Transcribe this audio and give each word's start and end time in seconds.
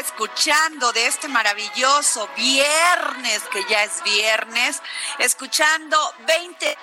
escuchando 0.00 0.92
de 0.92 1.06
este 1.06 1.28
maravilloso 1.28 2.28
viernes, 2.36 3.42
que 3.52 3.64
ya 3.68 3.84
es 3.84 4.02
viernes, 4.02 4.82
escuchando 5.18 5.96
20, 6.26 6.76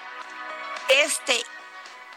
este 0.89 1.43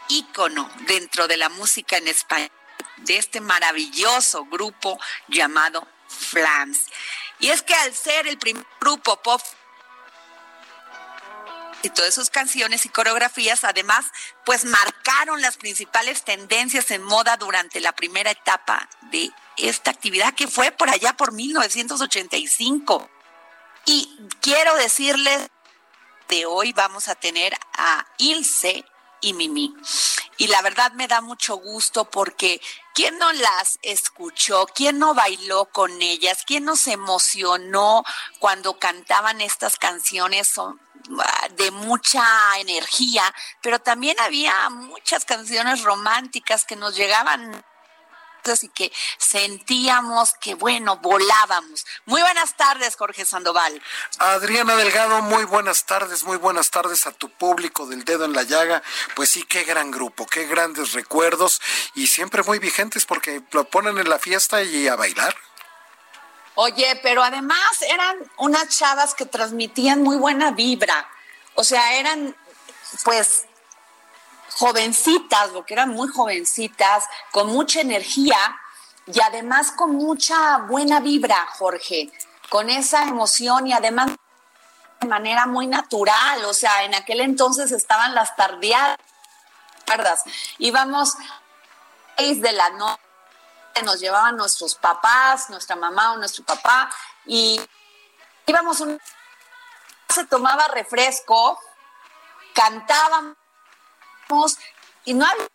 ícono 0.09 0.69
dentro 0.81 1.27
de 1.27 1.37
la 1.37 1.49
música 1.49 1.97
en 1.97 2.07
español, 2.07 2.51
de 2.97 3.17
este 3.17 3.41
maravilloso 3.41 4.45
grupo 4.45 4.99
llamado 5.27 5.87
Flams. 6.07 6.85
Y 7.39 7.49
es 7.49 7.63
que 7.63 7.73
al 7.73 7.93
ser 7.95 8.27
el 8.27 8.37
primer 8.37 8.65
grupo 8.79 9.21
pop 9.21 9.41
y 11.83 11.89
todas 11.89 12.13
sus 12.13 12.29
canciones 12.29 12.85
y 12.85 12.89
coreografías, 12.89 13.63
además, 13.63 14.05
pues 14.45 14.65
marcaron 14.65 15.41
las 15.41 15.57
principales 15.57 16.23
tendencias 16.23 16.91
en 16.91 17.03
moda 17.03 17.37
durante 17.37 17.79
la 17.79 17.91
primera 17.93 18.31
etapa 18.31 18.89
de 19.11 19.31
esta 19.57 19.91
actividad 19.91 20.33
que 20.33 20.47
fue 20.47 20.71
por 20.71 20.89
allá 20.89 21.13
por 21.13 21.31
1985. 21.31 23.09
Y 23.85 24.09
quiero 24.41 24.75
decirles, 24.75 25.49
de 26.29 26.45
hoy 26.45 26.71
vamos 26.71 27.07
a 27.07 27.15
tener 27.15 27.53
a 27.77 28.05
Ilse 28.17 28.85
y 29.21 29.33
Mimi. 29.33 29.73
Y 30.37 30.47
la 30.47 30.61
verdad 30.61 30.91
me 30.93 31.07
da 31.07 31.21
mucho 31.21 31.55
gusto 31.55 32.09
porque 32.09 32.61
¿quién 32.93 33.17
no 33.19 33.31
las 33.31 33.79
escuchó? 33.83 34.65
¿Quién 34.65 34.99
no 34.99 35.13
bailó 35.13 35.65
con 35.65 36.01
ellas? 36.01 36.43
¿Quién 36.45 36.65
no 36.65 36.75
se 36.75 36.93
emocionó 36.93 38.03
cuando 38.39 38.77
cantaban 38.79 39.39
estas 39.39 39.77
canciones? 39.77 40.57
Ah, 40.57 41.47
de 41.57 41.71
mucha 41.71 42.23
energía, 42.59 43.23
pero 43.61 43.79
también 43.79 44.19
había 44.19 44.69
muchas 44.69 45.25
canciones 45.25 45.83
románticas 45.83 46.63
que 46.65 46.75
nos 46.75 46.95
llegaban 46.95 47.63
y 48.63 48.69
que 48.69 48.91
sentíamos 49.17 50.33
que, 50.33 50.55
bueno, 50.55 50.97
volábamos. 50.97 51.85
Muy 52.05 52.21
buenas 52.21 52.57
tardes, 52.57 52.95
Jorge 52.95 53.23
Sandoval. 53.23 53.81
Adriana 54.17 54.75
Delgado, 54.75 55.21
muy 55.21 55.43
buenas 55.45 55.85
tardes, 55.85 56.23
muy 56.23 56.37
buenas 56.37 56.71
tardes 56.71 57.05
a 57.05 57.11
tu 57.11 57.29
público 57.29 57.85
del 57.85 58.03
dedo 58.03 58.25
en 58.25 58.33
la 58.33 58.43
llaga. 58.43 58.81
Pues 59.15 59.29
sí, 59.29 59.43
qué 59.43 59.63
gran 59.63 59.91
grupo, 59.91 60.25
qué 60.25 60.47
grandes 60.47 60.93
recuerdos 60.93 61.61
y 61.93 62.07
siempre 62.07 62.41
muy 62.43 62.57
vigentes 62.57 63.05
porque 63.05 63.43
lo 63.51 63.65
ponen 63.65 63.97
en 63.99 64.09
la 64.09 64.17
fiesta 64.17 64.63
y 64.63 64.87
a 64.87 64.95
bailar. 64.95 65.35
Oye, 66.55 66.99
pero 67.03 67.23
además 67.23 67.81
eran 67.81 68.17
unas 68.37 68.69
chavas 68.69 69.13
que 69.13 69.25
transmitían 69.25 70.01
muy 70.01 70.17
buena 70.17 70.51
vibra. 70.51 71.07
O 71.53 71.63
sea, 71.63 71.95
eran 71.95 72.35
pues 73.03 73.45
jovencitas, 74.55 75.49
porque 75.49 75.73
eran 75.73 75.89
muy 75.89 76.07
jovencitas, 76.07 77.05
con 77.31 77.47
mucha 77.47 77.81
energía 77.81 78.37
y 79.07 79.19
además 79.21 79.71
con 79.71 79.91
mucha 79.95 80.57
buena 80.59 80.99
vibra, 80.99 81.47
Jorge, 81.57 82.11
con 82.49 82.69
esa 82.69 83.03
emoción 83.03 83.67
y 83.67 83.73
además 83.73 84.11
de 84.99 85.07
manera 85.07 85.45
muy 85.45 85.67
natural. 85.67 86.45
O 86.45 86.53
sea, 86.53 86.83
en 86.83 86.95
aquel 86.95 87.21
entonces 87.21 87.71
estaban 87.71 88.13
las 88.13 88.35
tardeadas. 88.35 88.97
Íbamos 90.57 91.15
a 91.15 91.41
seis 92.17 92.41
de 92.41 92.51
la 92.51 92.69
noche 92.71 93.01
nos 93.83 93.99
llevaban 93.99 94.35
nuestros 94.35 94.75
papás, 94.75 95.49
nuestra 95.49 95.75
mamá 95.75 96.13
o 96.13 96.17
nuestro 96.17 96.43
papá, 96.43 96.91
y 97.25 97.59
íbamos 98.45 98.79
un 98.81 98.99
se 100.09 100.25
tomaba 100.25 100.67
refresco, 100.67 101.57
cantábamos, 102.53 103.37
y 105.05 105.13
no 105.13 105.25
había 105.25 105.47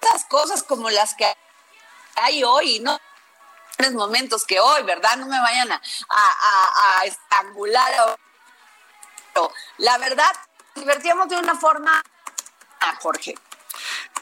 tantas 0.00 0.24
cosas 0.26 0.62
como 0.62 0.90
las 0.90 1.14
que 1.14 1.32
hay 2.16 2.44
hoy, 2.44 2.80
no 2.80 2.98
en 3.78 3.94
momentos 3.94 4.46
que 4.46 4.58
hoy, 4.58 4.82
¿verdad? 4.84 5.16
No 5.18 5.26
me 5.26 5.38
vayan 5.38 5.70
a, 5.70 5.80
a, 6.08 7.00
a 7.00 7.04
estrangular. 7.04 8.18
Pero 9.34 9.52
la 9.78 9.98
verdad, 9.98 10.32
divertíamos 10.74 11.28
de 11.28 11.36
una 11.36 11.54
forma, 11.58 12.02
Jorge. 13.00 13.34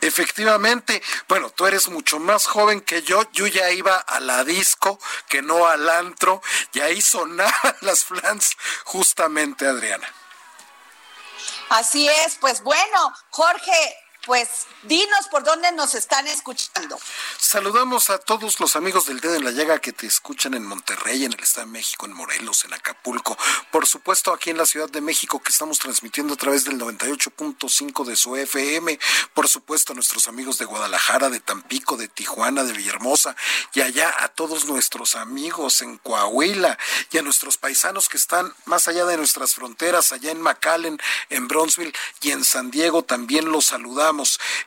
Efectivamente, 0.00 1.02
bueno, 1.28 1.50
tú 1.50 1.66
eres 1.66 1.88
mucho 1.88 2.18
más 2.18 2.46
joven 2.46 2.80
que 2.80 3.02
yo, 3.02 3.22
yo 3.32 3.46
ya 3.46 3.70
iba 3.70 3.96
a 3.96 4.20
la 4.20 4.44
disco, 4.44 4.98
que 5.28 5.40
no 5.40 5.66
al 5.66 5.88
antro, 5.88 6.42
y 6.72 6.80
ahí 6.80 7.00
sonaban 7.00 7.76
las 7.80 8.04
flans 8.04 8.56
justamente, 8.84 9.66
Adriana. 9.66 10.06
Así 11.70 12.08
es, 12.08 12.36
pues 12.40 12.62
bueno, 12.62 13.12
Jorge, 13.30 13.96
pues 14.26 14.66
dinos 14.84 15.28
por 15.30 15.44
dónde 15.44 15.70
nos 15.72 15.94
están 15.94 16.26
escuchando. 16.26 16.98
Saludamos 17.38 18.10
a 18.10 18.18
todos 18.18 18.60
los 18.60 18.76
amigos 18.76 19.06
del 19.06 19.20
Dedo 19.20 19.34
en 19.34 19.44
la 19.44 19.50
Llaga 19.50 19.78
que 19.78 19.92
te 19.92 20.06
escuchan 20.06 20.54
en 20.54 20.64
Monterrey, 20.64 21.24
en 21.24 21.32
el 21.32 21.40
Estado 21.40 21.66
de 21.66 21.72
México, 21.72 22.06
en 22.06 22.12
Morelos, 22.12 22.64
en 22.64 22.72
Acapulco. 22.72 23.36
Por 23.70 23.86
supuesto, 23.86 24.32
aquí 24.32 24.50
en 24.50 24.58
la 24.58 24.66
Ciudad 24.66 24.88
de 24.88 25.00
México 25.00 25.40
que 25.40 25.50
estamos 25.50 25.78
transmitiendo 25.78 26.34
a 26.34 26.36
través 26.36 26.64
del 26.64 26.78
98.5 26.78 28.04
de 28.04 28.16
su 28.16 28.36
FM. 28.36 28.98
Por 29.34 29.48
supuesto, 29.48 29.92
a 29.92 29.94
nuestros 29.94 30.28
amigos 30.28 30.58
de 30.58 30.64
Guadalajara, 30.64 31.28
de 31.28 31.40
Tampico, 31.40 31.96
de 31.96 32.08
Tijuana, 32.08 32.64
de 32.64 32.72
Villahermosa. 32.72 33.36
Y 33.74 33.82
allá 33.82 34.14
a 34.18 34.28
todos 34.28 34.64
nuestros 34.66 35.16
amigos 35.16 35.82
en 35.82 35.98
Coahuila 35.98 36.78
y 37.10 37.18
a 37.18 37.22
nuestros 37.22 37.58
paisanos 37.58 38.08
que 38.08 38.16
están 38.16 38.52
más 38.64 38.88
allá 38.88 39.04
de 39.04 39.16
nuestras 39.16 39.54
fronteras, 39.54 40.12
allá 40.12 40.30
en 40.30 40.40
McAllen, 40.40 40.98
en 41.30 41.48
Bronzeville 41.48 41.94
y 42.22 42.30
en 42.30 42.44
San 42.44 42.70
Diego. 42.70 43.02
También 43.02 43.50
los 43.50 43.66
saludamos 43.66 44.13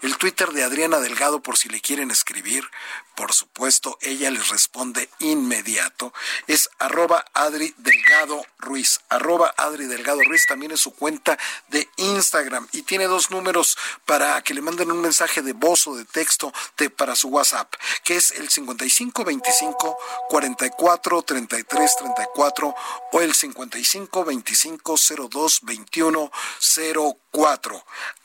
El 0.02 0.18
Twitter 0.18 0.52
de 0.52 0.64
Adriana 0.64 1.00
Delgado, 1.00 1.42
por 1.42 1.58
si 1.58 1.70
le 1.70 1.82
quieren 1.82 2.12
escribir, 2.12 2.70
por 3.16 3.34
supuesto, 3.34 3.98
ella 4.02 4.30
les 4.30 4.50
responde 4.50 5.10
inmediato. 5.18 6.14
Es 6.46 6.70
arroba 6.78 7.26
Adri 7.34 7.74
Delgado 7.78 8.46
Ruiz. 8.60 9.02
Arroba 9.10 9.54
Adri 9.58 9.86
Delgado 9.86 10.22
Ruiz 10.24 10.46
también 10.46 10.72
es 10.72 10.82
su 10.82 10.94
cuenta 10.94 11.36
de 11.70 11.90
Instagram 11.98 12.68
y 12.74 12.84
tiene 12.84 13.06
dos 13.06 13.32
números 13.32 13.76
para 14.06 14.42
que 14.44 14.54
le 14.54 14.62
manden 14.62 14.92
un 14.92 15.02
mensaje 15.02 15.42
de 15.42 15.54
voz 15.54 15.88
o 15.88 15.96
de 15.96 16.06
texto 16.06 16.54
de, 16.78 16.92
para 16.92 17.16
su 17.16 17.30
WhatsApp, 17.30 17.74
que 18.04 18.18
es 18.18 18.32
el 18.32 18.50
5525 18.50 19.98
44 20.30 21.22
33 21.24 21.96
34 21.96 22.76
o 23.14 23.22
el 23.22 23.34
55 23.34 24.26
25 24.26 24.96
02 25.30 25.60
21 25.64 26.32
04. 26.60 27.27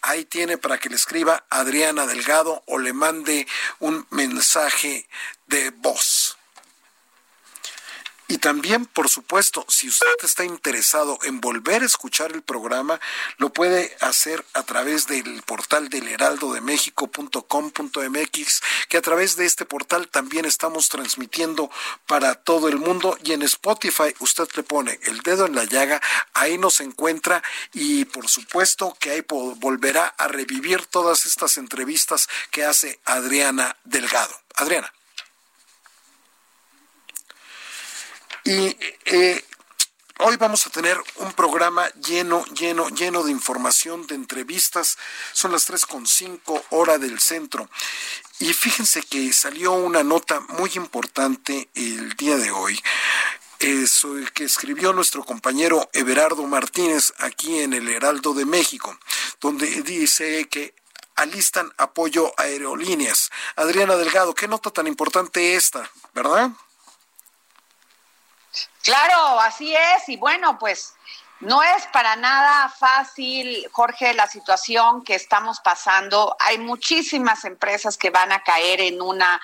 Ahí 0.03 0.25
tiene 0.25 0.59
para 0.59 0.79
que 0.79 0.89
le 0.89 0.97
escriba 0.97 1.45
Adriana 1.51 2.07
Delgado 2.07 2.63
o 2.67 2.79
le 2.79 2.93
mande 2.93 3.47
un 3.79 4.07
mensaje 4.11 5.09
de 5.47 5.71
voz. 5.71 6.37
Y 8.33 8.39
también, 8.39 8.87
por 8.87 9.11
supuesto, 9.11 9.67
si 9.69 9.91
usted 9.91 10.07
está 10.23 10.43
interesado 10.43 11.19
en 11.25 11.43
volver 11.43 11.83
a 11.83 11.85
escuchar 11.85 12.33
el 12.33 12.41
programa, 12.41 12.99
lo 13.37 13.53
puede 13.53 13.95
hacer 14.01 14.43
a 14.55 14.63
través 14.63 15.07
del 15.07 15.43
portal 15.43 15.91
del 15.91 16.09
heraldodemexico.com.mx, 16.09 18.63
que 18.89 18.97
a 18.97 19.03
través 19.03 19.37
de 19.37 19.45
este 19.45 19.67
portal 19.67 20.09
también 20.09 20.47
estamos 20.47 20.89
transmitiendo 20.89 21.71
para 22.07 22.37
todo 22.37 22.69
el 22.69 22.79
mundo 22.79 23.19
y 23.23 23.33
en 23.33 23.43
Spotify 23.43 24.15
usted 24.21 24.49
le 24.57 24.63
pone 24.63 24.99
el 25.03 25.21
dedo 25.21 25.45
en 25.45 25.55
la 25.55 25.65
llaga, 25.65 26.01
ahí 26.33 26.57
nos 26.57 26.81
encuentra 26.81 27.43
y 27.75 28.07
por 28.07 28.31
supuesto 28.31 28.97
que 28.99 29.11
ahí 29.11 29.23
volverá 29.29 30.07
a 30.07 30.29
revivir 30.29 30.87
todas 30.87 31.27
estas 31.27 31.59
entrevistas 31.59 32.31
que 32.51 32.65
hace 32.65 32.99
Adriana 33.05 33.77
Delgado. 33.85 34.35
Adriana. 34.55 34.91
Y 38.45 38.77
eh, 39.05 39.45
hoy 40.19 40.37
vamos 40.37 40.67
a 40.67 40.71
tener 40.71 40.99
un 41.17 41.33
programa 41.33 41.89
lleno, 41.91 42.45
lleno, 42.47 42.89
lleno 42.89 43.23
de 43.23 43.31
información, 43.31 44.07
de 44.09 44.17
entrevistas. 44.17 44.99
Son 45.33 45.53
las 45.53 45.65
tres 45.65 45.87
con 45.87 46.07
cinco 46.07 46.65
hora 46.71 46.99
del 46.99 47.21
centro. 47.21 47.69
Y 48.41 48.53
fíjense 48.53 49.03
que 49.03 49.33
salió 49.33 49.73
una 49.73 50.03
nota 50.03 50.41
muy 50.41 50.73
importante 50.75 51.69
el 51.75 52.15
día 52.15 52.37
de 52.37 52.51
hoy. 52.51 52.81
Eso 53.61 54.17
que 54.35 54.43
escribió 54.43 54.93
nuestro 54.93 55.23
compañero 55.25 55.89
Everardo 55.93 56.43
Martínez 56.49 57.13
aquí 57.19 57.61
en 57.61 57.75
el 57.75 57.89
Heraldo 57.89 58.35
de 58.35 58.45
México, 58.45 58.99
donde 59.41 59.69
dice 59.83 60.49
que 60.49 60.75
alistan 61.15 61.73
apoyo 61.77 62.35
a 62.37 62.43
aerolíneas. 62.43 63.31
Adriana 63.55 63.95
Delgado, 63.95 64.35
qué 64.35 64.49
nota 64.49 64.73
tan 64.73 64.89
importante 64.89 65.55
esta, 65.55 65.89
¿verdad? 66.13 66.51
Claro, 68.83 69.41
así 69.41 69.75
es. 69.75 70.09
Y 70.09 70.17
bueno, 70.17 70.59
pues 70.59 70.95
no 71.41 71.63
es 71.63 71.87
para 71.93 72.15
nada 72.17 72.69
fácil, 72.69 73.67
Jorge, 73.73 74.15
la 74.15 74.29
situación 74.29 75.03
que 75.03 75.15
estamos 75.15 75.61
pasando. 75.61 76.37
Hay 76.39 76.59
muchísimas 76.59 77.45
empresas 77.45 77.97
que 77.97 78.11
van 78.11 78.33
a 78.33 78.43
caer 78.43 78.81
en 78.81 79.03
una 79.03 79.41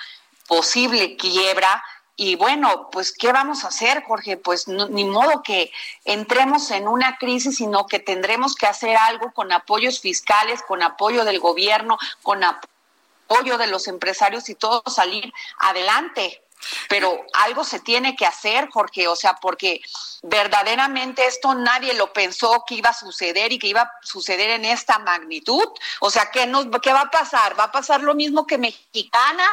posible 0.47 1.17
quiebra. 1.17 1.83
Y 2.15 2.35
bueno, 2.35 2.89
pues, 2.91 3.13
¿qué 3.13 3.31
vamos 3.31 3.63
a 3.63 3.69
hacer, 3.69 4.03
Jorge? 4.03 4.37
Pues 4.37 4.67
ni 4.67 5.05
modo 5.05 5.41
que 5.41 5.71
entremos 6.03 6.69
en 6.71 6.87
una 6.87 7.17
crisis, 7.17 7.57
sino 7.57 7.85
que 7.87 7.99
tendremos 7.99 8.55
que 8.55 8.67
hacer 8.67 8.97
algo 8.97 9.31
con 9.31 9.51
apoyos 9.53 10.01
fiscales, 10.01 10.61
con 10.61 10.83
apoyo 10.83 11.23
del 11.23 11.39
gobierno, 11.39 11.97
con 12.23 12.43
apoyo 12.43 13.57
de 13.57 13.67
los 13.67 13.87
empresarios 13.87 14.49
y 14.49 14.55
todo 14.55 14.83
salir 14.87 15.33
adelante. 15.59 16.41
Pero 16.87 17.25
algo 17.33 17.63
se 17.63 17.79
tiene 17.79 18.15
que 18.15 18.25
hacer, 18.25 18.69
Jorge, 18.69 19.07
o 19.07 19.15
sea, 19.15 19.35
porque 19.35 19.81
verdaderamente 20.23 21.25
esto 21.25 21.53
nadie 21.53 21.93
lo 21.93 22.11
pensó 22.11 22.63
que 22.67 22.75
iba 22.75 22.89
a 22.89 22.93
suceder 22.93 23.51
y 23.51 23.59
que 23.59 23.67
iba 23.67 23.81
a 23.81 23.91
suceder 24.01 24.49
en 24.49 24.65
esta 24.65 24.99
magnitud. 24.99 25.67
O 25.99 26.09
sea, 26.09 26.29
¿qué, 26.31 26.45
nos, 26.45 26.67
qué 26.81 26.93
va 26.93 27.01
a 27.01 27.11
pasar? 27.11 27.57
¿Va 27.59 27.65
a 27.65 27.71
pasar 27.71 28.01
lo 28.01 28.15
mismo 28.15 28.45
que 28.45 28.57
Mexicana? 28.57 29.45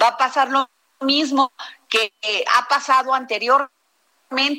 ¿Va 0.00 0.08
a 0.08 0.16
pasar 0.16 0.48
lo 0.48 0.68
mismo 1.00 1.52
que 1.88 2.12
ha 2.54 2.68
pasado 2.68 3.14
anteriormente? 3.14 3.78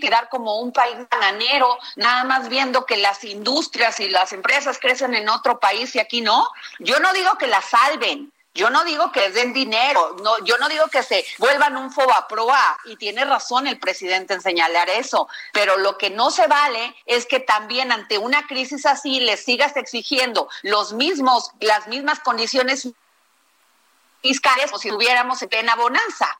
dar 0.09 0.29
como 0.29 0.59
un 0.59 0.71
país 0.71 0.97
bananero, 1.09 1.77
nada 1.95 2.23
más 2.23 2.49
viendo 2.49 2.85
que 2.85 2.97
las 2.97 3.23
industrias 3.23 3.99
y 3.99 4.09
las 4.09 4.33
empresas 4.33 4.79
crecen 4.79 5.13
en 5.13 5.29
otro 5.29 5.59
país 5.59 5.95
y 5.95 5.99
aquí 5.99 6.21
no. 6.21 6.49
Yo 6.79 6.99
no 6.99 7.13
digo 7.13 7.37
que 7.37 7.47
las 7.47 7.65
salven, 7.65 8.31
yo 8.59 8.69
no 8.69 8.83
digo 8.83 9.11
que 9.11 9.29
den 9.29 9.53
dinero, 9.53 10.17
no, 10.21 10.43
yo 10.43 10.57
no 10.57 10.67
digo 10.67 10.87
que 10.87 11.01
se 11.01 11.25
vuelvan 11.37 11.77
un 11.77 11.91
fobaproa, 11.91 12.77
y 12.85 12.97
tiene 12.97 13.23
razón 13.23 13.67
el 13.67 13.79
presidente 13.79 14.33
en 14.33 14.41
señalar 14.41 14.89
eso, 14.89 15.29
pero 15.53 15.77
lo 15.77 15.97
que 15.97 16.09
no 16.09 16.29
se 16.29 16.45
vale 16.47 16.95
es 17.05 17.25
que 17.25 17.39
también 17.39 17.91
ante 17.91 18.17
una 18.17 18.45
crisis 18.47 18.85
así 18.85 19.21
les 19.21 19.45
sigas 19.45 19.77
exigiendo 19.77 20.49
los 20.61 20.91
mismos, 20.93 21.51
las 21.61 21.87
mismas 21.87 22.19
condiciones 22.19 22.89
fiscales 24.21 24.65
como 24.65 24.79
si 24.79 24.89
tuviéramos 24.89 25.41
en 25.41 25.49
plena 25.49 25.75
bonanza. 25.75 26.38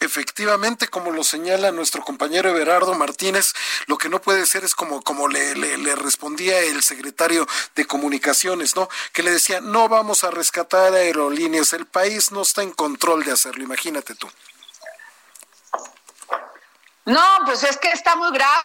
Efectivamente, 0.00 0.88
como 0.88 1.10
lo 1.10 1.22
señala 1.22 1.72
nuestro 1.72 2.02
compañero 2.02 2.48
Everardo 2.48 2.94
Martínez, 2.94 3.52
lo 3.86 3.98
que 3.98 4.08
no 4.08 4.22
puede 4.22 4.46
ser 4.46 4.64
es 4.64 4.74
como, 4.74 5.02
como 5.02 5.28
le, 5.28 5.54
le, 5.54 5.94
respondía 5.94 6.58
el 6.60 6.82
secretario 6.82 7.46
de 7.74 7.84
Comunicaciones, 7.84 8.76
¿no? 8.76 8.88
Que 9.12 9.22
le 9.22 9.30
decía, 9.30 9.60
no 9.60 9.90
vamos 9.90 10.24
a 10.24 10.30
rescatar 10.30 10.94
aerolíneas, 10.94 11.74
el 11.74 11.86
país 11.86 12.32
no 12.32 12.40
está 12.40 12.62
en 12.62 12.72
control 12.72 13.24
de 13.24 13.32
hacerlo, 13.32 13.62
imagínate 13.62 14.14
tú. 14.14 14.26
No, 17.04 17.22
pues 17.44 17.62
es 17.64 17.76
que 17.76 17.90
está 17.90 18.16
muy 18.16 18.32
grave 18.32 18.62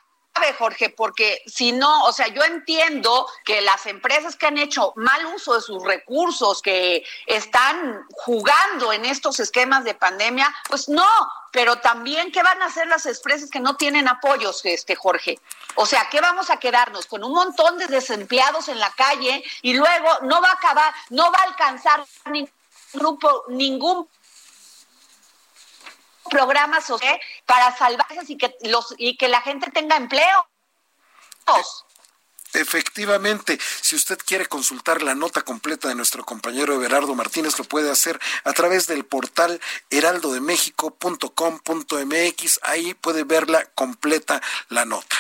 Jorge, 0.58 0.90
porque 0.90 1.42
si 1.46 1.72
no, 1.72 2.04
o 2.04 2.12
sea, 2.12 2.28
yo 2.28 2.44
entiendo 2.44 3.28
que 3.44 3.62
las 3.62 3.86
empresas 3.86 4.36
que 4.36 4.48
han 4.48 4.58
hecho 4.58 4.94
mal 4.96 5.26
uso 5.28 5.56
de 5.56 5.62
sus 5.62 5.84
recursos, 5.84 6.62
que 6.62 7.04
están 7.26 8.06
jugando 8.12 8.94
en 8.94 9.06
estos 9.06 9.40
esquemas 9.40 9.84
de 9.84 9.94
pandemia, 9.94 10.54
pues 10.70 10.90
no, 10.90 11.08
pero 11.52 11.78
también 11.80 12.32
qué 12.32 12.44
van 12.44 12.62
a 12.62 12.66
hacer 12.66 12.88
las 12.88 13.06
empresas 13.06 13.50
que 13.50 13.60
no 13.60 13.76
tienen 13.76 14.08
apoyos, 14.08 14.62
este 14.66 14.96
Jorge. 14.96 15.40
O 15.76 15.86
sea, 15.86 16.08
¿qué 16.10 16.22
vamos 16.22 16.50
a 16.50 16.58
quedarnos 16.58 17.06
con 17.06 17.24
un 17.24 17.34
montón 17.34 17.78
de 17.78 17.88
desempleados 17.88 18.68
en 18.68 18.80
la 18.80 18.92
calle 18.92 19.44
y 19.62 19.74
luego 19.74 20.10
no 20.24 20.42
va 20.42 20.50
a 20.50 20.54
acabar, 20.54 20.94
no 21.10 21.32
va 21.32 21.40
a 21.40 21.44
alcanzar 21.44 22.06
ningún 22.26 22.52
grupo, 22.94 23.44
ningún 23.50 24.08
programas 26.30 26.86
para 27.46 27.76
salvarse 27.78 28.22
y 28.28 28.38
que 28.38 28.56
los 28.64 28.96
y 28.98 29.18
que 29.18 29.28
la 29.28 29.42
gente 29.42 29.70
tenga 29.72 29.96
empleo. 29.96 30.48
Efectivamente, 32.54 33.60
si 33.82 33.98
usted 33.98 34.18
quiere 34.18 34.46
consultar 34.46 35.04
la 35.04 35.14
nota 35.14 35.42
completa 35.42 35.90
de 35.90 35.96
nuestro 35.96 36.24
compañero 36.24 36.74
Everardo 36.74 37.14
Martínez, 37.14 37.60
lo 37.60 37.66
puede 37.66 37.92
hacer 37.92 38.18
a 38.46 38.54
través 38.54 38.88
del 38.88 39.04
portal 39.04 39.60
heraldodemexico.com.mx. 39.90 42.60
Ahí 42.64 42.94
puede 42.94 43.26
verla 43.26 43.66
completa 43.76 44.42
la 44.70 44.86
nota. 44.86 45.18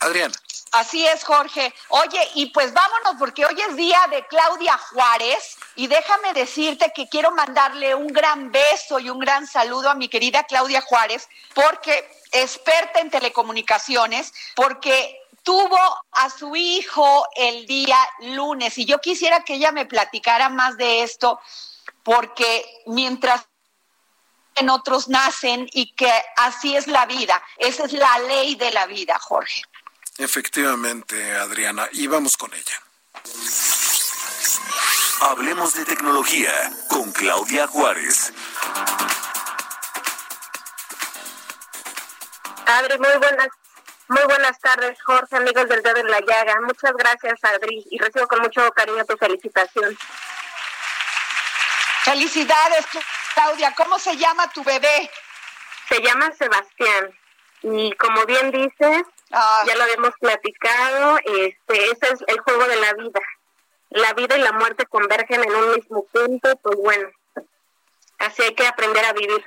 Adriana. 0.00 0.34
Así 0.72 1.04
es, 1.04 1.24
Jorge. 1.24 1.74
Oye, 1.88 2.30
y 2.34 2.46
pues 2.46 2.72
vámonos 2.72 3.14
porque 3.18 3.44
hoy 3.44 3.60
es 3.68 3.74
día 3.74 3.98
de 4.08 4.24
Claudia 4.28 4.78
Juárez 4.78 5.56
y 5.74 5.88
déjame 5.88 6.32
decirte 6.32 6.92
que 6.94 7.08
quiero 7.08 7.32
mandarle 7.32 7.96
un 7.96 8.06
gran 8.06 8.52
beso 8.52 9.00
y 9.00 9.10
un 9.10 9.18
gran 9.18 9.48
saludo 9.48 9.90
a 9.90 9.94
mi 9.94 10.08
querida 10.08 10.44
Claudia 10.44 10.80
Juárez 10.80 11.28
porque 11.54 12.08
experta 12.30 13.00
en 13.00 13.10
telecomunicaciones, 13.10 14.32
porque 14.54 15.20
tuvo 15.42 15.78
a 16.12 16.30
su 16.30 16.54
hijo 16.54 17.26
el 17.34 17.66
día 17.66 17.98
lunes 18.20 18.78
y 18.78 18.84
yo 18.84 19.00
quisiera 19.00 19.42
que 19.42 19.54
ella 19.54 19.72
me 19.72 19.86
platicara 19.86 20.50
más 20.50 20.76
de 20.76 21.02
esto 21.02 21.40
porque 22.04 22.64
mientras 22.86 23.44
en 24.54 24.70
otros 24.70 25.08
nacen 25.08 25.68
y 25.72 25.92
que 25.94 26.12
así 26.36 26.76
es 26.76 26.86
la 26.86 27.06
vida, 27.06 27.42
esa 27.56 27.86
es 27.86 27.92
la 27.92 28.18
ley 28.20 28.54
de 28.54 28.70
la 28.70 28.86
vida, 28.86 29.18
Jorge. 29.18 29.62
Efectivamente, 30.20 31.34
Adriana, 31.34 31.88
y 31.92 32.06
vamos 32.06 32.36
con 32.36 32.52
ella. 32.52 32.82
Hablemos 35.22 35.72
de 35.72 35.86
tecnología 35.86 36.52
con 36.90 37.10
Claudia 37.12 37.66
Juárez. 37.66 38.30
Adri, 42.66 42.98
muy 42.98 43.16
buenas, 43.16 43.48
muy 44.08 44.22
buenas 44.24 44.60
tardes, 44.60 45.02
Jorge, 45.02 45.36
amigos 45.36 45.66
del 45.70 45.82
Dedo 45.82 45.96
en 45.96 46.10
la 46.10 46.20
Llaga. 46.20 46.60
Muchas 46.66 46.92
gracias, 46.98 47.42
Adri, 47.42 47.82
y 47.90 47.98
recibo 47.98 48.28
con 48.28 48.40
mucho 48.40 48.70
cariño 48.72 49.06
tu 49.06 49.16
felicitación. 49.16 49.96
Felicidades, 52.02 52.84
Claudia. 53.34 53.74
¿Cómo 53.74 53.98
se 53.98 54.14
llama 54.18 54.52
tu 54.52 54.62
bebé? 54.64 55.10
Se 55.88 56.02
llama 56.02 56.30
Sebastián. 56.38 57.10
Y 57.62 57.92
como 57.92 58.26
bien 58.26 58.50
dices, 58.50 59.04
Ah. 59.30 59.62
Ya 59.66 59.76
lo 59.76 59.84
habíamos 59.84 60.12
platicado, 60.20 61.18
este, 61.18 61.84
ese 61.90 62.12
es 62.12 62.24
el 62.26 62.40
juego 62.40 62.64
de 62.66 62.76
la 62.76 62.92
vida. 62.94 63.20
La 63.90 64.12
vida 64.14 64.36
y 64.36 64.40
la 64.40 64.52
muerte 64.52 64.86
convergen 64.86 65.42
en 65.42 65.54
un 65.54 65.74
mismo 65.74 66.04
punto, 66.06 66.56
pues 66.62 66.76
bueno, 66.76 67.08
así 68.18 68.42
hay 68.42 68.54
que 68.54 68.66
aprender 68.66 69.04
a 69.04 69.12
vivir. 69.12 69.44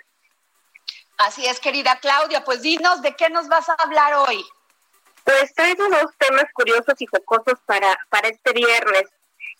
Así 1.17 1.45
es, 1.45 1.59
querida 1.59 1.99
Claudia, 2.01 2.43
pues 2.43 2.61
dinos 2.61 3.01
de 3.01 3.15
qué 3.15 3.29
nos 3.29 3.47
vas 3.47 3.69
a 3.69 3.75
hablar 3.79 4.13
hoy. 4.15 4.43
Pues 5.23 5.53
traigo 5.53 5.87
dos 5.87 6.11
temas 6.17 6.45
curiosos 6.53 6.95
y 6.99 7.05
jocosos 7.05 7.59
para, 7.65 7.97
para 8.09 8.27
este 8.27 8.51
viernes. 8.51 9.09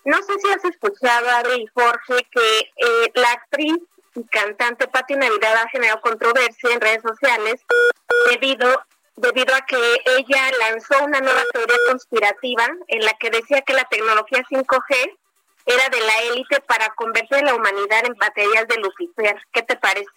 No 0.03 0.18
sé 0.18 0.34
si 0.39 0.51
has 0.51 0.65
escuchado, 0.65 1.30
Adri 1.30 1.62
y 1.62 1.68
Jorge, 1.68 2.27
que 2.30 2.60
eh, 2.60 3.12
la 3.13 3.32
actriz 3.32 3.77
y 4.15 4.24
cantante 4.25 4.88
Patti 4.88 5.15
Navidad 5.15 5.56
ha 5.56 5.70
generado 5.70 6.01
controversia 6.01 6.72
en 6.74 6.82
redes 6.82 7.01
sociales 7.01 7.62
debido 8.30 8.84
debido 9.15 9.53
a 9.55 9.62
que 9.62 9.77
ella 10.05 10.51
lanzó 10.60 11.03
una 11.03 11.20
nueva 11.20 11.43
teoría 11.51 11.77
conspirativa 11.88 12.67
en 12.88 13.05
la 13.05 13.13
que 13.13 13.29
decía 13.29 13.62
que 13.62 13.74
la 13.74 13.86
tecnología 13.86 14.43
5G 14.50 15.17
era 15.65 15.89
de 15.89 16.01
la 16.01 16.22
élite 16.24 16.60
para 16.62 16.89
convertir 16.96 17.38
a 17.38 17.43
la 17.43 17.55
humanidad 17.55 18.05
en 18.05 18.15
baterías 18.15 18.67
de 18.67 18.77
Lucifer. 18.77 19.36
¿Qué 19.51 19.62
te 19.62 19.77
parece? 19.77 20.10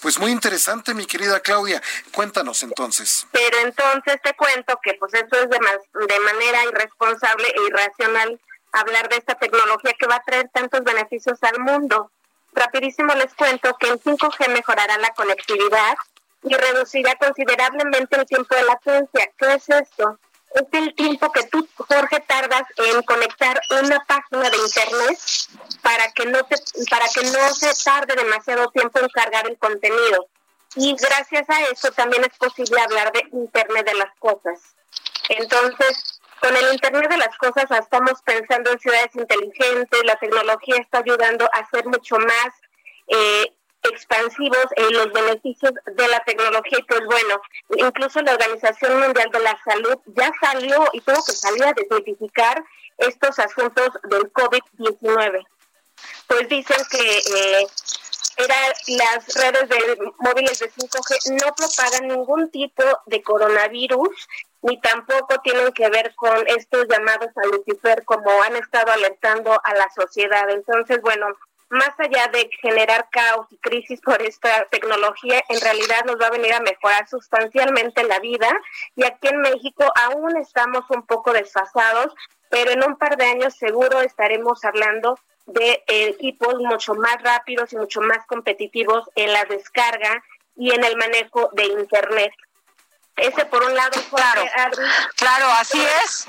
Pues 0.00 0.18
muy 0.18 0.30
interesante, 0.30 0.94
mi 0.94 1.04
querida 1.06 1.40
Claudia. 1.40 1.82
Cuéntanos 2.12 2.62
entonces. 2.62 3.26
Pero 3.32 3.58
entonces 3.58 4.20
te 4.22 4.34
cuento 4.34 4.78
que 4.82 4.94
pues 4.94 5.12
eso 5.14 5.36
es 5.42 5.50
de, 5.50 5.58
de 5.58 6.20
manera 6.20 6.64
irresponsable 6.64 7.48
e 7.48 7.68
irracional 7.68 8.40
hablar 8.72 9.08
de 9.08 9.16
esta 9.16 9.34
tecnología 9.34 9.92
que 9.98 10.06
va 10.06 10.16
a 10.16 10.22
traer 10.22 10.48
tantos 10.52 10.84
beneficios 10.84 11.38
al 11.42 11.58
mundo. 11.60 12.10
Rapidísimo 12.52 13.14
les 13.14 13.34
cuento 13.34 13.76
que 13.78 13.88
en 13.88 13.98
5G 13.98 14.48
mejorará 14.48 14.96
la 14.98 15.10
conectividad 15.10 15.96
y 16.42 16.54
reducirá 16.54 17.14
considerablemente 17.16 18.16
el 18.16 18.26
tiempo 18.26 18.54
de 18.54 18.64
latencia. 18.64 19.30
¿Qué 19.36 19.54
es 19.54 19.68
esto? 19.68 20.18
Es 20.54 20.64
el 20.72 20.94
tiempo 20.94 21.30
que 21.30 21.44
tú, 21.44 21.66
Jorge, 21.76 22.20
tardas 22.26 22.62
en 22.76 23.02
conectar 23.02 23.60
una 23.82 24.04
página 24.04 24.50
de 24.50 24.56
internet 24.56 25.18
para 25.82 26.10
que 26.12 26.26
no 26.26 26.42
te, 26.44 26.56
para 26.90 27.06
que 27.08 27.22
no 27.22 27.54
se 27.54 27.84
tarde 27.84 28.14
demasiado 28.16 28.68
tiempo 28.70 28.98
en 28.98 29.08
cargar 29.08 29.46
el 29.48 29.56
contenido. 29.58 30.28
Y 30.76 30.96
gracias 30.96 31.48
a 31.50 31.62
eso 31.72 31.90
también 31.92 32.24
es 32.24 32.36
posible 32.38 32.80
hablar 32.80 33.12
de 33.12 33.24
Internet 33.32 33.86
de 33.86 33.94
las 33.94 34.14
cosas. 34.18 34.60
Entonces, 35.28 36.20
con 36.40 36.56
el 36.56 36.72
Internet 36.72 37.10
de 37.10 37.18
las 37.18 37.36
cosas 37.38 37.70
estamos 37.70 38.22
pensando 38.22 38.70
en 38.70 38.78
ciudades 38.78 39.14
inteligentes, 39.14 40.04
la 40.04 40.16
tecnología 40.16 40.76
está 40.76 40.98
ayudando 40.98 41.48
a 41.52 41.68
ser 41.70 41.86
mucho 41.86 42.18
más 42.18 42.54
eh, 43.08 43.52
expansivos 43.82 44.66
en 44.76 44.92
los 44.92 45.12
beneficios 45.12 45.72
de 45.86 46.08
la 46.08 46.22
tecnología 46.24 46.78
y 46.78 46.82
pues 46.82 47.00
bueno, 47.06 47.40
incluso 47.76 48.20
la 48.22 48.32
Organización 48.32 49.00
Mundial 49.00 49.30
de 49.32 49.40
la 49.40 49.58
Salud 49.64 49.98
ya 50.06 50.30
salió 50.40 50.88
y 50.92 51.00
tuvo 51.00 51.24
que 51.24 51.32
salir 51.32 51.64
a 51.64 51.72
desmitificar 51.72 52.62
estos 52.98 53.38
asuntos 53.38 53.88
del 54.04 54.32
COVID-19. 54.32 55.46
Pues 56.26 56.48
dicen 56.48 56.78
que 56.90 57.18
eh, 57.18 57.66
las 58.88 59.34
redes 59.34 59.68
de 59.68 60.12
móviles 60.18 60.58
de 60.58 60.70
5G 60.70 61.42
no 61.42 61.54
propagan 61.54 62.08
ningún 62.08 62.50
tipo 62.50 62.82
de 63.06 63.22
coronavirus 63.22 64.28
ni 64.62 64.80
tampoco 64.80 65.40
tienen 65.42 65.72
que 65.72 65.88
ver 65.88 66.14
con 66.14 66.46
estos 66.46 66.86
llamados 66.88 67.30
a 67.36 67.46
Lucifer 67.46 68.04
como 68.04 68.42
han 68.42 68.56
estado 68.56 68.92
alertando 68.92 69.58
a 69.62 69.74
la 69.74 69.88
sociedad. 69.90 70.48
Entonces, 70.50 71.00
bueno, 71.00 71.26
más 71.70 71.90
allá 71.98 72.28
de 72.28 72.50
generar 72.60 73.08
caos 73.10 73.46
y 73.50 73.56
crisis 73.58 74.00
por 74.00 74.20
esta 74.22 74.66
tecnología, 74.66 75.42
en 75.48 75.60
realidad 75.60 76.04
nos 76.04 76.20
va 76.20 76.26
a 76.26 76.30
venir 76.30 76.52
a 76.52 76.60
mejorar 76.60 77.08
sustancialmente 77.08 78.04
la 78.04 78.18
vida. 78.18 78.48
Y 78.96 79.04
aquí 79.04 79.28
en 79.28 79.40
México 79.40 79.84
aún 79.94 80.36
estamos 80.36 80.84
un 80.90 81.06
poco 81.06 81.32
desfasados, 81.32 82.12
pero 82.48 82.72
en 82.72 82.84
un 82.84 82.96
par 82.96 83.16
de 83.16 83.26
años 83.26 83.54
seguro 83.54 84.00
estaremos 84.00 84.64
hablando 84.64 85.18
de 85.46 85.82
equipos 85.86 86.56
mucho 86.56 86.94
más 86.94 87.22
rápidos 87.22 87.72
y 87.72 87.76
mucho 87.76 88.00
más 88.00 88.26
competitivos 88.26 89.08
en 89.14 89.32
la 89.32 89.44
descarga 89.44 90.22
y 90.56 90.72
en 90.72 90.84
el 90.84 90.96
manejo 90.96 91.50
de 91.52 91.64
Internet. 91.66 92.32
Ese 93.16 93.44
por 93.46 93.62
un 93.62 93.74
lado, 93.74 94.00
claro, 94.10 94.42
claro, 95.16 95.46
así 95.58 95.80
es. 96.04 96.26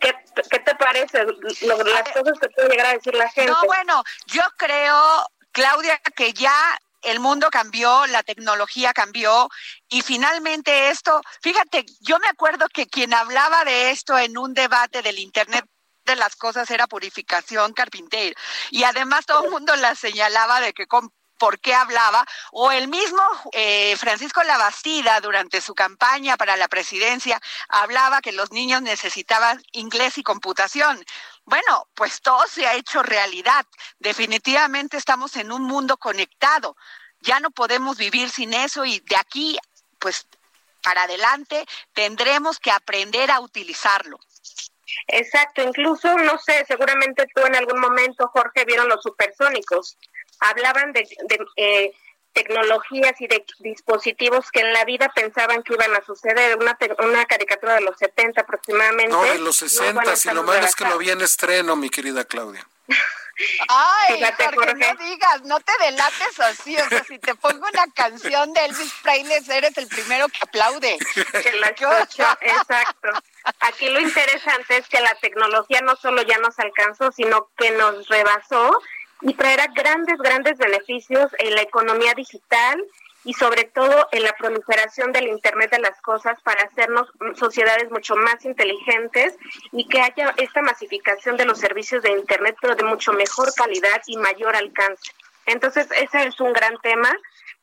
¿Qué, 0.00 0.14
te 0.58 0.74
parece? 0.76 1.24
las 1.24 2.12
cosas 2.12 2.38
que 2.40 2.48
puede 2.48 2.68
llegar 2.70 2.86
a 2.86 2.92
decir 2.94 3.14
la 3.14 3.28
gente. 3.28 3.52
No, 3.52 3.62
bueno, 3.66 4.02
yo 4.26 4.42
creo, 4.56 5.26
Claudia, 5.52 5.98
que 6.16 6.32
ya 6.32 6.54
el 7.02 7.20
mundo 7.20 7.48
cambió, 7.50 8.06
la 8.06 8.22
tecnología 8.22 8.92
cambió 8.92 9.48
y 9.88 10.02
finalmente 10.02 10.90
esto, 10.90 11.20
fíjate, 11.42 11.84
yo 12.00 12.18
me 12.18 12.28
acuerdo 12.28 12.66
que 12.68 12.86
quien 12.86 13.14
hablaba 13.14 13.64
de 13.64 13.90
esto 13.90 14.18
en 14.18 14.36
un 14.36 14.54
debate 14.54 15.02
del 15.02 15.18
Internet 15.18 15.64
de 16.04 16.16
las 16.16 16.36
cosas 16.36 16.70
era 16.70 16.86
purificación 16.86 17.72
carpintero 17.72 18.34
y 18.70 18.84
además 18.84 19.26
todo 19.26 19.44
el 19.44 19.50
mundo 19.50 19.74
la 19.76 19.94
señalaba 19.94 20.60
de 20.60 20.72
que 20.72 20.86
por 21.40 21.58
qué 21.58 21.74
hablaba, 21.74 22.24
o 22.52 22.70
el 22.70 22.86
mismo 22.86 23.22
eh, 23.52 23.96
Francisco 23.96 24.42
Labastida 24.42 25.20
durante 25.22 25.62
su 25.62 25.74
campaña 25.74 26.36
para 26.36 26.56
la 26.58 26.68
presidencia 26.68 27.40
hablaba 27.68 28.20
que 28.20 28.32
los 28.32 28.52
niños 28.52 28.82
necesitaban 28.82 29.60
inglés 29.72 30.18
y 30.18 30.22
computación. 30.22 31.02
Bueno, 31.44 31.88
pues 31.94 32.20
todo 32.20 32.46
se 32.46 32.66
ha 32.66 32.74
hecho 32.74 33.02
realidad. 33.02 33.64
Definitivamente 33.98 34.98
estamos 34.98 35.34
en 35.36 35.50
un 35.50 35.62
mundo 35.62 35.96
conectado. 35.96 36.76
Ya 37.22 37.40
no 37.40 37.50
podemos 37.50 37.96
vivir 37.96 38.28
sin 38.28 38.52
eso 38.52 38.84
y 38.84 39.00
de 39.00 39.16
aquí, 39.16 39.58
pues 39.98 40.26
para 40.82 41.04
adelante, 41.04 41.64
tendremos 41.94 42.58
que 42.58 42.70
aprender 42.70 43.30
a 43.30 43.40
utilizarlo. 43.40 44.18
Exacto, 45.06 45.62
incluso, 45.62 46.16
no 46.18 46.38
sé, 46.38 46.64
seguramente 46.66 47.26
tú 47.34 47.42
en 47.46 47.56
algún 47.56 47.80
momento, 47.80 48.28
Jorge, 48.28 48.64
vieron 48.66 48.88
los 48.88 49.02
supersónicos 49.02 49.96
hablaban 50.40 50.92
de, 50.92 51.06
eh, 51.56 51.92
tecnologías 52.32 53.20
y 53.20 53.26
de 53.26 53.44
dispositivos 53.58 54.50
que 54.50 54.60
en 54.60 54.72
la 54.72 54.84
vida 54.84 55.10
pensaban 55.14 55.62
que 55.62 55.74
iban 55.74 55.94
a 55.94 56.04
suceder. 56.04 56.56
Una, 56.56 56.78
una 57.00 57.24
caricatura 57.26 57.74
de 57.74 57.82
los 57.82 57.98
70 57.98 58.40
aproximadamente. 58.40 59.12
No, 59.12 59.22
de 59.22 59.38
los 59.38 59.56
60, 59.56 60.16
si 60.16 60.30
lo 60.30 60.42
malo 60.42 60.64
es 60.64 60.74
que 60.74 60.84
lo 60.84 60.98
vi 60.98 61.10
en 61.10 61.20
estreno, 61.20 61.76
mi 61.76 61.90
querida 61.90 62.24
Claudia. 62.24 62.66
Ay, 63.68 64.16
Fíjate, 64.16 64.44
Jorge, 64.54 64.74
no 64.74 65.04
digas, 65.04 65.42
no 65.44 65.60
te 65.60 65.72
delates 65.80 66.40
así, 66.40 66.76
o 66.76 66.88
sea, 66.88 67.04
si 67.04 67.18
te 67.18 67.34
pongo 67.34 67.66
una 67.66 67.86
canción 67.94 68.52
de 68.52 68.64
Elvis 68.66 68.92
Presley, 69.02 69.56
eres 69.56 69.76
el 69.78 69.86
primero 69.88 70.28
que 70.28 70.38
aplaude. 70.42 70.98
Que 71.42 71.52
la 71.52 71.68
escucho, 71.68 72.26
exacto. 72.40 73.08
Aquí 73.60 73.88
lo 73.88 74.00
interesante 74.00 74.78
es 74.78 74.88
que 74.88 75.00
la 75.00 75.14
tecnología 75.16 75.80
no 75.80 75.96
solo 75.96 76.22
ya 76.22 76.38
nos 76.38 76.58
alcanzó, 76.58 77.12
sino 77.12 77.50
que 77.56 77.70
nos 77.70 78.08
rebasó 78.08 78.78
y 79.22 79.34
traerá 79.34 79.66
grandes, 79.68 80.18
grandes 80.18 80.58
beneficios 80.58 81.30
en 81.38 81.54
la 81.54 81.62
economía 81.62 82.14
digital 82.14 82.82
y 83.24 83.34
sobre 83.34 83.64
todo 83.64 84.08
en 84.12 84.22
la 84.22 84.32
proliferación 84.32 85.12
del 85.12 85.28
Internet 85.28 85.70
de 85.70 85.80
las 85.80 86.00
Cosas 86.00 86.40
para 86.42 86.64
hacernos 86.64 87.08
sociedades 87.34 87.90
mucho 87.90 88.16
más 88.16 88.44
inteligentes 88.44 89.36
y 89.72 89.86
que 89.88 90.00
haya 90.00 90.34
esta 90.38 90.62
masificación 90.62 91.36
de 91.36 91.44
los 91.44 91.58
servicios 91.58 92.02
de 92.02 92.12
Internet, 92.12 92.56
pero 92.60 92.76
de 92.76 92.84
mucho 92.84 93.12
mejor 93.12 93.52
calidad 93.54 94.00
y 94.06 94.16
mayor 94.16 94.56
alcance. 94.56 95.12
Entonces, 95.46 95.88
ese 95.90 96.26
es 96.26 96.40
un 96.40 96.52
gran 96.52 96.78
tema, 96.80 97.14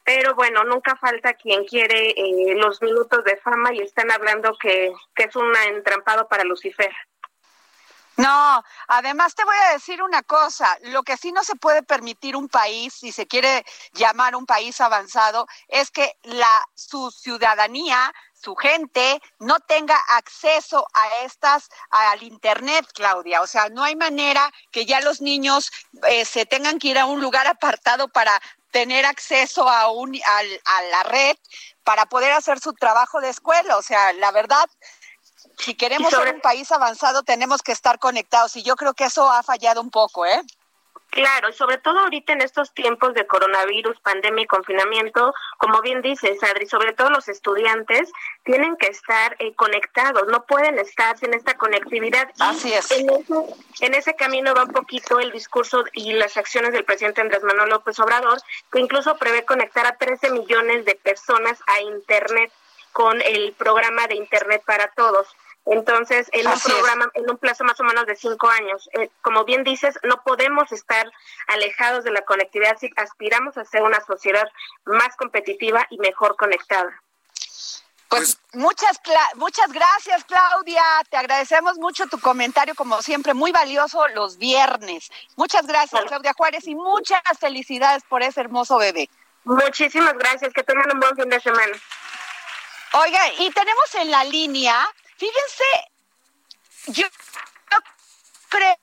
pero 0.04 0.36
bueno, 0.36 0.64
nunca 0.64 0.96
falta 0.96 1.34
quien 1.34 1.66
quiere 1.66 2.12
eh, 2.12 2.56
los 2.56 2.82
minutos 2.82 3.24
de 3.24 3.38
fama 3.38 3.74
y 3.74 3.80
están 3.80 4.12
hablando 4.12 4.56
que, 4.60 4.92
que 5.16 5.24
es 5.24 5.36
un 5.36 5.52
entrampado 5.74 6.28
para 6.28 6.44
Lucifer. 6.44 6.94
No, 8.18 8.64
además 8.88 9.36
te 9.36 9.46
voy 9.46 9.56
a 9.68 9.74
decir 9.74 10.02
una 10.02 10.24
cosa, 10.24 10.76
lo 10.82 11.04
que 11.04 11.18
sí 11.18 11.32
no 11.32 11.44
se 11.44 11.56
puede 11.56 11.84
permitir 11.84 12.36
un 12.36 12.50
país, 12.50 12.96
si 12.96 13.12
se 13.12 13.28
quiere 13.28 13.64
llamar 13.94 14.36
un 14.36 14.48
país 14.48 14.82
avanzado, 14.82 15.46
es 15.68 15.92
que 15.92 16.18
la 16.24 16.68
su 16.74 17.12
ciudadanía, 17.12 18.12
su 18.34 18.56
gente 18.56 19.22
no 19.38 19.60
tenga 19.60 19.96
acceso 20.10 20.88
a 20.96 21.24
estas 21.26 21.70
al 21.92 22.24
internet, 22.24 22.88
Claudia, 22.92 23.42
o 23.42 23.48
sea, 23.48 23.70
no 23.70 23.84
hay 23.84 23.96
manera 23.96 24.52
que 24.72 24.88
ya 24.88 25.00
los 25.02 25.22
niños 25.22 25.70
eh, 26.08 26.26
se 26.26 26.48
tengan 26.48 26.80
que 26.80 26.88
ir 26.88 26.98
a 26.98 27.06
un 27.06 27.22
lugar 27.22 27.46
apartado 27.46 28.08
para 28.08 28.42
tener 28.72 29.06
acceso 29.06 29.70
a 29.70 29.92
un 29.92 30.16
a 30.26 30.82
la 30.92 31.04
red 31.04 31.38
para 31.84 32.06
poder 32.08 32.34
hacer 32.34 32.60
su 32.60 32.74
trabajo 32.74 33.22
de 33.22 33.30
escuela, 33.30 33.78
o 33.78 33.82
sea, 33.82 34.12
la 34.14 34.32
verdad 34.32 34.68
si 35.58 35.76
queremos 35.76 36.10
ser 36.10 36.34
un 36.34 36.42
país 36.42 36.72
avanzado, 36.72 37.24
tenemos 37.24 37.62
que 37.62 37.72
estar 37.72 38.00
conectados 38.00 38.56
y 38.56 38.64
yo 38.64 38.76
creo 38.76 38.94
que 38.94 39.06
eso 39.06 39.30
ha 39.30 39.44
fallado 39.44 39.82
un 39.82 39.90
poco, 39.90 40.26
¿eh? 40.26 40.42
Claro, 41.10 41.50
y 41.50 41.54
sobre 41.54 41.78
todo 41.78 42.00
ahorita 42.00 42.34
en 42.34 42.42
estos 42.42 42.74
tiempos 42.74 43.14
de 43.14 43.26
coronavirus, 43.26 44.00
pandemia 44.02 44.44
y 44.44 44.46
confinamiento, 44.48 45.34
como 45.58 45.82
bien 45.82 46.02
dices, 46.02 46.44
Adri, 46.44 46.68
sobre 46.68 46.94
todo 46.94 47.10
los 47.10 47.28
estudiantes 47.30 48.12
tienen 48.44 48.76
que 48.76 48.88
estar 48.88 49.36
eh, 49.40 49.56
conectados, 49.56 50.28
no 50.28 50.46
pueden 50.46 50.78
estar 50.78 51.18
sin 51.18 51.34
esta 51.34 51.58
conectividad. 51.58 52.30
Así 52.40 52.74
es. 52.74 52.92
En 52.92 53.10
ese, 53.10 53.34
en 53.80 53.94
ese 53.96 54.16
camino 54.16 54.54
va 54.54 54.66
un 54.66 54.74
poquito 54.74 55.20
el 55.20 55.32
discurso 55.32 55.86
y 55.94 56.14
las 56.14 56.36
acciones 56.36 56.74
del 56.74 56.86
presidente 56.86 57.22
Andrés 57.22 57.42
Manuel 57.42 57.70
López 57.70 57.98
Obrador, 58.00 58.40
que 58.72 58.80
incluso 58.80 59.18
prevé 59.18 59.46
conectar 59.46 59.88
a 59.88 59.98
13 59.98 60.32
millones 60.32 60.86
de 60.86 60.96
personas 60.96 61.58
a 61.68 61.82
Internet 61.82 62.52
con 62.92 63.22
el 63.22 63.54
programa 63.54 64.08
de 64.08 64.16
Internet 64.16 64.62
para 64.66 64.90
Todos. 64.90 65.28
Entonces, 65.70 66.30
en 66.32 66.48
un 66.48 66.54
es. 66.54 66.64
programa, 66.64 67.10
en 67.14 67.30
un 67.30 67.38
plazo 67.38 67.64
más 67.64 67.80
o 67.80 67.84
menos 67.84 68.06
de 68.06 68.16
cinco 68.16 68.50
años, 68.50 68.90
Eh, 68.94 69.10
como 69.22 69.44
bien 69.44 69.64
dices, 69.64 70.00
no 70.04 70.22
podemos 70.24 70.72
estar 70.72 71.12
alejados 71.48 72.04
de 72.04 72.12
la 72.12 72.22
conectividad 72.22 72.78
si 72.80 72.90
aspiramos 72.96 73.58
a 73.58 73.66
ser 73.66 73.84
una 73.84 74.00
sociedad 74.06 74.48
más 74.86 75.16
competitiva 75.18 75.86
y 75.90 75.98
mejor 75.98 76.36
conectada. 76.38 77.02
Pues, 78.10 78.38
muchas 78.54 79.04
cla- 79.04 79.34
muchas 79.36 79.70
gracias, 79.74 80.24
Claudia. 80.24 80.82
Te 81.10 81.18
agradecemos 81.18 81.78
mucho 81.78 82.08
tu 82.08 82.18
comentario, 82.22 82.74
como 82.74 83.02
siempre, 83.02 83.34
muy 83.34 83.52
valioso 83.52 84.08
los 84.16 84.38
viernes. 84.38 85.12
Muchas 85.36 85.68
gracias, 85.68 86.06
Claudia 86.06 86.32
Juárez, 86.38 86.66
y 86.68 86.76
muchas 86.76 87.22
felicidades 87.38 88.04
por 88.08 88.24
ese 88.24 88.40
hermoso 88.40 88.78
bebé. 88.78 89.10
Muchísimas 89.44 90.14
gracias, 90.14 90.54
que 90.54 90.64
tengan 90.64 90.90
un 90.94 91.00
buen 91.02 91.16
fin 91.18 91.28
de 91.30 91.42
semana. 91.42 91.76
Oiga, 92.94 93.20
y 93.40 93.52
tenemos 93.52 93.96
en 93.96 94.10
la 94.12 94.24
línea, 94.24 94.88
fíjense, 95.18 95.64
yo, 96.88 97.08
creo 98.50 98.76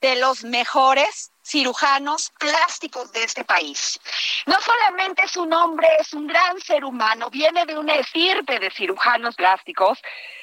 de 0.00 0.16
los 0.16 0.44
mejores 0.44 1.32
cirujanos 1.42 2.32
plásticos 2.38 3.12
de 3.12 3.24
este 3.24 3.44
país. 3.44 3.98
No 4.46 4.56
solamente 4.60 5.22
es 5.24 5.36
un 5.36 5.52
hombre, 5.52 5.88
es 5.98 6.12
un 6.12 6.26
gran 6.26 6.60
ser 6.60 6.84
humano, 6.84 7.30
viene 7.30 7.66
de 7.66 7.78
una 7.78 7.94
estirpe 7.94 8.58
de 8.58 8.70
cirujanos 8.70 9.34
plásticos, 9.34 9.98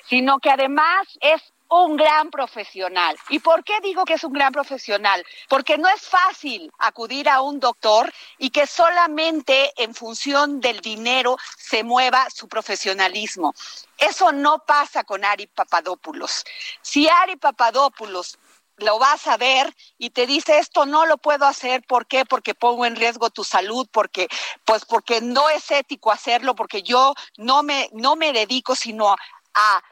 sino 0.07 0.39
que 0.39 0.49
además 0.49 1.07
es 1.21 1.41
un 1.69 1.97
gran 1.97 2.31
profesional. 2.31 3.17
¿Y 3.29 3.39
por 3.39 3.63
qué 3.63 3.79
digo 3.81 4.03
que 4.03 4.13
es 4.13 4.23
un 4.23 4.33
gran 4.33 4.51
profesional? 4.51 5.23
Porque 5.47 5.77
no 5.77 5.87
es 5.87 6.01
fácil 6.01 6.71
acudir 6.79 7.29
a 7.29 7.41
un 7.41 7.59
doctor 7.59 8.11
y 8.37 8.49
que 8.49 8.65
solamente 8.65 9.71
en 9.77 9.93
función 9.93 10.59
del 10.59 10.81
dinero 10.81 11.37
se 11.57 11.83
mueva 11.83 12.29
su 12.29 12.47
profesionalismo. 12.47 13.53
Eso 13.97 14.31
no 14.31 14.65
pasa 14.65 15.03
con 15.03 15.23
Ari 15.23 15.47
Papadopoulos. 15.47 16.43
Si 16.81 17.07
Ari 17.07 17.35
Papadopoulos 17.35 18.37
lo 18.77 18.97
vas 18.97 19.27
a 19.27 19.37
ver 19.37 19.75
y 19.97 20.09
te 20.09 20.25
dice 20.25 20.57
esto 20.57 20.85
no 20.85 21.05
lo 21.05 21.17
puedo 21.17 21.45
hacer, 21.45 21.83
¿por 21.83 22.07
qué? 22.07 22.25
Porque 22.25 22.55
pongo 22.55 22.85
en 22.85 22.95
riesgo 22.95 23.29
tu 23.29 23.43
salud, 23.43 23.87
porque 23.91 24.27
pues 24.65 24.85
porque 24.85 25.21
no 25.21 25.49
es 25.49 25.69
ético 25.69 26.11
hacerlo, 26.11 26.55
porque 26.55 26.81
yo 26.81 27.13
no 27.37 27.61
me 27.61 27.89
no 27.93 28.15
me 28.15 28.31
dedico 28.31 28.75
sino 28.75 29.15
a 29.53 29.83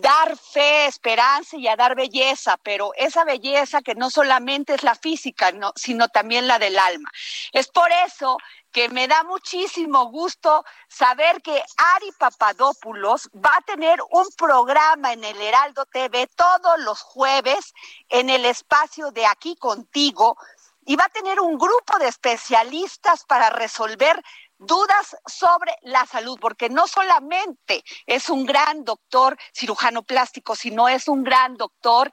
dar 0.00 0.38
fe, 0.38 0.86
esperanza 0.86 1.56
y 1.56 1.68
a 1.68 1.76
dar 1.76 1.94
belleza, 1.94 2.56
pero 2.62 2.92
esa 2.96 3.24
belleza 3.24 3.82
que 3.82 3.94
no 3.94 4.10
solamente 4.10 4.74
es 4.74 4.82
la 4.82 4.94
física, 4.94 5.52
no, 5.52 5.72
sino 5.76 6.08
también 6.08 6.46
la 6.46 6.58
del 6.58 6.78
alma. 6.78 7.10
Es 7.52 7.68
por 7.68 7.90
eso 8.06 8.38
que 8.72 8.88
me 8.88 9.06
da 9.06 9.22
muchísimo 9.24 10.06
gusto 10.06 10.64
saber 10.88 11.42
que 11.42 11.62
Ari 11.94 12.10
Papadopoulos 12.18 13.28
va 13.34 13.54
a 13.54 13.60
tener 13.62 14.00
un 14.10 14.26
programa 14.36 15.12
en 15.12 15.24
el 15.24 15.40
Heraldo 15.40 15.84
TV 15.86 16.26
todos 16.34 16.78
los 16.80 17.02
jueves 17.02 17.74
en 18.08 18.30
el 18.30 18.46
espacio 18.46 19.10
de 19.10 19.26
aquí 19.26 19.56
contigo 19.56 20.38
y 20.86 20.96
va 20.96 21.04
a 21.04 21.10
tener 21.10 21.38
un 21.38 21.58
grupo 21.58 21.98
de 21.98 22.08
especialistas 22.08 23.24
para 23.24 23.50
resolver 23.50 24.20
dudas 24.66 25.16
sobre 25.26 25.76
la 25.82 26.06
salud, 26.06 26.38
porque 26.40 26.68
no 26.68 26.86
solamente 26.86 27.84
es 28.06 28.28
un 28.28 28.46
gran 28.46 28.84
doctor 28.84 29.36
cirujano 29.54 30.02
plástico, 30.02 30.56
sino 30.56 30.88
es 30.88 31.08
un 31.08 31.24
gran 31.24 31.56
doctor 31.56 32.10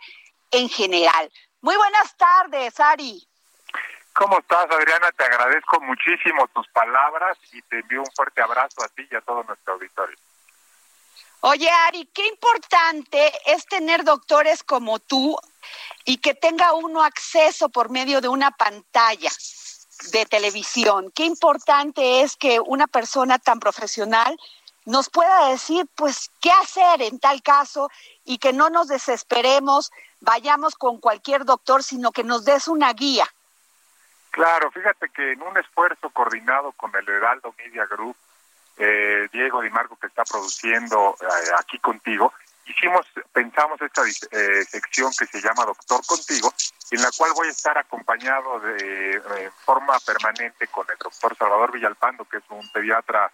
en 0.52 0.70
general. 0.70 1.32
Muy 1.62 1.76
buenas 1.76 2.16
tardes, 2.18 2.80
Ari. 2.80 3.28
¿Cómo 4.14 4.40
estás, 4.40 4.66
Adriana? 4.70 5.12
Te 5.12 5.24
agradezco 5.24 5.80
muchísimo 5.82 6.48
tus 6.54 6.68
palabras 6.70 7.38
y 7.54 7.62
te 7.64 7.80
envío 7.80 8.02
un 8.02 8.12
fuerte 8.16 8.42
abrazo 8.42 8.84
a 8.84 8.88
ti 8.90 9.08
y 9.10 9.16
a 9.16 9.22
todo 9.22 9.44
nuestro 9.44 9.74
auditorio. 9.74 10.18
Oye, 11.42 11.70
Ari, 11.70 12.06
qué 12.14 12.28
importante 12.28 13.32
es 13.46 13.66
tener 13.66 14.04
doctores 14.04 14.62
como 14.62 15.00
tú 15.00 15.38
y 16.04 16.18
que 16.18 16.34
tenga 16.34 16.74
uno 16.74 17.02
acceso 17.02 17.70
por 17.70 17.90
medio 17.90 18.20
de 18.20 18.28
una 18.28 18.52
pantalla 18.52 19.30
de 20.12 20.26
televisión. 20.26 21.12
Qué 21.12 21.26
importante 21.26 22.22
es 22.22 22.36
que 22.36 22.60
una 22.60 22.88
persona 22.88 23.40
tan 23.40 23.60
profesional 23.60 24.38
nos 24.86 25.10
pueda 25.10 25.50
decir, 25.50 25.88
pues, 25.96 26.32
qué 26.42 26.52
hacer 26.52 27.02
en 27.02 27.20
tal 27.20 27.44
caso 27.44 27.92
y 28.26 28.38
que 28.38 28.54
no 28.54 28.70
nos 28.70 28.88
desesperemos, 28.88 29.92
vayamos 30.20 30.76
con 30.76 31.00
cualquier 31.00 31.46
doctor, 31.46 31.84
sino 31.84 32.12
que 32.12 32.24
nos 32.24 32.46
des 32.46 32.68
una 32.68 32.92
guía. 32.94 33.26
Claro, 34.32 34.72
fíjate 34.72 35.10
que 35.10 35.34
en 35.34 35.42
un 35.42 35.58
esfuerzo 35.58 36.10
coordinado 36.10 36.72
con 36.74 36.96
el 36.96 37.08
Heraldo 37.08 37.54
Media 37.58 37.86
Group, 37.86 38.16
eh, 38.78 39.28
Diego 39.34 39.62
Di 39.62 39.70
Marco 39.70 39.98
que 39.98 40.08
está 40.08 40.24
produciendo 40.24 41.16
eh, 41.22 41.26
aquí 41.58 41.80
contigo, 41.80 42.34
hicimos, 42.70 43.06
pensamos 43.34 43.82
esta 43.82 44.04
eh, 44.06 44.64
sección 44.66 45.12
que 45.18 45.26
se 45.26 45.42
llama 45.42 45.66
Doctor 45.66 46.06
Contigo, 46.06 46.54
en 46.92 47.02
la 47.02 47.10
cual 47.18 47.32
voy 47.36 47.48
a 47.48 47.52
estar 47.52 47.78
acompañado 47.78 48.60
de 48.60 49.18
eh, 49.18 49.52
forma 49.66 50.00
permanente 50.00 50.68
con 50.68 50.86
el 50.90 50.98
doctor 50.98 51.36
Salvador 51.38 51.72
Villalpando, 51.72 52.26
que 52.26 52.38
es 52.38 52.44
un 52.50 52.68
pediatra 52.70 53.32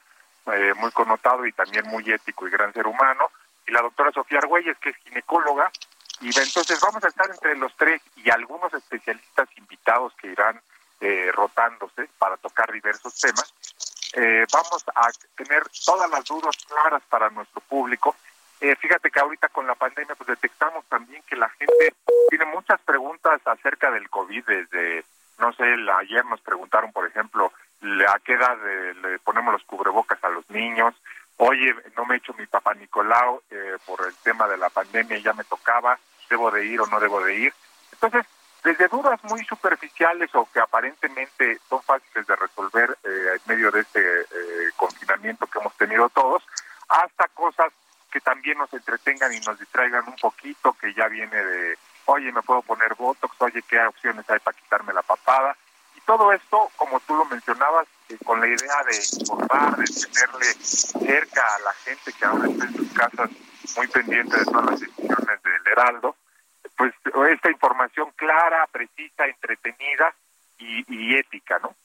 eh, 0.53 0.73
muy 0.75 0.91
connotado 0.91 1.45
y 1.45 1.51
también 1.53 1.87
muy 1.87 2.09
ético 2.11 2.47
y 2.47 2.51
gran 2.51 2.73
ser 2.73 2.87
humano, 2.87 3.31
y 3.67 3.71
la 3.71 3.81
doctora 3.81 4.11
Sofía 4.11 4.39
Argüelles, 4.39 4.77
que 4.79 4.89
es 4.89 4.97
ginecóloga, 4.97 5.71
y 6.21 6.27
entonces 6.27 6.79
vamos 6.79 7.03
a 7.03 7.07
estar 7.07 7.29
entre 7.29 7.55
los 7.57 7.75
tres 7.75 8.01
y 8.15 8.29
algunos 8.29 8.73
especialistas 8.73 9.49
invitados 9.57 10.13
que 10.15 10.27
irán 10.27 10.61
eh, 11.01 11.29
rotándose 11.33 12.09
para 12.17 12.37
tocar 12.37 12.71
diversos 12.71 13.19
temas. 13.19 13.53
Eh, 14.13 14.45
vamos 14.51 14.83
a 14.95 15.09
tener 15.35 15.63
todas 15.85 16.09
las 16.09 16.23
dudas 16.23 16.55
claras 16.67 17.03
para 17.09 17.29
nuestro 17.29 17.59
público. 17.61 18.15
Eh, 18.61 18.75
fíjate 18.77 19.11
que 19.11 19.19
ahorita 19.19 19.49
con 19.49 19.67
la 19.67 19.75
pandemia 19.75 20.15
pues 20.15 20.27
detectamos 20.27 20.85
también 20.85 21.21
que 21.23 21.35
la 21.35 21.49
gente 21.49 21.93
tiene 22.29 22.45
muchas 22.45 22.79
preguntas 22.81 23.41
acerca 23.45 23.91
del 23.91 24.09
COVID 24.09 24.45
desde, 24.45 25.03
no 25.39 25.51
sé, 25.53 25.63
ayer 25.99 26.25
nos 26.25 26.41
preguntaron, 26.41 26.91
por 26.91 27.05
ejemplo, 27.05 27.51
a 28.07 28.19
qué 28.19 28.33
edad 28.33 28.57
le, 28.63 28.93
le 28.95 29.19
ponemos 29.19 29.53
los 29.53 29.63
cubrebocas 29.63 30.23
a 30.23 30.29
los 30.29 30.49
niños, 30.49 30.95
oye, 31.37 31.75
no 31.97 32.05
me 32.05 32.15
he 32.15 32.17
hecho 32.17 32.33
mi 32.37 32.45
papá 32.45 32.73
Nicolau 32.73 33.41
eh, 33.49 33.77
por 33.85 34.05
el 34.05 34.15
tema 34.23 34.47
de 34.47 34.57
la 34.57 34.69
pandemia 34.69 35.17
ya 35.17 35.33
me 35.33 35.43
tocaba, 35.43 35.99
debo 36.29 36.51
de 36.51 36.65
ir 36.65 36.81
o 36.81 36.87
no 36.87 36.99
debo 36.99 37.21
de 37.23 37.35
ir. 37.35 37.53
Entonces, 37.91 38.25
desde 38.63 38.87
dudas 38.87 39.23
muy 39.25 39.43
superficiales 39.45 40.33
o 40.33 40.47
que 40.51 40.59
aparentemente 40.59 41.59
son 41.69 41.81
fáciles 41.83 42.25
de 42.25 42.35
resolver 42.35 42.97
eh, 43.03 43.35
en 43.35 43.41
medio 43.45 43.69
de 43.71 43.81
este 43.81 43.99
eh, 43.99 44.69
confinamiento 44.75 45.45
que 45.47 45.59
hemos 45.59 45.75
tenido 45.77 46.09
todos, 46.09 46.43
hasta 46.87 47.27
cosas 47.29 47.71
que 48.15 48.21
también 48.21 48.57
nos 48.57 48.73
entretengan 48.73 49.33
y 49.33 49.41
nos 49.41 49.59
distraigan 49.59 50.07
un 50.07 50.15
poquito, 50.15 50.71
que 50.79 50.93
ya 50.93 51.09
viene 51.09 51.35
de, 51.35 51.77
oye, 52.05 52.31
me 52.31 52.41
puedo 52.43 52.61
poner 52.61 52.95
Botox, 52.95 53.35
oye, 53.41 53.61
¿qué 53.63 53.77
opciones 53.85 54.23
hay 54.29 54.39
para 54.39 54.57
quitarme 54.57 54.93
la 54.93 55.01
papada? 55.01 55.57
Y 55.97 55.99
todo 56.05 56.31
esto, 56.31 56.71
como 56.77 57.01
tú 57.01 57.13
lo 57.13 57.25
mencionabas, 57.25 57.85
eh, 58.07 58.17
con 58.23 58.39
la 58.39 58.47
idea 58.47 58.83
de 58.89 58.95
informar, 59.19 59.75
de 59.75 59.83
tenerle 59.83 60.45
cerca 60.45 61.55
a 61.55 61.59
la 61.59 61.73
gente 61.73 62.13
que 62.13 62.23
ahora 62.23 62.47
está 62.47 62.63
en 62.63 62.75
sus 62.77 62.93
casas 62.93 63.29
muy 63.75 63.87
pendiente 63.89 64.37
de 64.37 64.45
todas 64.45 64.65
las 64.65 64.79
decisiones 64.79 65.43
del 65.43 65.67
Heraldo, 65.73 66.15
pues 66.77 66.93
esta 67.33 67.51
información 67.51 68.11
clara, 68.15 68.65
precisa, 68.71 69.25
entretenida 69.25 70.15
y, 70.57 70.85
y 70.87 71.17
ética, 71.17 71.59
¿no? 71.59 71.75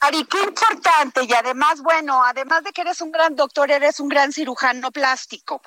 Ari, 0.00 0.24
qué 0.26 0.38
importante 0.42 1.24
y 1.24 1.32
además, 1.32 1.80
bueno, 1.80 2.22
además 2.22 2.62
de 2.64 2.72
que 2.72 2.82
eres 2.82 3.00
un 3.00 3.10
gran 3.10 3.34
doctor, 3.34 3.70
eres 3.70 3.98
un 3.98 4.08
gran 4.08 4.32
cirujano 4.32 4.92
plástico. 4.92 5.62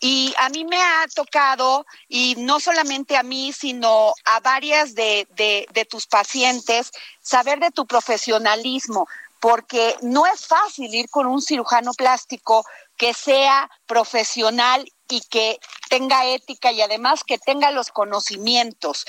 Y 0.00 0.32
a 0.38 0.48
mí 0.50 0.64
me 0.64 0.80
ha 0.80 1.06
tocado, 1.12 1.84
y 2.08 2.36
no 2.38 2.60
solamente 2.60 3.16
a 3.16 3.24
mí, 3.24 3.52
sino 3.52 4.14
a 4.24 4.40
varias 4.40 4.94
de, 4.94 5.26
de, 5.30 5.66
de 5.72 5.84
tus 5.84 6.06
pacientes, 6.06 6.92
saber 7.20 7.58
de 7.58 7.72
tu 7.72 7.84
profesionalismo, 7.86 9.08
porque 9.40 9.96
no 10.02 10.26
es 10.26 10.46
fácil 10.46 10.94
ir 10.94 11.10
con 11.10 11.26
un 11.26 11.42
cirujano 11.42 11.92
plástico 11.94 12.64
que 12.96 13.12
sea 13.12 13.68
profesional 13.86 14.88
y 15.08 15.20
que 15.22 15.58
tenga 15.88 16.24
ética 16.26 16.70
y 16.70 16.80
además 16.80 17.24
que 17.24 17.38
tenga 17.38 17.72
los 17.72 17.90
conocimientos. 17.90 19.04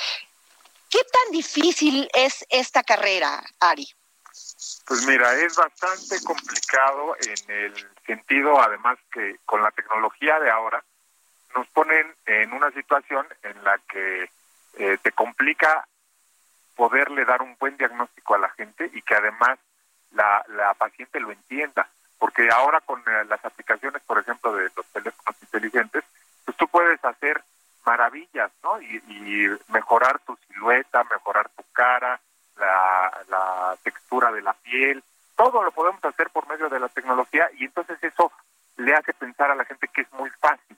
¿Qué 0.89 0.99
tan 1.03 1.31
difícil 1.31 2.09
es 2.13 2.43
esta 2.49 2.81
carrera, 2.81 3.43
Ari? 3.59 3.87
Pues 4.85 5.05
mira, 5.07 5.33
es 5.35 5.55
bastante 5.55 6.21
complicado 6.23 7.15
en 7.19 7.51
el 7.51 7.87
sentido, 8.05 8.61
además, 8.61 8.97
que 9.11 9.37
con 9.45 9.61
la 9.61 9.71
tecnología 9.71 10.39
de 10.39 10.49
ahora 10.49 10.83
nos 11.55 11.67
ponen 11.67 12.13
en 12.25 12.53
una 12.53 12.71
situación 12.71 13.27
en 13.43 13.63
la 13.63 13.77
que 13.89 14.29
eh, 14.77 14.97
te 15.01 15.11
complica 15.11 15.87
poderle 16.75 17.25
dar 17.25 17.41
un 17.41 17.55
buen 17.59 17.77
diagnóstico 17.77 18.35
a 18.35 18.39
la 18.39 18.49
gente 18.49 18.89
y 18.93 19.01
que 19.01 19.15
además 19.15 19.59
la, 20.11 20.43
la 20.49 20.73
paciente 20.73 21.19
lo 21.19 21.31
entienda. 21.31 21.87
Porque 22.17 22.49
ahora 22.49 22.81
con 22.81 23.01
eh, 23.01 23.25
las 23.25 23.43
aplicaciones, 23.45 24.01
por 24.03 24.19
ejemplo, 24.19 24.53
de 24.55 24.69
los 24.75 24.85
teléfonos 24.87 25.35
inteligentes, 25.41 26.03
pues 26.45 26.57
tú 26.57 26.67
puedes 26.67 27.03
hacer 27.03 27.43
maravillas, 27.85 28.51
¿no? 28.63 28.81
Y, 28.81 29.03
y 29.07 29.47
mejorar 29.67 30.19
tu 30.19 30.37
silueta, 30.47 31.03
mejorar 31.03 31.49
tu 31.49 31.63
cara, 31.73 32.19
la, 32.57 33.11
la 33.29 33.77
textura 33.83 34.31
de 34.31 34.41
la 34.41 34.53
piel, 34.53 35.03
todo 35.35 35.63
lo 35.63 35.71
podemos 35.71 36.03
hacer 36.03 36.29
por 36.29 36.47
medio 36.47 36.69
de 36.69 36.79
la 36.79 36.89
tecnología 36.89 37.49
y 37.57 37.65
entonces 37.65 37.97
eso 38.03 38.31
le 38.77 38.93
hace 38.93 39.13
pensar 39.13 39.51
a 39.51 39.55
la 39.55 39.65
gente 39.65 39.87
que 39.87 40.01
es 40.01 40.11
muy 40.13 40.29
fácil 40.39 40.77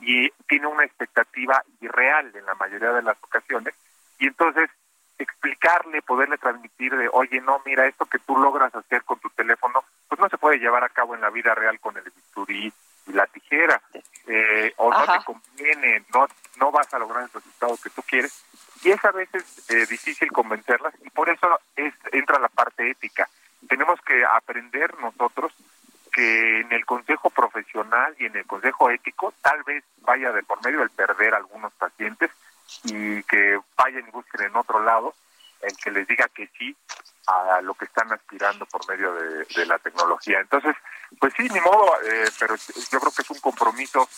y 0.00 0.30
tiene 0.48 0.66
una 0.66 0.84
expectativa 0.84 1.62
irreal 1.80 2.34
en 2.34 2.46
la 2.46 2.54
mayoría 2.54 2.92
de 2.92 3.02
las 3.02 3.16
ocasiones 3.22 3.74
y 4.18 4.26
entonces 4.26 4.70
explicarle, 5.18 6.02
poderle 6.02 6.38
transmitir 6.38 6.96
de, 6.96 7.08
oye, 7.12 7.40
no, 7.40 7.60
mira, 7.64 7.86
esto 7.86 8.06
que 8.06 8.18
tú 8.20 8.36
logras 8.36 8.74
hacer 8.74 9.02
con 9.04 9.18
tu 9.18 9.28
teléfono, 9.30 9.84
pues 10.08 10.20
no 10.20 10.28
se 10.28 10.38
puede 10.38 10.58
llevar 10.58 10.82
a 10.82 10.88
cabo 10.88 11.14
en 11.14 11.20
la 11.20 11.30
vida 11.30 11.54
real 11.54 11.78
con 11.78 11.96
el 11.96 12.04
bisturí 12.04 12.72
y 13.06 13.12
la 13.12 13.26
tijera, 13.26 13.80
eh, 14.26 14.72
o 14.76 14.90
no 14.90 15.04
te 15.04 15.24
conviene, 15.24 16.04
no, 16.14 16.26
no 16.56 16.70
vas 16.70 16.92
a 16.94 16.98
lograr 16.98 17.24
el 17.24 17.30
resultado 17.30 17.76
que 17.82 17.90
tú 17.90 18.02
quieres, 18.02 18.44
y 18.82 18.90
es 18.90 19.04
a 19.04 19.12
veces 19.12 19.70
eh, 19.70 19.86
difícil 19.86 20.30
convencerlas, 20.32 20.94
y 21.04 21.10
por 21.10 21.28
eso 21.28 21.60
es, 21.76 21.94
entra 22.12 22.38
la 22.38 22.48
parte 22.48 22.90
ética. 22.90 23.28
Tenemos 23.68 24.00
que 24.02 24.24
aprender 24.24 24.98
nosotros 24.98 25.52
que 26.12 26.60
en 26.60 26.72
el 26.72 26.84
consejo 26.84 27.30
profesional 27.30 28.14
y 28.18 28.26
en 28.26 28.36
el 28.36 28.46
consejo 28.46 28.90
ético 28.90 29.32
tal 29.42 29.62
vez 29.62 29.84
vaya 29.98 30.32
de 30.32 30.42
por 30.42 30.64
medio 30.64 30.82
el 30.82 30.90
perder 30.90 31.34
a 31.34 31.38
algunos 31.38 31.72
pacientes 31.74 32.30
y 32.84 33.22
que 33.24 33.58
vayan 33.76 34.06
y 34.08 34.10
busquen 34.10 34.46
en 34.46 34.56
otro 34.56 34.82
lado 34.82 35.14
el 35.62 35.76
que 35.76 35.90
les 35.90 36.06
diga 36.06 36.28
que 36.28 36.50
sí 36.58 36.76
a 37.26 37.60
lo 37.60 37.74
que 37.74 37.84
están 37.84 38.12
aspirando 38.12 38.66
por 38.66 38.86
medio 38.88 39.12
de, 39.14 39.66
la 39.66 39.78
tecnología. 39.78 40.40
Entonces, 40.40 40.74
pues 41.18 41.32
sí, 41.36 41.48
ni 41.48 41.60
modo, 41.60 42.00
eh, 42.02 42.28
pero 42.38 42.56
yo 42.56 43.00
creo 43.00 43.12
que 43.12 43.22
es 43.22 43.30
un 43.30 43.38
compromiso 43.38 44.08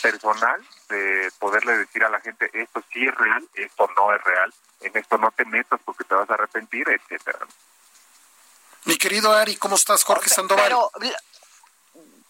personal 0.00 0.60
de 0.88 1.30
poderle 1.38 1.78
decir 1.78 2.04
a 2.04 2.08
la 2.08 2.20
gente 2.20 2.50
esto 2.52 2.82
sí 2.92 3.06
es 3.06 3.14
real, 3.14 3.46
esto 3.54 3.88
no 3.96 4.14
es 4.14 4.22
real, 4.24 4.52
en 4.80 4.96
esto 4.96 5.18
no 5.18 5.30
te 5.32 5.44
metas 5.44 5.80
porque 5.84 6.04
te 6.04 6.14
vas 6.14 6.28
a 6.30 6.34
arrepentir, 6.34 6.88
etcétera. 6.88 7.38
Mi 8.84 8.96
querido 8.96 9.32
Ari, 9.32 9.56
¿cómo 9.56 9.76
estás? 9.76 10.02
Jorge 10.02 10.28
Sandoval. 10.28 10.74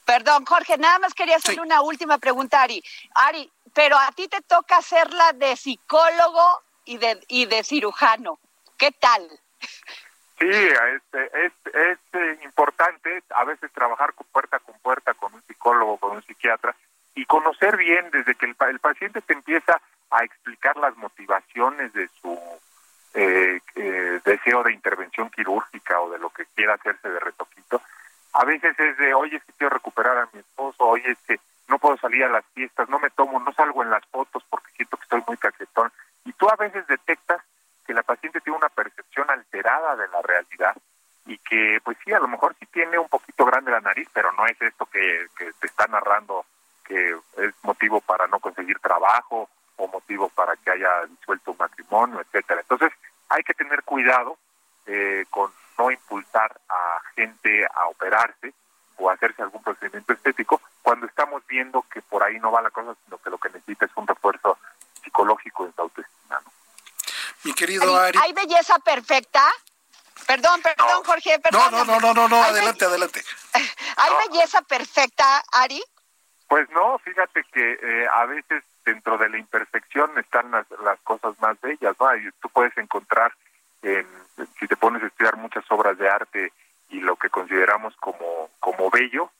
Perdón, 0.05 0.45
Jorge, 0.45 0.77
nada 0.77 0.99
más 0.99 1.15
quería 1.15 1.37
hacerle 1.37 1.63
una 1.63 1.81
última 1.81 2.19
pregunta, 2.19 2.63
Ari. 2.63 2.83
Ari, 3.15 3.51
pero 3.73 3.97
a 3.97 4.11
ti 4.13 4.29
te 4.29 4.43
toca 4.43 4.79
hacerla 4.79 5.33
de 5.33 5.57
psicólogo 5.57 6.63
y 6.85 6.99
de, 6.99 7.25
y 7.29 7.47
de 7.47 7.65
cirujano. 7.65 8.39
¿Qué 8.83 8.90
tal? 8.99 9.23
Sí, 10.40 10.49
este, 10.49 11.47
es, 11.47 11.53
es, 11.73 11.99
eh, 12.14 12.38
importante 12.42 13.23
a 13.31 13.45
veces 13.45 13.71
trabajar 13.71 14.12
puerta 14.33 14.59
con 14.59 14.77
puerta 14.81 15.14
con 15.14 15.33
un 15.33 15.42
psicólogo, 15.42 15.99
con 15.99 16.16
un 16.16 16.23
psiquiatra 16.25 16.75
y 17.14 17.25
conocer 17.27 17.77
bien 17.77 18.11
desde 18.11 18.35
que 18.35 18.47
el, 18.47 18.57
el 18.71 18.81
paciente 18.81 19.21
te 19.21 19.35
empieza 19.35 19.81
a 20.11 20.25
explicar 20.25 20.77
las 20.79 20.97
motivaciones 20.97 21.92
de 21.92 22.09
su 22.21 22.37
eh, 23.14 23.61
eh, 23.77 24.21
deseo 24.25 24.64
de 24.64 24.73
intervención 24.73 25.31
quirúrgica 25.31 26.01
o 26.01 26.11
de 26.11 26.18
lo 26.18 26.31
que 26.31 26.47
quiera 26.47 26.75
hacerse 26.75 27.09
de 27.09 27.21
retoquito, 27.21 27.81
a 28.33 28.45
veces 28.45 28.77
es 28.81 28.99
de, 28.99 29.14
oye, 29.14 29.37
es 29.37 29.45
que 29.45 29.53
quiero 29.53 29.75
recuperar 29.75 30.18
a 30.18 30.29
mi 30.33 30.40
esposo, 30.40 30.85
oye, 30.85 31.09
es 31.09 31.18
que 31.21 31.38
no 31.68 31.79
puedo 31.79 31.97
salir 31.99 32.25
a 32.25 32.31
las 32.31 32.45
fiestas, 32.47 32.88
no 32.88 32.99
me 32.99 33.11
tomo, 33.11 33.38
no 33.38 33.53
salgo 33.53 33.85
en 33.85 33.90
las 33.90 34.05
fotos 34.07 34.42
porque 34.51 34.73
siento 34.75 34.97
que 34.97 35.05
estoy 35.05 35.23
muy 35.25 35.37
cachetón. 35.37 35.92
Y 36.25 36.33
tú 36.33 36.49
a 36.51 36.57
veces 36.57 36.85
detectas 36.88 37.42
que 37.93 37.97
la 37.97 38.03
paciente 38.03 38.41
tiene 38.41 38.57
una 38.57 38.71
percepción 38.71 39.29
alterada 39.31 39.97
de 39.97 40.09
la 40.09 40.23
realidad 40.23 40.75
y 41.27 41.37
que, 41.39 41.79
pues 41.85 41.99
sí, 42.03 42.11
a 42.13 42.19
lo 42.21 42.27
mejor 42.27 42.57
sí 42.59 42.65
tiene 42.67 42.99
un 42.99 43.09
poquito 43.09 43.45
grande 43.45 43.71
la 43.71 43.81
nariz, 43.81 44.09
pero 44.15 44.33
no 44.33 44.47
es 44.47 44.61
esto 44.63 44.87
que, 44.87 45.29
te 45.37 45.67
está 45.67 45.87
narrando 45.89 46.47
que 46.85 47.15
es 47.37 47.55
motivo 47.63 48.01
para 48.01 48.27
no 48.29 48.41
conseguir 48.41 48.79
trabajo 48.79 49.51
o 49.77 49.89
motivo 49.89 50.31
para 50.31 50.57
que 50.57 50.71
haya 50.71 51.05
disuelto 51.07 51.51
un 51.51 51.59
matrimonio, 51.59 52.21
etcétera. 52.23 52.63
Entonces, 52.63 52.93
hay 53.29 53.43
que 53.43 53.53
tener 53.53 53.83
cuidado 53.83 54.39
eh, 54.87 55.27
con 55.29 55.51
no 55.77 55.91
impulsar 55.91 56.59
a 56.71 56.99
gente 57.15 57.67
a 57.75 57.89
operarse 57.89 58.55
o 58.97 59.11
hacerse 59.11 59.43
algún 59.43 59.63
procedimiento 59.63 60.15
estético 60.15 60.63
cuando 60.81 61.07
estamos 61.07 61.47
viendo 61.47 61.83
que 61.93 62.01
por 62.01 62.23
ahí 62.23 62.39
no 62.41 62.51
va 62.51 62.63
la 62.63 62.71
cosa, 62.71 62.97
sino 63.05 63.19
que 63.19 63.31
lo 63.31 63.37
que 63.37 63.51
necesita 63.51 63.85
es 63.85 63.93
un 63.97 64.07
refuerzo 64.07 64.59
psicológico 65.03 65.67
en 65.67 65.75
su 65.75 65.83
autoestima. 65.83 66.13
Mi 67.45 67.53
querido 67.55 67.97
Ari. 67.97 68.19
¿Hay 68.23 68.33
belleza 68.33 68.79
perfecta? 68.79 69.43
Perdón, 70.27 70.63
perdón, 70.63 71.05
Jorge, 71.05 71.39
perdón. 71.41 71.73
No, 71.73 71.85
no, 71.85 72.01
no, 72.01 72.15
no, 72.15 72.29
no, 72.29 72.43
adelante, 72.43 72.85
adelante. 72.85 73.23
¿Hay 73.97 74.29
belleza 74.29 74.63
perfecta, 74.63 75.43
Ari? 75.53 75.83
Pues 76.49 76.69
no, 76.71 76.99
fíjate 76.99 77.45
que 77.53 77.79
eh, 77.83 78.07
a 78.13 78.27
veces 78.27 78.63
dentro 78.85 79.19
de 79.19 79.29
la 79.29 79.39
imperfección 79.39 80.17
están 80.19 80.51
las, 80.51 80.67
las 80.85 81.01
cosas 81.01 81.39
más 81.41 81.61
bellas, 81.61 81.97
¿no? 81.99 82.15
Y 82.17 82.31
tú 82.41 82.49
puedes 82.51 82.77
encontrar 82.79 83.33
en 83.83 84.07
si 84.59 84.67
te 84.67 84.77
pones 84.77 85.03
a 85.03 85.07
estudiar 85.07 85.37
muchas 85.37 85.65
obras 85.71 85.99
de 85.99 86.09
arte 86.09 86.53
y 86.89 87.01
lo 87.01 87.17
que 87.17 87.31
consideramos 87.31 87.97
como, 87.97 88.51
como 88.61 88.91
bello, 88.91 89.31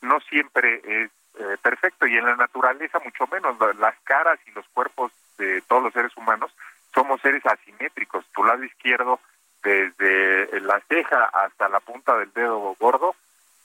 no 0.00 0.18
siempre 0.20 0.82
es 0.84 1.10
eh, 1.38 1.56
perfecto 1.62 2.06
y 2.06 2.16
en 2.16 2.26
la 2.26 2.36
naturaleza 2.36 2.98
mucho 3.00 3.26
menos. 3.28 3.56
Las 3.78 3.94
caras 4.04 4.38
y 4.46 4.50
los 4.52 4.66
cuerpos 4.68 5.12
de 5.38 5.60
todos 5.62 5.82
los 5.82 5.92
seres 5.92 6.16
humanos 6.16 6.52
somos 6.94 7.20
seres 7.20 7.44
asimétricos. 7.46 8.24
Tu 8.34 8.44
lado 8.44 8.62
izquierdo, 8.64 9.20
desde 9.62 10.60
la 10.60 10.80
ceja 10.88 11.24
hasta 11.24 11.68
la 11.68 11.80
punta 11.80 12.16
del 12.18 12.32
dedo 12.32 12.76
gordo, 12.78 13.14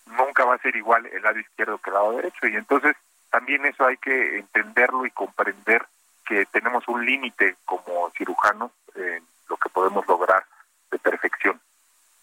nunca 0.05 0.45
va 0.45 0.55
a 0.55 0.59
ser 0.59 0.75
igual 0.75 1.05
el 1.07 1.21
lado 1.21 1.39
izquierdo 1.39 1.77
que 1.79 1.89
el 1.89 1.95
lado 1.95 2.13
derecho. 2.13 2.47
Y 2.47 2.55
entonces 2.55 2.95
también 3.29 3.65
eso 3.65 3.85
hay 3.85 3.97
que 3.97 4.39
entenderlo 4.39 5.05
y 5.05 5.11
comprender 5.11 5.85
que 6.25 6.45
tenemos 6.47 6.87
un 6.87 7.05
límite 7.05 7.55
como 7.65 8.09
cirujanos 8.11 8.71
en 8.95 9.23
lo 9.49 9.57
que 9.57 9.69
podemos 9.69 10.05
lograr 10.07 10.45
de 10.91 10.99
perfección. 10.99 11.59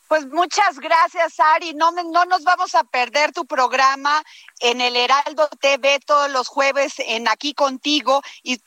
Pues 0.09 0.27
muchas 0.27 0.79
gracias, 0.79 1.41
Ari. 1.41 1.75
No, 1.75 1.91
no 1.91 2.25
nos 2.27 2.45
vamos 2.45 2.75
a 2.75 2.85
perder 2.85 3.33
tu 3.33 3.47
programa 3.47 4.23
en 4.61 4.81
el 4.81 4.97
Heraldo 4.97 5.49
TV 5.61 5.99
todos 6.07 6.31
los 6.31 6.49
jueves 6.49 6.95
en 6.99 7.27
Aquí 7.27 7.55
Contigo 7.55 8.23
y 8.43 8.61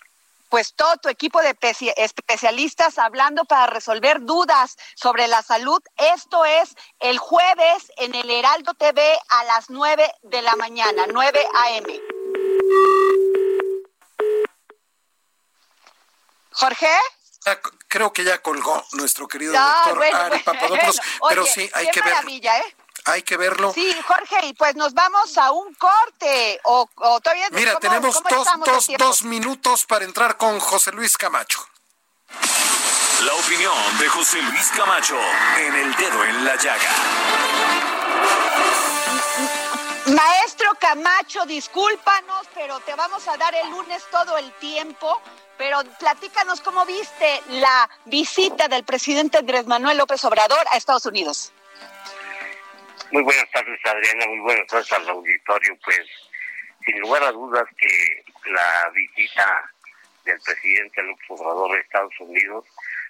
pues 0.50 0.74
todo 0.76 0.98
tu 0.98 1.10
equipo 1.10 1.42
de 1.42 1.56
especialistas 1.98 2.98
hablando 2.98 3.46
para 3.46 3.68
resolver 3.68 4.22
dudas 4.22 4.78
sobre 4.96 5.28
la 5.28 5.42
salud. 5.42 5.82
Esto 5.98 6.46
es 6.46 6.76
el 7.00 7.18
jueves 7.18 7.92
en 7.98 8.16
el 8.16 8.30
Heraldo 8.30 8.74
TV 8.74 9.02
a 9.30 9.44
las 9.46 9.70
9 9.70 10.12
de 10.24 10.42
la 10.42 10.56
mañana, 10.56 11.06
9 11.08 11.48
a.m. 11.54 12.02
Jorge 16.52 16.90
creo 17.88 18.12
que 18.12 18.24
ya 18.24 18.42
colgó 18.42 18.84
nuestro 18.94 19.28
querido 19.28 19.54
doctor 19.54 20.04
Ari 20.04 20.40
Papadopoulos, 20.46 21.00
pero 21.30 21.46
sí, 21.46 21.70
hay 21.74 21.90
que. 21.90 22.00
¿eh? 22.00 22.76
Hay 23.08 23.24
que 23.24 23.38
verlo. 23.38 23.74
Sí, 23.74 23.96
Jorge, 24.06 24.48
y 24.48 24.54
pues 24.54 24.76
nos 24.76 24.94
vamos 24.94 25.38
a 25.38 25.52
un 25.52 25.74
corte. 25.76 26.60
O, 26.64 26.88
todavía 27.22 27.48
Mira, 27.52 27.80
tenemos 27.80 28.22
dos, 28.30 28.48
dos, 28.66 28.88
dos 28.98 29.24
minutos 29.24 29.86
para 29.86 30.06
entrar 30.06 30.38
con 30.38 30.60
José 30.60 30.92
Luis 30.92 31.18
Camacho. 31.18 31.60
La 33.24 33.34
opinión 33.34 34.00
de 34.00 34.08
José 34.10 34.42
Luis 34.42 34.68
Camacho 34.76 35.18
en 35.58 35.76
el 35.76 35.96
dedo 35.96 36.24
en 36.24 36.46
la 36.46 36.56
llaga. 36.56 36.90
Maestro 40.08 40.72
Camacho, 40.80 41.46
discúlpanos, 41.46 42.48
pero 42.54 42.80
te 42.82 42.96
vamos 42.96 43.28
a 43.28 43.36
dar 43.38 43.54
el 43.56 43.70
lunes 43.70 44.04
todo 44.12 44.38
el 44.38 44.52
tiempo 44.54 45.22
pero 45.58 45.80
platícanos 46.00 46.62
cómo 46.62 46.86
viste 46.86 47.42
la 47.50 47.90
visita 48.06 48.68
del 48.68 48.84
presidente 48.84 49.40
Andrés 49.40 49.66
Manuel 49.66 49.98
López 49.98 50.24
Obrador 50.24 50.64
a 50.72 50.78
Estados 50.78 51.06
Unidos. 51.06 51.52
Muy 53.10 53.24
buenas 53.24 53.50
tardes, 53.52 53.80
Adriana. 53.86 54.26
Muy 54.28 54.40
buenas 54.40 54.68
tardes 54.68 54.92
al 54.92 55.08
auditorio. 55.08 55.78
Pues, 55.86 56.06
sin 56.86 57.00
lugar 57.00 57.24
a 57.24 57.32
dudas 57.32 57.66
que 57.78 58.24
la 58.52 58.90
visita 58.94 59.72
del 60.26 60.38
presidente 60.42 61.02
López 61.04 61.26
Obrador 61.30 61.72
a 61.78 61.80
Estados 61.80 62.14
Unidos 62.20 62.66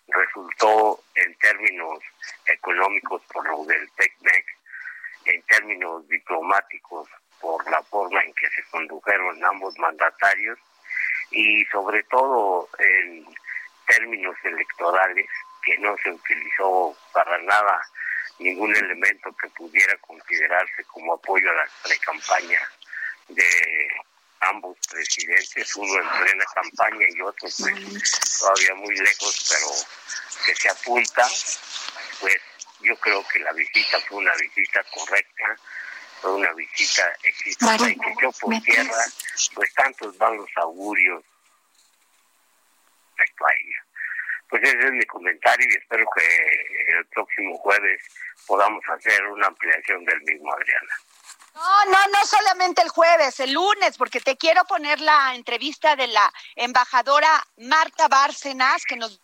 resultó 0.07 1.03
en 1.15 1.33
términos 1.39 1.99
económicos 2.45 3.23
por 3.33 3.49
lo 3.49 3.65
del 3.65 3.89
TECMEC, 3.93 4.45
en 5.25 5.41
términos 5.43 6.07
diplomáticos 6.07 7.09
por 7.41 7.67
la 7.71 7.81
forma 7.81 8.23
en 8.23 8.33
que 8.35 8.49
se 8.51 8.63
condujeron 8.69 9.43
ambos 9.43 9.77
mandatarios 9.79 10.59
y 11.31 11.65
sobre 11.65 12.03
todo 12.03 12.69
en 12.77 13.25
términos 13.87 14.35
electorales, 14.43 15.27
que 15.63 15.75
no 15.79 15.97
se 16.03 16.11
utilizó 16.11 16.95
para 17.13 17.37
nada 17.39 17.81
ningún 18.39 18.75
elemento 18.75 19.35
que 19.35 19.49
pudiera 19.49 19.97
considerarse 19.99 20.83
como 20.85 21.13
apoyo 21.13 21.49
a 21.49 21.53
la 21.53 21.69
pre-campaña 21.83 22.59
de 23.29 23.87
ambos 24.41 24.77
presidentes, 24.89 25.75
uno 25.75 26.01
en 26.01 26.23
plena 26.23 26.45
campaña 26.53 27.05
y 27.09 27.21
otro 27.21 27.47
pues 27.59 28.39
todavía 28.39 28.75
muy 28.75 28.95
lejos, 28.95 29.45
pero 29.49 30.45
que 30.45 30.55
se 30.55 30.69
apunta, 30.69 31.27
pues 32.21 32.37
yo 32.81 32.95
creo 32.99 33.27
que 33.27 33.39
la 33.39 33.51
visita 33.53 33.99
fue 34.01 34.17
una 34.17 34.33
visita 34.35 34.83
correcta, 34.93 35.57
fue 36.21 36.35
una 36.35 36.53
visita 36.53 37.03
exitosa 37.23 37.89
y 37.89 37.95
que 37.97 38.13
yo 38.21 38.31
por 38.31 38.61
tierra, 38.61 39.05
pues 39.55 39.73
tantos 39.73 40.17
van 40.17 40.37
los 40.37 40.49
augurios 40.57 41.23
respecto 43.17 43.45
a 43.45 43.51
ella. 43.53 43.86
Pues 44.49 44.63
ese 44.63 44.79
es 44.79 44.91
mi 44.91 45.05
comentario 45.05 45.67
y 45.69 45.77
espero 45.77 46.05
que 46.15 46.97
el 46.97 47.05
próximo 47.07 47.57
jueves 47.57 48.01
podamos 48.45 48.83
hacer 48.89 49.25
una 49.27 49.47
ampliación 49.47 50.03
del 50.05 50.21
mismo, 50.21 50.53
Adriana. 50.53 50.93
No, 51.53 51.85
no, 51.85 52.07
no 52.13 52.25
solamente 52.25 52.81
el 52.83 52.89
jueves, 52.89 53.39
el 53.39 53.53
lunes, 53.53 53.97
porque 53.97 54.19
te 54.19 54.37
quiero 54.37 54.63
poner 54.65 55.01
la 55.01 55.33
entrevista 55.33 55.95
de 55.95 56.07
la 56.07 56.31
embajadora 56.55 57.43
Marta 57.57 58.07
Bárcenas, 58.07 58.85
que 58.85 58.95
nos 58.95 59.19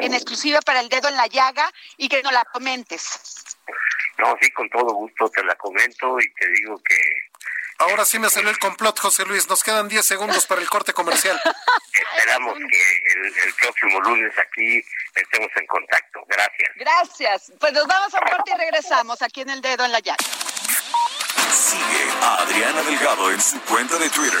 en 0.00 0.14
exclusiva 0.14 0.60
para 0.60 0.80
el 0.80 0.88
dedo 0.88 1.08
en 1.08 1.16
la 1.16 1.26
llaga 1.26 1.70
y 1.96 2.08
que 2.08 2.22
nos 2.22 2.32
la 2.32 2.44
comentes. 2.44 3.56
No, 4.18 4.36
sí, 4.40 4.50
con 4.50 4.68
todo 4.70 4.92
gusto 4.94 5.28
te 5.30 5.44
la 5.44 5.54
comento 5.54 6.18
y 6.18 6.32
te 6.34 6.48
digo 6.48 6.80
que 6.82 6.96
Ahora 7.78 8.04
sí 8.04 8.18
me 8.18 8.28
salió 8.28 8.50
el 8.50 8.58
complot, 8.58 8.98
José 8.98 9.24
Luis. 9.24 9.48
Nos 9.48 9.62
quedan 9.62 9.86
10 9.88 10.04
segundos 10.04 10.46
para 10.46 10.60
el 10.60 10.68
corte 10.68 10.92
comercial. 10.92 11.40
esperamos 11.92 12.54
que 12.54 13.12
el, 13.12 13.26
el 13.26 13.54
próximo 13.54 14.00
lunes 14.00 14.32
aquí 14.36 14.84
estemos 15.14 15.48
en 15.56 15.66
contacto. 15.66 16.20
Gracias. 16.28 16.70
Gracias. 16.76 17.52
Pues 17.60 17.72
nos 17.72 17.86
vamos 17.86 18.12
a 18.14 18.20
un 18.20 18.28
corte 18.30 18.50
y 18.52 18.58
regresamos 18.58 19.22
aquí 19.22 19.42
en 19.42 19.50
el 19.50 19.60
dedo 19.60 19.84
en 19.84 19.92
la 19.92 20.00
llaga. 20.00 20.18
Sigue 21.52 22.10
a 22.22 22.42
Adriana 22.42 22.82
Delgado 22.82 23.30
en 23.30 23.40
su 23.40 23.60
cuenta 23.62 23.96
de 23.96 24.10
Twitter. 24.10 24.40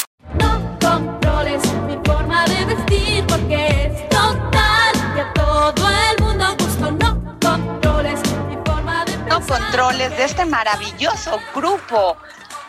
Controles 9.51 10.15
de 10.15 10.23
este 10.23 10.45
maravilloso 10.45 11.37
grupo. 11.53 12.15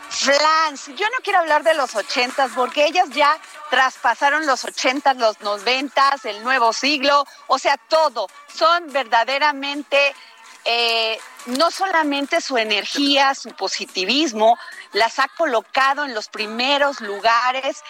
Flans, 0.09 0.87
yo 0.87 1.05
no 1.07 1.17
quiero 1.23 1.39
hablar 1.39 1.63
de 1.63 1.73
los 1.75 1.95
ochentas 1.95 2.51
porque 2.53 2.85
ellas 2.85 3.05
ya 3.11 3.39
traspasaron 3.69 4.45
los 4.45 4.65
ochentas, 4.65 5.15
los 5.15 5.39
noventas, 5.39 6.25
el 6.25 6.43
nuevo 6.43 6.73
siglo, 6.73 7.25
o 7.47 7.57
sea, 7.57 7.77
todo. 7.87 8.27
Son 8.53 8.91
verdaderamente, 8.91 10.13
eh, 10.65 11.17
no 11.45 11.71
solamente 11.71 12.41
su 12.41 12.57
energía, 12.57 13.33
su 13.33 13.51
positivismo, 13.51 14.57
las 14.91 15.19
ha 15.19 15.29
colocado 15.37 16.03
en 16.03 16.13
los 16.13 16.27
primeros 16.27 16.99
lugares 16.99 17.81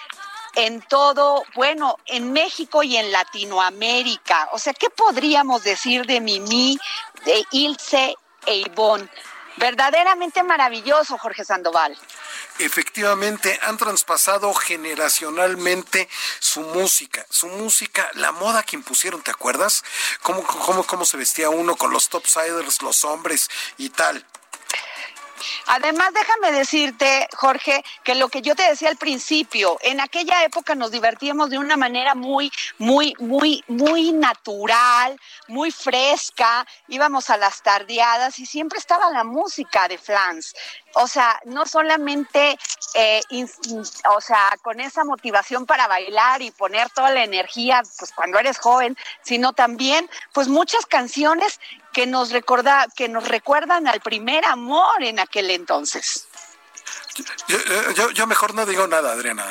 en 0.55 0.81
todo, 0.81 1.43
bueno, 1.55 1.97
en 2.05 2.31
México 2.31 2.83
y 2.83 2.97
en 2.97 3.11
Latinoamérica. 3.11 4.49
O 4.51 4.59
sea, 4.59 4.73
¿qué 4.73 4.91
podríamos 4.91 5.63
decir 5.63 6.05
de 6.05 6.21
Mimi, 6.21 6.77
de 7.25 7.43
Ilse 7.49 8.15
e 8.45 8.57
Ivonne? 8.57 9.09
Verdaderamente 9.57 10.41
maravilloso, 10.43 11.17
Jorge 11.17 11.45
Sandoval. 11.45 11.95
Efectivamente, 12.59 13.59
han 13.63 13.77
traspasado 13.77 14.53
generacionalmente 14.53 16.07
su 16.39 16.61
música, 16.61 17.25
su 17.29 17.47
música, 17.47 18.09
la 18.13 18.31
moda 18.31 18.63
que 18.63 18.75
impusieron, 18.75 19.21
¿te 19.21 19.31
acuerdas? 19.31 19.83
¿Cómo, 20.21 21.05
se 21.05 21.17
vestía 21.17 21.49
uno 21.49 21.75
con 21.75 21.91
los 21.91 22.09
topsiders, 22.09 22.81
los 22.81 23.03
hombres 23.05 23.49
y 23.77 23.89
tal? 23.89 24.25
Además, 25.67 26.11
déjame 26.13 26.51
decirte, 26.57 27.27
Jorge, 27.35 27.83
que 28.03 28.15
lo 28.15 28.29
que 28.29 28.41
yo 28.41 28.55
te 28.55 28.67
decía 28.67 28.89
al 28.89 28.97
principio, 28.97 29.77
en 29.81 29.99
aquella 29.99 30.43
época 30.43 30.75
nos 30.75 30.91
divertíamos 30.91 31.49
de 31.49 31.57
una 31.57 31.77
manera 31.77 32.15
muy, 32.15 32.51
muy, 32.77 33.13
muy, 33.19 33.63
muy 33.67 34.11
natural, 34.11 35.19
muy 35.47 35.71
fresca, 35.71 36.65
íbamos 36.87 37.29
a 37.29 37.37
las 37.37 37.61
tardeadas 37.61 38.39
y 38.39 38.45
siempre 38.45 38.79
estaba 38.79 39.09
la 39.09 39.23
música 39.23 39.87
de 39.87 39.97
Flans. 39.97 40.53
O 40.95 41.07
sea, 41.07 41.39
no 41.45 41.65
solamente, 41.65 42.57
eh, 42.93 43.21
o 44.09 44.21
sea, 44.21 44.51
con 44.61 44.79
esa 44.79 45.03
motivación 45.03 45.65
para 45.65 45.87
bailar 45.87 46.41
y 46.41 46.51
poner 46.51 46.89
toda 46.91 47.09
la 47.09 47.23
energía, 47.23 47.81
pues 47.97 48.11
cuando 48.11 48.37
eres 48.37 48.59
joven, 48.59 48.95
sino 49.23 49.53
también, 49.53 50.09
pues 50.33 50.47
muchas 50.47 50.85
canciones 50.85 51.59
que 51.93 52.05
nos 52.07 52.31
recorda, 52.31 52.87
que 52.95 53.07
nos 53.07 53.27
recuerdan 53.27 53.87
al 53.87 54.01
primer 54.01 54.45
amor 54.45 55.03
en 55.03 55.19
aquel 55.19 55.49
entonces. 55.51 56.27
Yo, 57.47 57.57
yo, 57.91 58.11
yo 58.11 58.27
mejor 58.27 58.53
no 58.55 58.65
digo 58.65 58.87
nada, 58.87 59.13
Adriana. 59.13 59.45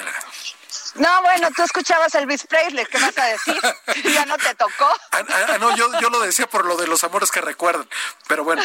No, 0.95 1.23
bueno, 1.23 1.49
tú 1.57 1.63
escuchabas 1.63 2.15
Elvis 2.15 2.47
Presley, 2.47 2.85
¿qué 2.85 2.99
vas 2.99 3.17
a 3.17 3.25
decir? 3.25 3.59
ya 4.13 4.27
no 4.27 4.37
te 4.37 4.55
tocó. 4.55 4.91
Ah, 5.13 5.25
ah, 5.49 5.59
no, 5.59 5.75
yo, 5.75 5.89
yo 6.01 6.11
lo 6.11 6.21
decía 6.21 6.47
por 6.47 6.67
lo 6.67 6.77
de 6.77 6.87
los 6.87 7.03
amores 7.03 7.31
que 7.31 7.41
recuerdan, 7.41 7.89
pero 8.27 8.45
bueno. 8.45 8.63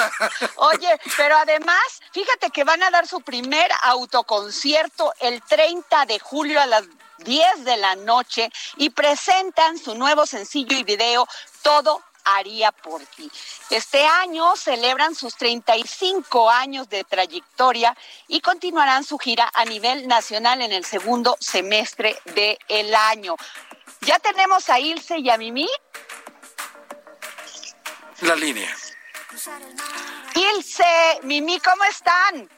Oye, 0.56 1.00
pero 1.16 1.36
además, 1.36 1.82
fíjate 2.12 2.50
que 2.50 2.64
van 2.64 2.82
a 2.82 2.90
dar 2.90 3.06
su 3.06 3.20
primer 3.20 3.70
autoconcierto 3.82 5.12
el 5.20 5.42
30 5.42 6.06
de 6.06 6.18
julio 6.18 6.60
a 6.60 6.66
las 6.66 6.84
10 7.18 7.64
de 7.64 7.76
la 7.76 7.94
noche 7.94 8.50
y 8.76 8.90
presentan 8.90 9.78
su 9.78 9.94
nuevo 9.94 10.26
sencillo 10.26 10.76
y 10.76 10.82
video 10.82 11.28
Todo 11.62 12.02
haría 12.24 12.72
por 12.72 13.04
ti. 13.06 13.30
Este 13.70 14.04
año 14.04 14.56
celebran 14.56 15.14
sus 15.14 15.36
35 15.36 16.50
años 16.50 16.88
de 16.88 17.04
trayectoria 17.04 17.96
y 18.28 18.40
continuarán 18.40 19.04
su 19.04 19.18
gira 19.18 19.50
a 19.54 19.64
nivel 19.64 20.08
nacional 20.08 20.62
en 20.62 20.72
el 20.72 20.84
segundo 20.84 21.36
semestre 21.40 22.18
del 22.26 22.94
año. 22.94 23.36
Ya 24.02 24.18
tenemos 24.18 24.68
a 24.68 24.78
Ilse 24.78 25.18
y 25.18 25.30
a 25.30 25.36
Mimi. 25.36 25.68
La 28.22 28.34
línea. 28.34 28.74
Ilse, 30.34 31.20
Mimi, 31.22 31.60
¿cómo 31.60 31.84
están? 31.84 32.48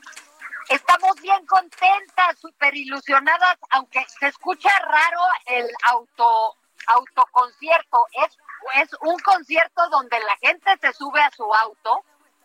Estamos 0.68 1.20
bien 1.20 1.44
contentas, 1.46 2.38
súper 2.40 2.74
ilusionadas, 2.74 3.58
aunque 3.70 4.04
se 4.18 4.28
escucha 4.28 4.70
raro 4.78 5.20
el 5.46 5.68
auto 5.82 6.56
autoconcierto. 6.86 8.06
Es, 8.24 8.36
es 8.76 8.90
un 9.00 9.18
concierto 9.20 9.88
donde 9.90 10.18
la 10.20 10.36
gente 10.36 10.70
se 10.80 10.92
sube 10.92 11.20
a 11.20 11.30
su 11.30 11.52
auto 11.54 12.04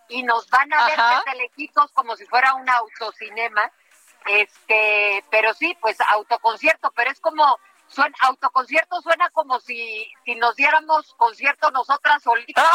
y 0.09 0.23
nos 0.23 0.49
van 0.49 0.71
a 0.73 0.85
ver 0.85 0.97
desde 0.97 1.37
lejitos 1.37 1.91
como 1.91 2.15
si 2.15 2.25
fuera 2.25 2.53
un 2.55 2.69
autocinema. 2.69 3.71
Este, 4.25 5.23
pero 5.29 5.53
sí, 5.53 5.77
pues 5.81 5.97
autoconcierto, 6.09 6.91
pero 6.91 7.11
es 7.11 7.19
como 7.19 7.59
suena, 7.87 8.15
autoconcierto 8.21 9.01
suena 9.01 9.29
como 9.29 9.59
si, 9.59 10.11
si 10.25 10.35
nos 10.35 10.55
diéramos 10.55 11.13
concierto 11.15 11.71
nosotras 11.71 12.23
solitas. 12.23 12.65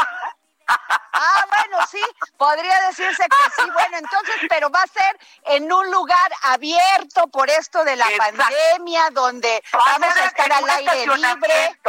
Ah, 0.67 1.45
bueno, 1.49 1.79
sí, 1.91 2.01
podría 2.37 2.81
decirse 2.89 3.23
que 3.23 3.63
sí. 3.63 3.71
Bueno, 3.71 3.99
entonces, 3.99 4.37
pero 4.49 4.71
va 4.71 4.83
a 4.83 4.87
ser 4.87 5.19
en 5.45 5.71
un 5.71 5.91
lugar 5.91 6.33
abierto 6.43 7.27
por 7.29 7.51
esto 7.51 7.85
de 7.85 7.97
la 7.97 8.09
Exacto. 8.09 8.39
pandemia, 8.39 9.11
donde 9.11 9.63
vamos 9.73 10.17
a 10.17 10.25
estar 10.25 10.53
al 10.53 10.71
aire 10.71 11.07
libre. 11.07 11.81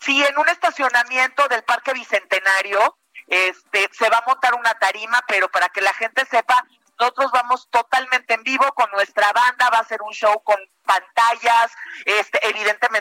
Sí, 0.00 0.24
en 0.24 0.38
un 0.38 0.48
estacionamiento 0.48 1.46
del 1.48 1.62
Parque 1.62 1.92
Bicentenario, 1.92 2.98
este, 3.26 3.88
se 3.92 4.08
va 4.08 4.18
a 4.18 4.24
montar 4.26 4.54
una 4.54 4.74
tarima, 4.74 5.22
pero 5.28 5.48
para 5.50 5.68
que 5.68 5.80
la 5.80 5.94
gente 5.94 6.24
sepa, 6.26 6.64
nosotros 6.98 7.30
vamos 7.32 7.68
totalmente 7.70 8.34
en 8.34 8.42
vivo 8.42 8.70
con 8.74 8.90
nuestra 8.90 9.32
banda, 9.32 9.70
va 9.70 9.78
a 9.78 9.84
ser 9.84 10.02
un 10.02 10.12
show 10.12 10.42
con 10.42 10.58
pantallas, 10.84 11.72
este, 12.04 12.46
evidentemente 12.46 12.99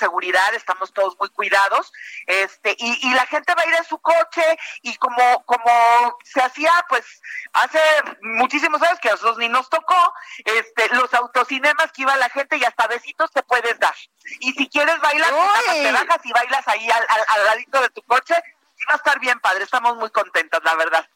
seguridad, 0.00 0.52
estamos 0.54 0.92
todos 0.92 1.16
muy 1.20 1.28
cuidados, 1.28 1.92
este, 2.26 2.74
y, 2.78 3.08
y 3.08 3.14
la 3.14 3.26
gente 3.26 3.54
va 3.54 3.62
a 3.62 3.66
ir 3.66 3.74
en 3.74 3.84
su 3.84 3.98
coche, 3.98 4.44
y 4.82 4.96
como, 4.96 5.44
como 5.44 5.72
se 6.24 6.40
hacía, 6.42 6.72
pues, 6.88 7.04
hace 7.52 7.80
muchísimos 8.22 8.82
años 8.82 8.98
que 9.00 9.10
a 9.10 9.12
nosotros 9.12 9.38
ni 9.38 9.48
nos 9.48 9.70
tocó, 9.70 10.14
este, 10.44 10.88
los 10.96 11.14
autocinemas 11.14 11.92
que 11.92 12.02
iba 12.02 12.16
la 12.16 12.30
gente 12.30 12.56
y 12.56 12.64
hasta 12.64 12.88
besitos 12.88 13.30
te 13.30 13.42
puedes 13.44 13.78
dar. 13.78 13.94
Y 14.40 14.52
si 14.52 14.68
quieres 14.68 14.98
bailar, 15.00 15.32
te 15.66 15.92
bajas 15.92 16.20
y 16.24 16.32
bailas 16.32 16.66
ahí 16.66 16.90
al, 16.90 17.06
al, 17.08 17.24
al 17.28 17.44
ladito 17.44 17.80
de 17.80 17.90
tu 17.90 18.02
coche, 18.02 18.34
y 18.76 18.84
va 18.86 18.94
a 18.94 18.96
estar 18.96 19.20
bien 19.20 19.38
padre, 19.40 19.64
estamos 19.64 19.96
muy 19.96 20.10
contentas, 20.10 20.60
la 20.64 20.74
verdad. 20.74 21.06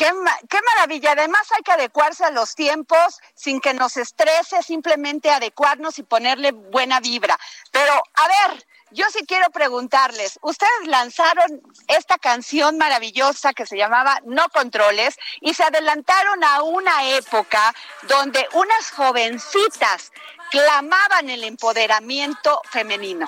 Qué, 0.00 0.14
ma- 0.14 0.38
qué 0.48 0.58
maravilla. 0.74 1.12
Además 1.12 1.42
hay 1.54 1.62
que 1.62 1.72
adecuarse 1.72 2.24
a 2.24 2.30
los 2.30 2.54
tiempos 2.54 3.20
sin 3.34 3.60
que 3.60 3.74
nos 3.74 3.98
estrese, 3.98 4.62
simplemente 4.62 5.30
adecuarnos 5.30 5.98
y 5.98 6.02
ponerle 6.04 6.52
buena 6.52 7.00
vibra. 7.00 7.38
Pero, 7.70 7.92
a 8.14 8.28
ver, 8.28 8.66
yo 8.92 9.04
sí 9.12 9.26
quiero 9.26 9.50
preguntarles, 9.50 10.38
ustedes 10.40 10.86
lanzaron 10.86 11.60
esta 11.86 12.16
canción 12.16 12.78
maravillosa 12.78 13.52
que 13.52 13.66
se 13.66 13.76
llamaba 13.76 14.22
No 14.24 14.48
Controles 14.48 15.16
y 15.42 15.52
se 15.52 15.64
adelantaron 15.64 16.42
a 16.44 16.62
una 16.62 17.04
época 17.10 17.74
donde 18.04 18.48
unas 18.54 18.90
jovencitas 18.92 20.12
clamaban 20.50 21.28
el 21.28 21.44
empoderamiento 21.44 22.62
femenino. 22.70 23.26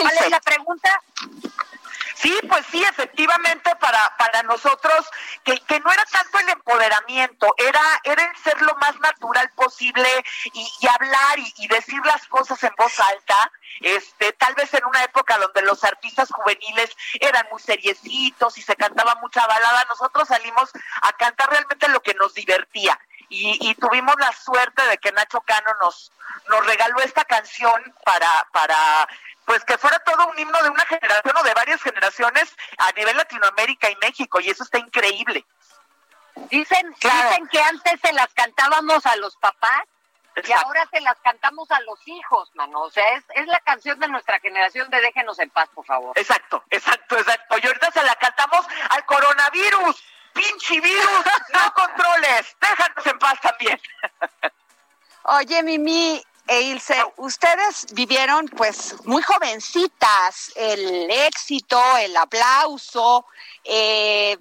¿Cuál 0.00 0.18
es 0.24 0.30
la 0.30 0.40
pregunta? 0.40 1.02
Sí, 2.24 2.40
pues 2.48 2.64
sí, 2.70 2.82
efectivamente 2.82 3.76
para, 3.76 4.16
para 4.16 4.42
nosotros, 4.44 5.06
que, 5.44 5.60
que 5.60 5.78
no 5.80 5.92
era 5.92 6.06
tanto 6.06 6.38
el 6.38 6.48
empoderamiento, 6.48 7.54
era, 7.58 7.82
era 8.02 8.24
el 8.24 8.36
ser 8.38 8.62
lo 8.62 8.74
más 8.76 8.98
natural 9.00 9.50
posible 9.54 10.08
y, 10.54 10.86
hablar 10.86 11.38
y, 11.38 11.54
y, 11.58 11.68
decir 11.68 12.00
las 12.06 12.26
cosas 12.28 12.62
en 12.64 12.72
voz 12.78 12.98
alta, 12.98 13.52
este, 13.82 14.32
tal 14.32 14.54
vez 14.54 14.72
en 14.72 14.86
una 14.86 15.04
época 15.04 15.36
donde 15.36 15.60
los 15.68 15.84
artistas 15.84 16.30
juveniles 16.32 16.96
eran 17.20 17.46
muy 17.50 17.60
seriecitos 17.60 18.56
y 18.56 18.62
se 18.62 18.74
cantaba 18.74 19.16
mucha 19.16 19.46
balada, 19.46 19.84
nosotros 19.90 20.26
salimos 20.26 20.70
a 21.02 21.12
cantar 21.12 21.50
realmente 21.50 21.88
lo 21.88 22.00
que 22.00 22.14
nos 22.14 22.32
divertía. 22.32 22.98
Y, 23.28 23.58
y, 23.60 23.74
tuvimos 23.74 24.14
la 24.18 24.32
suerte 24.32 24.82
de 24.86 24.96
que 24.96 25.12
Nacho 25.12 25.42
Cano 25.42 25.74
nos, 25.82 26.10
nos 26.48 26.64
regaló 26.64 27.00
esta 27.00 27.24
canción 27.24 27.94
para, 28.04 28.48
para 28.52 29.08
pues 29.44 29.64
que 29.64 29.78
fuera 29.78 29.98
todo 30.00 30.28
un 30.28 30.38
himno 30.38 30.62
de 30.62 30.70
una 30.70 30.84
generación 30.86 31.36
o 31.36 31.42
de 31.42 31.54
varias 31.54 31.82
generaciones 31.82 32.54
a 32.78 32.92
nivel 32.92 33.16
Latinoamérica 33.16 33.90
y 33.90 33.96
México, 33.96 34.40
y 34.40 34.50
eso 34.50 34.64
está 34.64 34.78
increíble. 34.78 35.44
Dicen, 36.50 36.94
dicen 37.00 37.48
que 37.48 37.60
antes 37.60 38.00
se 38.00 38.12
las 38.12 38.32
cantábamos 38.34 39.06
a 39.06 39.16
los 39.16 39.36
papás 39.36 39.84
y 40.42 40.52
ahora 40.52 40.86
se 40.90 41.00
las 41.00 41.16
cantamos 41.20 41.70
a 41.70 41.80
los 41.82 41.98
hijos, 42.06 42.50
mano. 42.54 42.80
O 42.82 42.90
sea, 42.90 43.08
es, 43.14 43.24
es 43.34 43.46
la 43.46 43.60
canción 43.60 43.98
de 44.00 44.08
nuestra 44.08 44.40
generación 44.40 44.90
de 44.90 45.00
Déjenos 45.00 45.38
en 45.38 45.50
paz, 45.50 45.68
por 45.72 45.86
favor. 45.86 46.18
Exacto, 46.18 46.64
exacto, 46.70 47.16
exacto. 47.16 47.56
Y 47.62 47.66
ahorita 47.66 47.90
se 47.92 48.02
la 48.02 48.16
cantamos 48.16 48.66
al 48.90 49.04
coronavirus. 49.06 50.04
Pinche 50.32 50.80
virus, 50.80 51.24
no 51.52 51.74
controles, 51.74 52.56
déjanos 52.60 53.06
en 53.06 53.18
paz 53.20 53.40
también. 53.40 53.80
Oye, 55.22 55.62
Mimi, 55.62 56.20
e 56.46 56.60
Ilse, 56.60 57.02
ustedes 57.16 57.86
vivieron 57.92 58.48
pues 58.48 58.94
muy 59.06 59.22
jovencitas 59.22 60.52
el 60.56 61.10
éxito, 61.10 61.80
el 61.96 62.16
aplauso, 62.16 63.26
eh, 63.64 64.36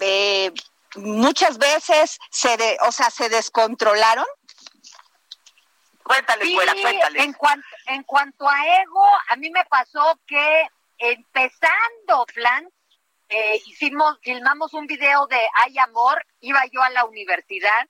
eh, 0.00 0.52
muchas 0.96 1.58
veces 1.58 2.18
se, 2.30 2.56
de, 2.56 2.78
o 2.86 2.92
sea, 2.92 3.10
se 3.10 3.28
descontrolaron. 3.28 4.26
Cuéntale, 6.04 6.44
sí, 6.44 6.54
fuera, 6.54 6.74
cuéntale. 6.80 7.22
En 7.22 7.32
cuanto, 7.32 7.66
en 7.86 8.02
cuanto 8.04 8.48
a 8.48 8.80
ego, 8.82 9.04
a 9.28 9.36
mí 9.36 9.50
me 9.50 9.64
pasó 9.64 10.20
que 10.26 10.66
empezando 10.98 12.26
Plan, 12.34 12.68
eh, 13.28 13.60
hicimos, 13.66 14.18
filmamos 14.22 14.74
un 14.74 14.86
video 14.86 15.26
de 15.26 15.40
Hay 15.54 15.78
Amor, 15.78 16.24
iba 16.40 16.64
yo 16.66 16.82
a 16.82 16.90
la 16.90 17.04
universidad 17.04 17.88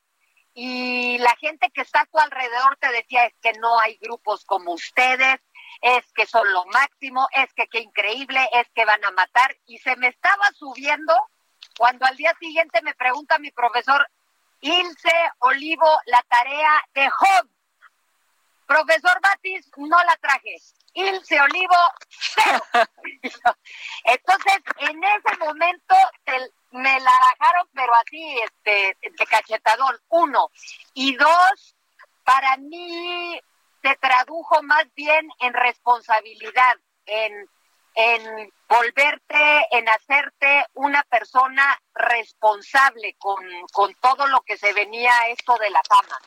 y 0.55 1.19
la 1.19 1.35
gente 1.37 1.71
que 1.71 1.83
está 1.83 2.03
a 2.03 2.07
tu 2.07 2.19
alrededor 2.19 2.77
te 2.79 2.91
decía 2.93 3.27
es 3.27 3.35
que 3.41 3.53
no 3.55 3.79
hay 3.81 3.97
grupos 3.97 4.45
como 4.45 4.73
ustedes, 4.73 5.41
es 5.81 6.13
que 6.13 6.27
son 6.27 6.53
lo 6.53 6.65
máximo, 6.67 7.27
es 7.33 7.53
que 7.55 7.67
qué 7.69 7.81
increíble, 7.81 8.49
es 8.53 8.69
que 8.75 8.85
van 8.85 9.05
a 9.05 9.11
matar 9.13 9.57
y 9.67 9.79
se 9.79 9.97
me 9.97 10.09
estaba 10.09 10.51
subiendo 10.53 11.15
cuando 11.79 12.05
al 12.07 12.17
día 12.17 12.35
siguiente 12.39 12.83
me 12.83 12.95
pregunta 12.95 13.39
mi 13.39 13.51
profesor 13.51 14.07
Ilse 14.61 15.33
Olivo 15.41 15.89
la 16.07 16.23
tarea 16.29 16.85
de 16.95 17.11
Job. 17.11 17.49
Profesor 18.67 19.21
Batis, 19.21 19.69
no 19.77 19.97
la 20.05 20.17
traje. 20.21 20.57
Ilse 20.95 21.41
Olivo, 21.41 21.77
cero. 22.09 22.61
Entonces, 24.05 24.63
en 24.79 25.03
ese 25.03 25.37
momento 25.39 25.97
te, 26.25 26.53
me 26.73 27.01
la 27.01 27.11
bajaron, 27.11 27.69
pero 27.75 27.95
así, 27.95 28.39
este, 28.41 28.97
de 29.01 29.27
cachetadón, 29.27 29.97
uno. 30.09 30.51
Y 30.95 31.17
dos, 31.17 31.77
para 32.25 32.57
mí 32.57 33.41
se 33.83 33.97
tradujo 33.97 34.63
más 34.63 34.85
bien 34.95 35.29
en 35.41 35.53
responsabilidad, 35.55 36.77
en, 37.07 37.49
en 37.95 38.53
volverte, 38.69 39.67
en 39.71 39.89
hacerte 39.89 40.67
una 40.75 41.03
persona 41.05 41.81
responsable 41.95 43.17
con, 43.19 43.45
con 43.73 43.95
todo 43.97 44.27
lo 44.29 44.41
que 44.43 44.57
se 44.57 44.73
venía 44.73 45.13
esto 45.29 45.57
de 45.59 45.71
la 45.71 45.83
fama. 45.89 46.19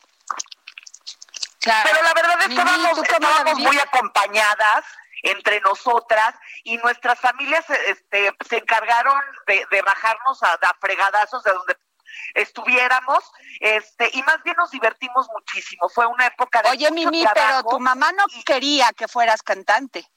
Claro. 1.60 1.90
Pero 1.92 2.04
la 2.04 2.14
verdad 2.14 2.40
es 2.42 2.46
que 2.46 2.54
estábamos, 2.54 2.98
estábamos 3.00 3.60
muy 3.60 3.80
acompañadas 3.80 4.86
entre 5.26 5.60
nosotras 5.62 6.36
y 6.64 6.78
nuestras 6.78 7.20
familias 7.20 7.66
este, 7.88 8.32
se 8.48 8.58
encargaron 8.58 9.20
de, 9.48 9.66
de 9.70 9.82
bajarnos 9.82 10.42
a, 10.44 10.54
a, 10.54 10.74
fregadazos 10.80 11.44
de 11.44 11.52
donde 11.52 11.78
estuviéramos 12.34 13.32
este 13.60 14.10
y 14.14 14.22
más 14.24 14.42
bien 14.44 14.56
nos 14.58 14.72
divertimos 14.72 15.28
muchísimo. 15.34 15.90
Fue 15.90 16.06
una 16.06 16.28
época 16.28 16.62
de 16.62 16.70
oye 16.70 16.92
Mimi 16.92 17.26
pero 17.34 17.64
tu 17.64 17.80
mamá 17.80 18.12
no 18.12 18.24
y, 18.30 18.44
quería 18.44 18.92
que 18.94 19.08
fueras 19.08 19.42
cantante. 19.42 20.08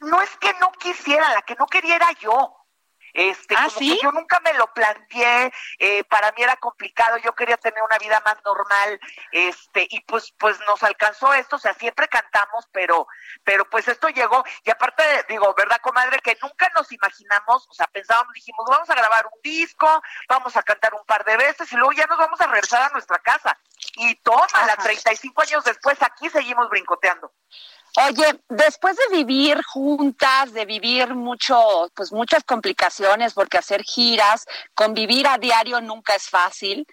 No 0.00 0.20
es 0.22 0.30
que 0.36 0.52
no 0.60 0.70
quisiera 0.72 1.32
la 1.34 1.42
que 1.42 1.56
no 1.56 1.66
quería 1.66 1.96
era 1.96 2.12
yo 2.20 2.57
este, 3.12 3.54
¿Ah, 3.56 3.66
como 3.66 3.78
¿sí? 3.78 3.96
que 3.96 4.02
yo 4.02 4.12
nunca 4.12 4.40
me 4.40 4.52
lo 4.54 4.72
planteé, 4.72 5.52
eh, 5.78 6.04
para 6.04 6.32
mí 6.32 6.42
era 6.42 6.56
complicado, 6.56 7.16
yo 7.18 7.34
quería 7.34 7.56
tener 7.56 7.82
una 7.82 7.98
vida 7.98 8.22
más 8.24 8.36
normal, 8.44 9.00
este, 9.32 9.86
y 9.90 10.00
pues, 10.00 10.32
pues 10.38 10.58
nos 10.66 10.82
alcanzó 10.82 11.32
esto, 11.34 11.56
o 11.56 11.58
sea, 11.58 11.74
siempre 11.74 12.08
cantamos, 12.08 12.66
pero, 12.72 13.06
pero 13.44 13.68
pues 13.68 13.88
esto 13.88 14.08
llegó, 14.08 14.44
y 14.64 14.70
aparte, 14.70 15.02
digo, 15.28 15.54
¿verdad, 15.54 15.78
comadre? 15.80 16.18
Que 16.20 16.36
nunca 16.42 16.70
nos 16.74 16.90
imaginamos, 16.92 17.66
o 17.68 17.72
sea, 17.72 17.86
pensábamos, 17.86 18.32
dijimos, 18.34 18.64
vamos 18.68 18.90
a 18.90 18.94
grabar 18.94 19.26
un 19.26 19.40
disco, 19.42 20.02
vamos 20.28 20.56
a 20.56 20.62
cantar 20.62 20.94
un 20.94 21.04
par 21.04 21.24
de 21.24 21.36
veces, 21.36 21.72
y 21.72 21.76
luego 21.76 21.92
ya 21.92 22.06
nos 22.06 22.18
vamos 22.18 22.40
a 22.40 22.46
regresar 22.46 22.82
a 22.82 22.90
nuestra 22.90 23.18
casa. 23.18 23.58
Y 23.96 24.16
toma, 24.16 24.46
la 24.66 24.76
35 24.76 25.42
años 25.42 25.64
después, 25.64 26.00
aquí 26.02 26.28
seguimos 26.30 26.68
brincoteando. 26.68 27.32
Oye, 27.96 28.40
después 28.48 28.96
de 28.96 29.16
vivir 29.16 29.62
juntas, 29.64 30.52
de 30.52 30.64
vivir 30.66 31.14
mucho, 31.14 31.90
pues 31.94 32.12
muchas 32.12 32.44
complicaciones, 32.44 33.34
porque 33.34 33.58
hacer 33.58 33.82
giras, 33.82 34.46
convivir 34.74 35.26
a 35.26 35.38
diario 35.38 35.80
nunca 35.80 36.14
es 36.14 36.28
fácil. 36.28 36.86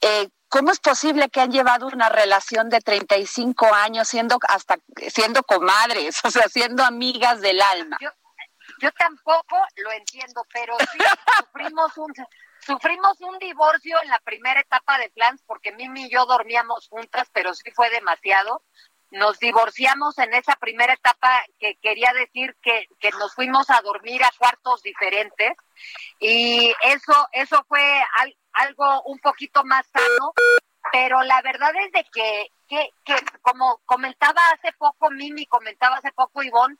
Eh, 0.00 0.28
¿Cómo 0.48 0.70
es 0.70 0.80
posible 0.80 1.30
que 1.30 1.40
han 1.40 1.50
llevado 1.50 1.86
una 1.86 2.10
relación 2.10 2.68
de 2.68 2.80
35 2.80 3.72
años 3.72 4.06
siendo 4.08 4.38
hasta 4.46 4.76
siendo 5.08 5.42
comadres, 5.44 6.20
o 6.24 6.30
sea, 6.30 6.48
siendo 6.48 6.84
amigas 6.84 7.40
del 7.40 7.62
alma? 7.62 7.96
Yo, 8.00 8.10
yo 8.80 8.92
tampoco 8.92 9.56
lo 9.76 9.92
entiendo, 9.92 10.44
pero 10.52 10.76
sí 10.92 10.98
sufrimos 11.38 11.96
un 11.96 12.12
sufrimos 12.60 13.20
un 13.20 13.38
divorcio 13.38 13.96
en 14.02 14.10
la 14.10 14.18
primera 14.20 14.60
etapa 14.60 14.98
de 14.98 15.08
Plans 15.10 15.42
porque 15.46 15.72
Mimi 15.72 16.04
y 16.04 16.10
yo 16.10 16.26
dormíamos 16.26 16.88
juntas, 16.88 17.28
pero 17.32 17.54
sí 17.54 17.70
fue 17.72 17.90
demasiado 17.90 18.62
nos 19.12 19.38
divorciamos 19.38 20.18
en 20.18 20.34
esa 20.34 20.56
primera 20.56 20.94
etapa 20.94 21.44
que 21.58 21.76
quería 21.76 22.12
decir 22.12 22.56
que, 22.62 22.86
que 22.98 23.10
nos 23.12 23.34
fuimos 23.34 23.70
a 23.70 23.80
dormir 23.82 24.22
a 24.24 24.32
cuartos 24.38 24.82
diferentes. 24.82 25.52
Y 26.18 26.74
eso 26.82 27.28
eso 27.32 27.64
fue 27.68 28.02
al, 28.18 28.36
algo 28.52 29.02
un 29.04 29.18
poquito 29.18 29.64
más 29.64 29.86
sano 29.86 30.32
pero 30.90 31.22
la 31.22 31.40
verdad 31.42 31.70
es 31.76 31.92
de 31.92 32.04
que, 32.12 32.48
que, 32.68 32.90
que 33.04 33.14
como 33.40 33.80
comentaba 33.84 34.40
hace 34.52 34.72
poco 34.72 35.10
Mimi 35.10 35.46
comentaba 35.46 35.96
hace 35.96 36.10
poco 36.12 36.42
Ivonne 36.42 36.76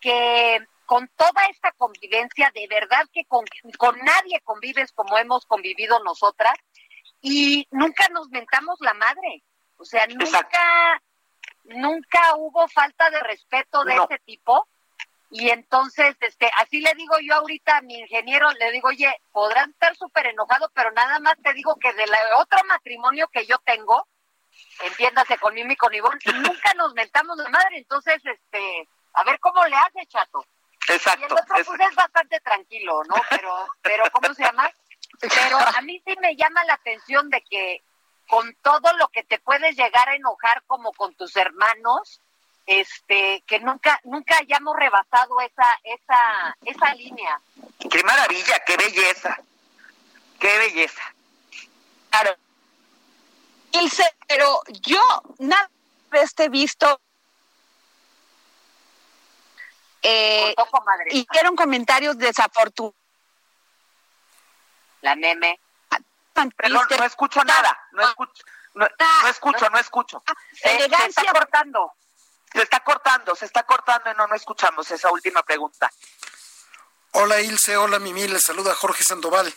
que 0.00 0.58
con 0.84 1.08
toda 1.16 1.44
esta 1.50 1.72
convivencia 1.72 2.50
de 2.54 2.66
verdad 2.68 3.04
que 3.12 3.24
con, 3.26 3.44
con 3.78 3.96
nadie 3.98 4.40
convives 4.42 4.92
como 4.92 5.16
hemos 5.18 5.46
convivido 5.46 6.02
nosotras 6.02 6.54
y 7.20 7.66
nunca 7.70 8.08
nos 8.08 8.28
mentamos 8.28 8.78
la 8.80 8.94
madre. 8.94 9.42
O 9.78 9.84
sea 9.84 10.06
nunca 10.06 10.48
nunca 11.68 12.34
hubo 12.36 12.66
falta 12.68 13.10
de 13.10 13.20
respeto 13.20 13.84
de 13.84 13.94
No. 13.96 14.04
ese 14.04 14.18
tipo. 14.20 14.66
Y 15.30 15.50
entonces 15.50 16.16
este 16.20 16.48
así 16.56 16.80
le 16.80 16.94
digo 16.94 17.16
yo 17.20 17.34
ahorita 17.34 17.78
a 17.78 17.80
mi 17.82 17.98
ingeniero 17.98 18.48
le 18.52 18.70
digo 18.70 18.88
oye 18.88 19.12
podrás 19.32 19.68
estar 19.68 19.96
súper 19.96 20.26
enojado 20.28 20.70
pero 20.72 20.92
nada 20.92 21.18
más 21.18 21.34
te 21.42 21.52
digo 21.52 21.74
que 21.80 21.92
del 21.94 22.10
otro 22.36 22.60
matrimonio 22.68 23.26
que 23.28 23.44
yo 23.44 23.58
tengo 23.64 24.06
entiéndase 24.84 25.36
con 25.38 25.52
Mimi 25.54 25.74
y 25.74 25.76
con 25.76 25.92
Ivonne 25.92 26.20
nunca 26.60 26.74
nos 26.74 26.94
mentamos 26.94 27.36
la 27.38 27.48
madre 27.48 27.78
entonces 27.78 28.22
este 28.24 28.88
a 29.14 29.24
ver 29.24 29.40
cómo 29.40 29.64
le 29.66 29.74
hace 29.76 30.06
chato. 30.06 30.44
Y 30.88 30.92
el 30.92 30.96
Exacto. 30.96 31.24
otro 31.34 31.56
es- 31.56 31.66
pues 31.66 31.80
es 31.80 31.94
bastante 31.96 32.38
tranquilo 32.40 33.02
no 33.08 33.16
pero 33.28 33.66
pero 33.82 34.04
cómo 34.12 34.32
se 34.32 34.44
llama 34.44 34.70
pero 35.20 35.58
a 35.58 35.80
mí 35.82 36.00
sí 36.06 36.14
me 36.20 36.36
llama 36.36 36.62
la 36.64 36.74
atención 36.74 37.28
de 37.30 37.42
que 37.42 37.82
con 38.28 38.54
todo 38.62 38.92
lo 38.98 39.08
que 39.08 39.22
te 39.22 39.38
puedes 39.38 39.76
llegar 39.76 40.08
a 40.08 40.14
enojar 40.14 40.62
como 40.66 40.92
con 40.92 41.14
tus 41.14 41.36
hermanos, 41.36 42.20
este, 42.66 43.42
que 43.46 43.60
nunca, 43.60 44.00
nunca 44.04 44.38
hayamos 44.38 44.76
rebasado 44.76 45.40
esa, 45.40 45.78
esa, 45.84 46.56
esa 46.64 46.94
línea. 46.94 47.40
Qué 47.90 48.02
maravilla, 48.02 48.58
qué 48.66 48.76
belleza. 48.76 49.38
Qué 50.40 50.58
belleza. 50.58 51.14
Claro. 52.10 52.36
Ilse, 53.72 54.04
pero 54.26 54.60
yo 54.82 55.00
nada 55.38 55.70
vez 56.10 56.34
te 56.34 56.44
he 56.44 56.48
visto 56.48 57.00
eh, 60.08 60.54
hicieron 61.10 61.56
comentarios 61.56 62.16
desafortunados. 62.16 62.94
La 65.00 65.16
meme. 65.16 65.58
Perdón, 66.56 66.86
no 66.98 67.04
escucho 67.04 67.42
nada. 67.44 67.78
No 67.92 68.02
escucho, 68.02 68.44
no, 68.74 68.86
no 69.22 69.28
escucho, 69.28 69.70
no 69.70 69.78
escucho. 69.78 70.22
Se, 70.52 70.84
está 70.84 71.32
cortando. 71.32 71.92
Se 72.52 72.62
está 72.62 72.80
cortando, 72.80 73.34
se 73.34 73.44
está 73.46 73.62
cortando 73.64 74.10
y 74.10 74.14
no, 74.14 74.26
no 74.26 74.34
escuchamos 74.34 74.90
esa 74.90 75.10
última 75.10 75.42
pregunta. 75.42 75.90
Hola 77.12 77.40
Ilse, 77.40 77.76
hola 77.76 77.98
Mimi, 77.98 78.28
les 78.28 78.42
saluda 78.42 78.74
Jorge 78.74 79.02
Sandoval. 79.02 79.52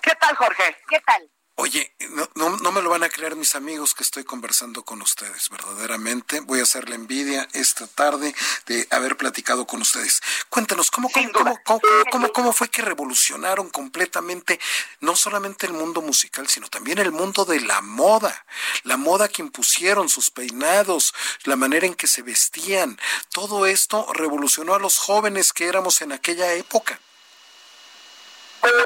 ¿Qué 0.00 0.14
tal, 0.14 0.36
Jorge? 0.36 0.82
¿Qué 0.88 1.00
tal? 1.00 1.30
Oye, 1.60 1.92
no, 2.10 2.28
no, 2.36 2.56
no, 2.58 2.70
me 2.70 2.80
lo 2.82 2.90
van 2.90 3.02
a 3.02 3.08
creer 3.08 3.34
mis 3.34 3.56
amigos 3.56 3.92
que 3.92 4.04
estoy 4.04 4.22
conversando 4.22 4.84
con 4.84 5.02
ustedes, 5.02 5.50
verdaderamente. 5.50 6.38
Voy 6.38 6.60
a 6.60 6.62
hacer 6.62 6.88
la 6.88 6.94
envidia 6.94 7.48
esta 7.52 7.88
tarde 7.88 8.32
de 8.66 8.86
haber 8.92 9.16
platicado 9.16 9.66
con 9.66 9.82
ustedes. 9.82 10.22
Cuéntanos, 10.50 10.92
¿cómo, 10.92 11.10
cómo, 11.10 11.32
cómo, 11.32 11.58
cómo, 11.64 11.80
cómo, 12.12 12.32
cómo 12.32 12.52
fue 12.52 12.68
que 12.68 12.82
revolucionaron 12.82 13.70
completamente 13.70 14.60
no 15.00 15.16
solamente 15.16 15.66
el 15.66 15.72
mundo 15.72 16.00
musical, 16.00 16.46
sino 16.46 16.68
también 16.68 16.98
el 16.98 17.10
mundo 17.10 17.44
de 17.44 17.60
la 17.60 17.80
moda? 17.80 18.46
La 18.84 18.96
moda 18.96 19.26
que 19.26 19.42
impusieron, 19.42 20.08
sus 20.08 20.30
peinados, 20.30 21.12
la 21.42 21.56
manera 21.56 21.86
en 21.86 21.96
que 21.96 22.06
se 22.06 22.22
vestían. 22.22 23.00
Todo 23.32 23.66
esto 23.66 24.06
revolucionó 24.12 24.74
a 24.74 24.78
los 24.78 24.98
jóvenes 24.98 25.52
que 25.52 25.66
éramos 25.66 26.02
en 26.02 26.12
aquella 26.12 26.52
época. 26.52 27.00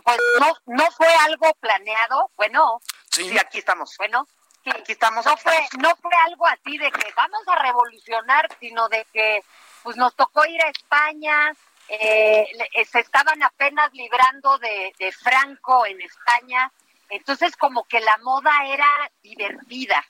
Pues, 0.04 0.18
no, 0.40 0.52
no 0.66 0.90
fue 0.92 1.08
algo 1.16 1.52
planeado, 1.60 2.30
bueno. 2.36 2.80
Sí, 3.10 3.38
aquí 3.38 3.58
estamos. 3.58 3.94
Bueno, 3.98 4.26
sí, 4.64 4.70
aquí 4.70 4.92
estamos. 4.92 5.24
No 5.26 5.36
fue, 5.36 5.56
no 5.78 5.94
fue 5.96 6.12
algo 6.26 6.46
así 6.46 6.78
de 6.78 6.90
que 6.90 7.12
vamos 7.16 7.42
a 7.46 7.56
revolucionar, 7.56 8.48
sino 8.60 8.88
de 8.88 9.04
que 9.12 9.42
pues 9.82 9.96
nos 9.96 10.14
tocó 10.14 10.44
ir 10.46 10.62
a 10.62 10.68
España, 10.70 11.52
eh, 11.88 12.46
le- 12.54 12.84
se 12.84 13.00
estaban 13.00 13.42
apenas 13.42 13.92
librando 13.92 14.58
de, 14.58 14.94
de 14.98 15.12
Franco 15.12 15.84
en 15.86 16.00
España, 16.00 16.70
entonces 17.10 17.56
como 17.56 17.84
que 17.84 18.00
la 18.00 18.16
moda 18.18 18.52
era 18.66 19.10
divertida. 19.22 20.04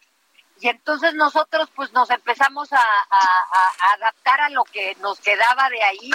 Y 0.63 0.69
entonces 0.69 1.13
nosotros 1.15 1.69
pues 1.75 1.91
nos 1.93 2.09
empezamos 2.11 2.73
a, 2.73 2.77
a- 2.79 3.47
a- 3.53 3.73
a 3.81 3.93
adaptar 3.95 4.41
a 4.43 4.49
lo 4.51 4.63
que 4.63 4.95
nos 5.01 5.19
quedaba 5.19 5.69
de 5.69 5.83
ahí. 5.83 6.11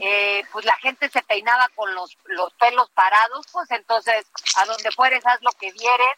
Eh, 0.00 0.42
pues 0.50 0.64
la 0.64 0.74
gente 0.78 1.08
se 1.08 1.22
peinaba 1.22 1.68
con 1.76 1.94
los, 1.94 2.16
los 2.24 2.52
pelos 2.54 2.90
parados, 2.90 3.46
pues 3.52 3.70
entonces 3.70 4.26
a 4.56 4.64
donde 4.64 4.90
fueres 4.90 5.24
haz 5.24 5.40
lo 5.42 5.52
que 5.52 5.70
vieres. 5.70 6.08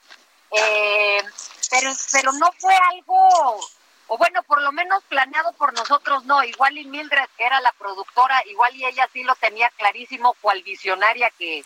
Eh, 0.53 1.23
pero, 1.71 1.93
pero 2.13 2.33
no 2.33 2.51
fue 2.59 2.75
algo, 2.95 3.61
o 4.07 4.17
bueno, 4.17 4.43
por 4.45 4.63
lo 4.63 4.73
menos 4.73 5.03
planeado 5.05 5.53
por 5.53 5.75
nosotros, 5.75 6.25
no. 6.25 6.43
Igual 6.45 6.79
y 6.79 6.87
Mildred, 6.87 7.29
que 7.37 7.45
era 7.45 7.61
la 7.61 7.73
productora, 7.73 8.43
igual 8.47 8.75
y 8.75 8.87
ella 8.87 9.07
sí 9.13 9.23
lo 9.23 9.35
tenía 9.35 9.69
clarísimo, 9.77 10.35
cual 10.41 10.63
visionaria 10.63 11.29
que, 11.37 11.63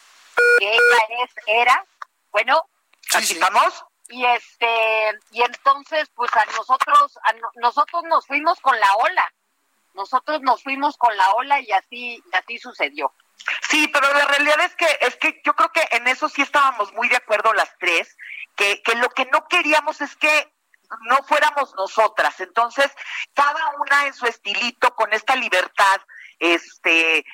que 0.59 0.73
ella 0.73 1.25
es, 1.25 1.31
era. 1.47 1.85
Bueno, 2.33 2.65
Aquí 3.15 3.35
estamos. 3.35 3.85
Y 4.11 4.25
este 4.27 5.19
y 5.31 5.43
entonces 5.43 6.09
pues 6.15 6.31
a 6.37 6.45
nosotros 6.57 7.19
a 7.25 7.33
no- 7.35 7.51
nosotros 7.57 8.03
nos 8.05 8.27
fuimos 8.27 8.61
con 8.61 8.79
la 8.79 8.93
ola 8.97 9.33
nosotros 9.95 10.41
nos 10.43 10.63
fuimos 10.63 10.97
con 10.97 11.17
la 11.17 11.31
ola 11.33 11.61
y 11.61 11.71
así 11.73 12.23
y 12.33 12.37
así 12.37 12.59
sucedió 12.59 13.13
Sí, 13.71 13.89
pero 13.89 14.13
la 14.13 14.27
realidad 14.27 14.61
es 14.61 14.77
que 14.77 14.99
es 15.01 15.17
que 15.17 15.41
yo 15.45 15.55
creo 15.55 15.71
que 15.73 15.83
en 15.93 16.07
eso 16.09 16.29
sí 16.29 16.43
estábamos 16.43 16.93
muy 16.93 17.09
de 17.09 17.17
acuerdo 17.17 17.55
las 17.55 17.75
tres, 17.79 18.15
que, 18.55 18.83
que 18.83 18.95
lo 18.97 19.09
que 19.09 19.25
no 19.33 19.49
queríamos 19.49 20.03
es 20.03 20.15
que 20.17 20.53
no 21.09 21.17
fuéramos 21.23 21.75
nosotras. 21.75 22.39
Entonces, 22.41 22.93
cada 23.33 23.71
una 23.79 24.07
en 24.07 24.13
su 24.13 24.27
estilito, 24.27 24.95
con 24.95 25.15
esta 25.15 25.37
libertad, 25.37 26.03
este, 26.39 27.25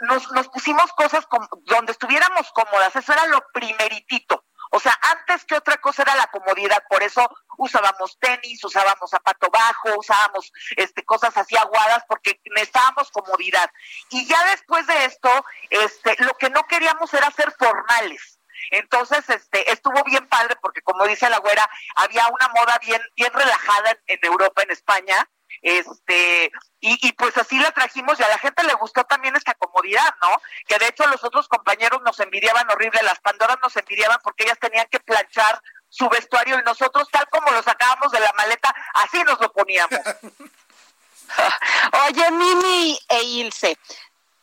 nos, 0.00 0.30
nos 0.32 0.48
pusimos 0.48 0.92
cosas 0.92 1.24
como- 1.26 1.48
donde 1.62 1.92
estuviéramos 1.92 2.52
cómodas. 2.52 2.94
Eso 2.94 3.12
era 3.14 3.24
lo 3.28 3.42
primeritito. 3.54 4.44
O 4.74 4.80
sea, 4.80 4.98
antes 5.02 5.44
que 5.44 5.54
otra 5.54 5.76
cosa 5.76 6.00
era 6.00 6.14
la 6.14 6.28
comodidad, 6.28 6.82
por 6.88 7.02
eso 7.02 7.28
usábamos 7.58 8.18
tenis, 8.18 8.64
usábamos 8.64 9.10
zapato 9.10 9.50
bajo, 9.50 9.98
usábamos 9.98 10.50
este 10.76 11.04
cosas 11.04 11.36
así 11.36 11.54
aguadas 11.58 12.02
porque 12.08 12.40
necesitábamos 12.46 13.10
comodidad. 13.10 13.70
Y 14.08 14.26
ya 14.26 14.42
después 14.46 14.86
de 14.86 15.04
esto, 15.04 15.28
este 15.68 16.16
lo 16.24 16.32
que 16.38 16.48
no 16.48 16.62
queríamos 16.66 17.12
era 17.12 17.30
ser 17.32 17.52
formales. 17.58 18.40
Entonces, 18.70 19.28
este 19.28 19.70
estuvo 19.70 20.02
bien 20.04 20.26
padre 20.28 20.56
porque 20.62 20.80
como 20.80 21.06
dice 21.06 21.28
la 21.28 21.38
güera, 21.38 21.68
había 21.96 22.26
una 22.28 22.48
moda 22.48 22.78
bien 22.78 23.02
bien 23.14 23.32
relajada 23.34 23.90
en, 23.90 23.98
en 24.06 24.18
Europa, 24.22 24.62
en 24.62 24.70
España, 24.70 25.28
este 25.60 26.50
y, 26.82 27.08
y 27.08 27.12
pues 27.12 27.36
así 27.38 27.58
la 27.58 27.70
trajimos 27.70 28.18
y 28.18 28.24
a 28.24 28.28
la 28.28 28.38
gente 28.38 28.64
le 28.64 28.74
gustó 28.74 29.04
también 29.04 29.36
esta 29.36 29.54
comodidad, 29.54 30.14
¿no? 30.20 30.28
Que 30.66 30.78
de 30.78 30.88
hecho 30.88 31.06
los 31.06 31.22
otros 31.22 31.46
compañeros 31.46 32.02
nos 32.02 32.18
envidiaban 32.18 32.68
horrible, 32.70 33.00
las 33.04 33.20
Pandoras 33.20 33.56
nos 33.62 33.76
envidiaban 33.76 34.18
porque 34.22 34.42
ellas 34.42 34.58
tenían 34.58 34.88
que 34.90 34.98
planchar 34.98 35.62
su 35.88 36.08
vestuario 36.08 36.58
y 36.58 36.62
nosotros 36.64 37.08
tal 37.12 37.28
como 37.30 37.52
lo 37.52 37.62
sacábamos 37.62 38.10
de 38.10 38.18
la 38.18 38.32
maleta, 38.36 38.74
así 38.94 39.22
nos 39.22 39.40
lo 39.40 39.52
poníamos. 39.52 39.92
Oye, 42.08 42.30
Mimi 42.32 42.98
e 43.08 43.22
Ilse. 43.22 43.78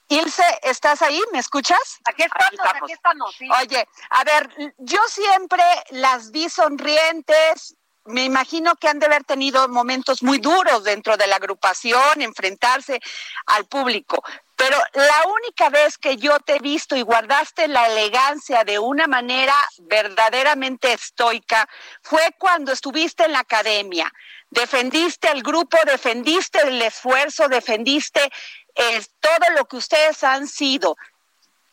Ilse, 0.07 0.59
¿estás 0.63 1.01
ahí? 1.01 1.21
¿Me 1.33 1.39
escuchas? 1.39 1.99
aquí 2.05 2.23
estamos 2.23 2.53
aquí 2.81 2.93
estamos, 2.93 3.35
sí. 3.35 3.49
Oye, 3.61 3.85
a 4.11 4.23
ver, 4.23 4.49
yo 4.77 5.01
siempre 5.07 5.63
las 5.89 6.31
vi 6.31 6.49
sonrientes. 6.49 7.75
Me 8.09 8.23
imagino 8.23 8.75
que 8.75 8.87
han 8.87 8.97
de 8.97 9.05
haber 9.05 9.23
tenido 9.23 9.67
momentos 9.69 10.23
muy 10.23 10.39
duros 10.39 10.83
dentro 10.83 11.15
de 11.15 11.27
la 11.27 11.35
agrupación, 11.35 12.21
enfrentarse 12.21 12.99
al 13.45 13.65
público. 13.65 14.23
Pero 14.55 14.77
la 14.93 15.27
única 15.27 15.69
vez 15.69 15.97
que 15.99 16.17
yo 16.17 16.39
te 16.39 16.55
he 16.55 16.59
visto 16.59 16.95
y 16.95 17.03
guardaste 17.03 17.67
la 17.67 17.85
elegancia 17.87 18.63
de 18.63 18.79
una 18.79 19.05
manera 19.05 19.53
verdaderamente 19.81 20.91
estoica 20.91 21.69
fue 22.01 22.35
cuando 22.39 22.71
estuviste 22.71 23.25
en 23.25 23.33
la 23.33 23.39
academia. 23.39 24.11
Defendiste 24.49 25.29
el 25.29 25.43
grupo, 25.43 25.77
defendiste 25.85 26.59
el 26.61 26.81
esfuerzo, 26.81 27.47
defendiste 27.47 28.27
eh, 28.73 29.05
todo 29.19 29.55
lo 29.55 29.65
que 29.65 29.77
ustedes 29.77 30.23
han 30.23 30.47
sido 30.47 30.97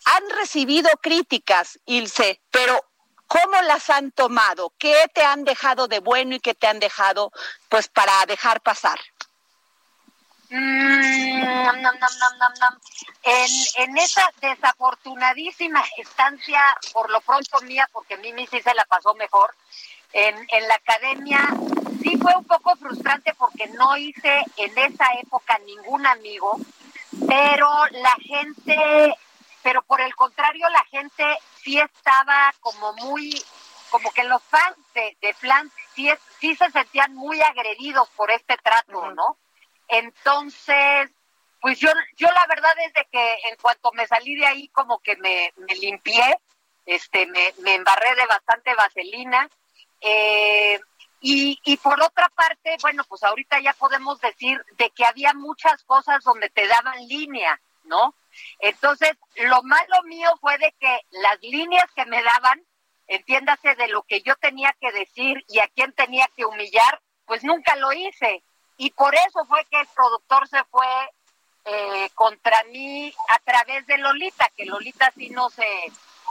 han 0.07 0.23
recibido 0.39 0.89
críticas, 1.03 1.81
Ilse, 1.85 2.41
pero 2.53 2.81
¿cómo 3.27 3.61
las 3.63 3.91
han 3.91 4.13
tomado? 4.13 4.73
¿Qué 4.79 5.07
te 5.13 5.25
han 5.25 5.45
dejado 5.45 5.89
de 5.89 6.01
bueno 6.01 6.35
y 6.35 6.41
qué 6.41 6.55
te 6.55 6.67
han 6.67 6.81
dejado, 6.81 7.33
pues, 7.69 7.89
para 7.89 8.25
dejar 8.27 8.61
pasar? 8.61 8.99
Mm, 10.49 11.43
nam, 11.43 11.81
nam, 11.83 12.53
nam. 12.61 12.79
En, 13.23 13.51
en 13.79 13.99
esa 13.99 14.23
desafortunadísima 14.41 15.83
estancia, 15.99 16.61
por 16.93 17.11
lo 17.11 17.21
pronto 17.21 17.61
mía, 17.63 17.89
porque 17.93 18.17
Mimi 18.17 18.47
sí 18.47 18.61
se 18.61 18.75
la 18.75 18.85
pasó 18.85 19.15
mejor, 19.15 19.55
en, 20.13 20.35
en 20.51 20.69
la 20.69 20.75
academia 20.75 21.41
sí 22.01 22.17
fue 22.19 22.33
un 22.37 22.45
poco 22.45 22.77
frustrante 22.77 23.35
porque 23.35 23.67
no 23.69 23.97
hice 23.97 24.45
en 24.57 24.79
esa 24.79 25.07
época 25.21 25.59
ningún 25.67 26.07
amigo, 26.07 26.59
pero 27.27 27.69
la 27.91 28.17
gente, 28.23 29.17
pero 29.63 29.83
por 29.83 30.01
el 30.01 30.15
contrario, 30.15 30.69
la 30.69 30.85
gente 30.85 31.25
sí 31.67 31.79
estaba 31.81 32.55
como 32.61 32.93
muy, 32.93 33.43
como 33.91 34.13
que 34.13 34.23
los 34.23 34.41
fans 34.45 34.77
de, 34.95 35.17
de 35.21 35.35
Flan 35.35 35.69
sí, 35.97 36.09
es- 36.09 36.21
sí 36.39 36.55
se 36.55 36.71
sentían 36.71 37.13
muy 37.17 37.41
agredidos 37.43 38.09
por 38.11 38.31
este 38.31 38.57
trato, 38.59 39.11
¿no? 39.13 39.37
Entonces, 39.89 41.11
pues 41.61 41.79
yo, 41.81 41.89
yo 42.17 42.29
la 42.29 42.47
verdad 42.47 42.73
es 42.87 42.93
de 42.95 43.05
que 43.11 43.35
en 43.51 43.57
cuanto 43.61 43.91
me 43.93 44.07
salí 44.07 44.37
de 44.37 44.47
ahí 44.47 44.69
como 44.69 45.01
que 45.01 45.17
me, 45.17 45.53
me 45.57 45.75
limpié, 45.75 46.39
este, 46.87 47.27
me, 47.27 47.53
me 47.63 47.75
embarré 47.75 48.15
de 48.15 48.27
bastante 48.27 48.73
vaselina. 48.75 49.49
eh, 50.01 50.79
y, 51.21 51.59
y 51.65 51.77
por 51.79 52.01
otra 52.01 52.29
parte, 52.29 52.77
bueno, 52.83 53.03
pues 53.09 53.25
ahorita 53.25 53.59
ya 53.59 53.73
podemos 53.73 54.21
decir 54.21 54.63
de 54.77 54.91
que 54.91 55.05
había 55.05 55.33
muchas 55.35 55.83
cosas 55.85 56.23
donde 56.23 56.49
te 56.51 56.69
daban 56.69 57.09
línea, 57.09 57.59
¿no? 57.85 58.15
Entonces, 58.59 59.13
lo 59.37 59.63
malo 59.63 60.03
mío 60.05 60.31
fue 60.41 60.59
de 60.59 60.75
que 60.79 61.01
las 61.11 61.41
líneas 61.41 61.87
que 61.95 62.07
me 62.07 62.23
daban, 62.23 62.65
entiéndase 63.07 63.75
de 63.77 63.89
lo 63.89 64.03
que 64.03 64.23
yo 64.23 64.35
tenía 64.37 64.75
que 64.81 64.93
decir 64.93 65.45
y 65.49 65.61
a 65.61 65.69
quién 65.69 65.93
tenía 65.93 66.29
que 66.37 66.45
humillar, 66.45 67.01
pues 67.25 67.45
nunca 67.45 67.77
lo 67.77 67.93
hice. 67.93 68.43
Y 68.79 68.91
por 68.91 69.15
eso 69.15 69.45
fue 69.47 69.65
que 69.71 69.81
el 69.81 69.87
productor 69.89 70.49
se 70.49 70.63
fue 70.65 70.87
eh, 71.65 72.11
contra 72.15 72.63
mí 72.65 73.13
a 73.29 73.39
través 73.41 73.87
de 73.87 73.99
Lolita, 73.99 74.49
que 74.57 74.67
Lolita 74.67 75.11
sí 75.17 75.31
no 75.31 75.51
se, 75.51 75.67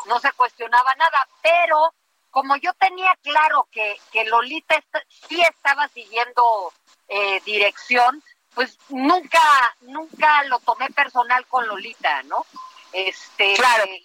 no 0.07 0.19
se 0.19 0.31
cuestionaba 0.33 0.95
nada, 0.95 1.27
pero 1.41 1.93
como 2.31 2.55
yo 2.57 2.73
tenía 2.73 3.15
claro 3.21 3.67
que, 3.71 3.97
que 4.11 4.25
Lolita 4.25 4.81
sí 5.09 5.41
estaba 5.41 5.87
siguiendo 5.89 6.73
eh, 7.07 7.41
dirección, 7.45 8.23
pues 8.55 8.77
nunca, 8.89 9.39
nunca 9.81 10.43
lo 10.45 10.59
tomé 10.59 10.89
personal 10.89 11.45
con 11.47 11.67
Lolita, 11.67 12.23
¿no? 12.23 12.45
Este, 12.93 13.55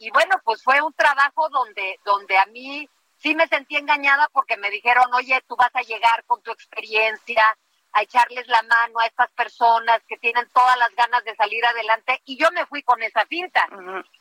y 0.00 0.10
bueno, 0.10 0.40
pues 0.44 0.62
fue 0.62 0.82
un 0.82 0.92
trabajo 0.92 1.48
donde, 1.48 2.00
donde 2.04 2.36
a 2.36 2.46
mí 2.46 2.88
sí 3.18 3.34
me 3.36 3.46
sentí 3.46 3.76
engañada 3.76 4.28
porque 4.32 4.56
me 4.56 4.70
dijeron, 4.70 5.04
oye, 5.14 5.40
tú 5.46 5.54
vas 5.54 5.70
a 5.74 5.82
llegar 5.82 6.24
con 6.26 6.42
tu 6.42 6.50
experiencia 6.50 7.44
a 7.92 8.02
echarles 8.02 8.46
la 8.48 8.62
mano 8.62 8.98
a 8.98 9.06
estas 9.06 9.30
personas 9.32 10.00
que 10.08 10.16
tienen 10.16 10.48
todas 10.52 10.76
las 10.78 10.94
ganas 10.94 11.24
de 11.24 11.34
salir 11.36 11.64
adelante 11.64 12.20
y 12.24 12.36
yo 12.36 12.50
me 12.52 12.66
fui 12.66 12.82
con 12.82 13.02
esa 13.02 13.24
finta. 13.26 13.66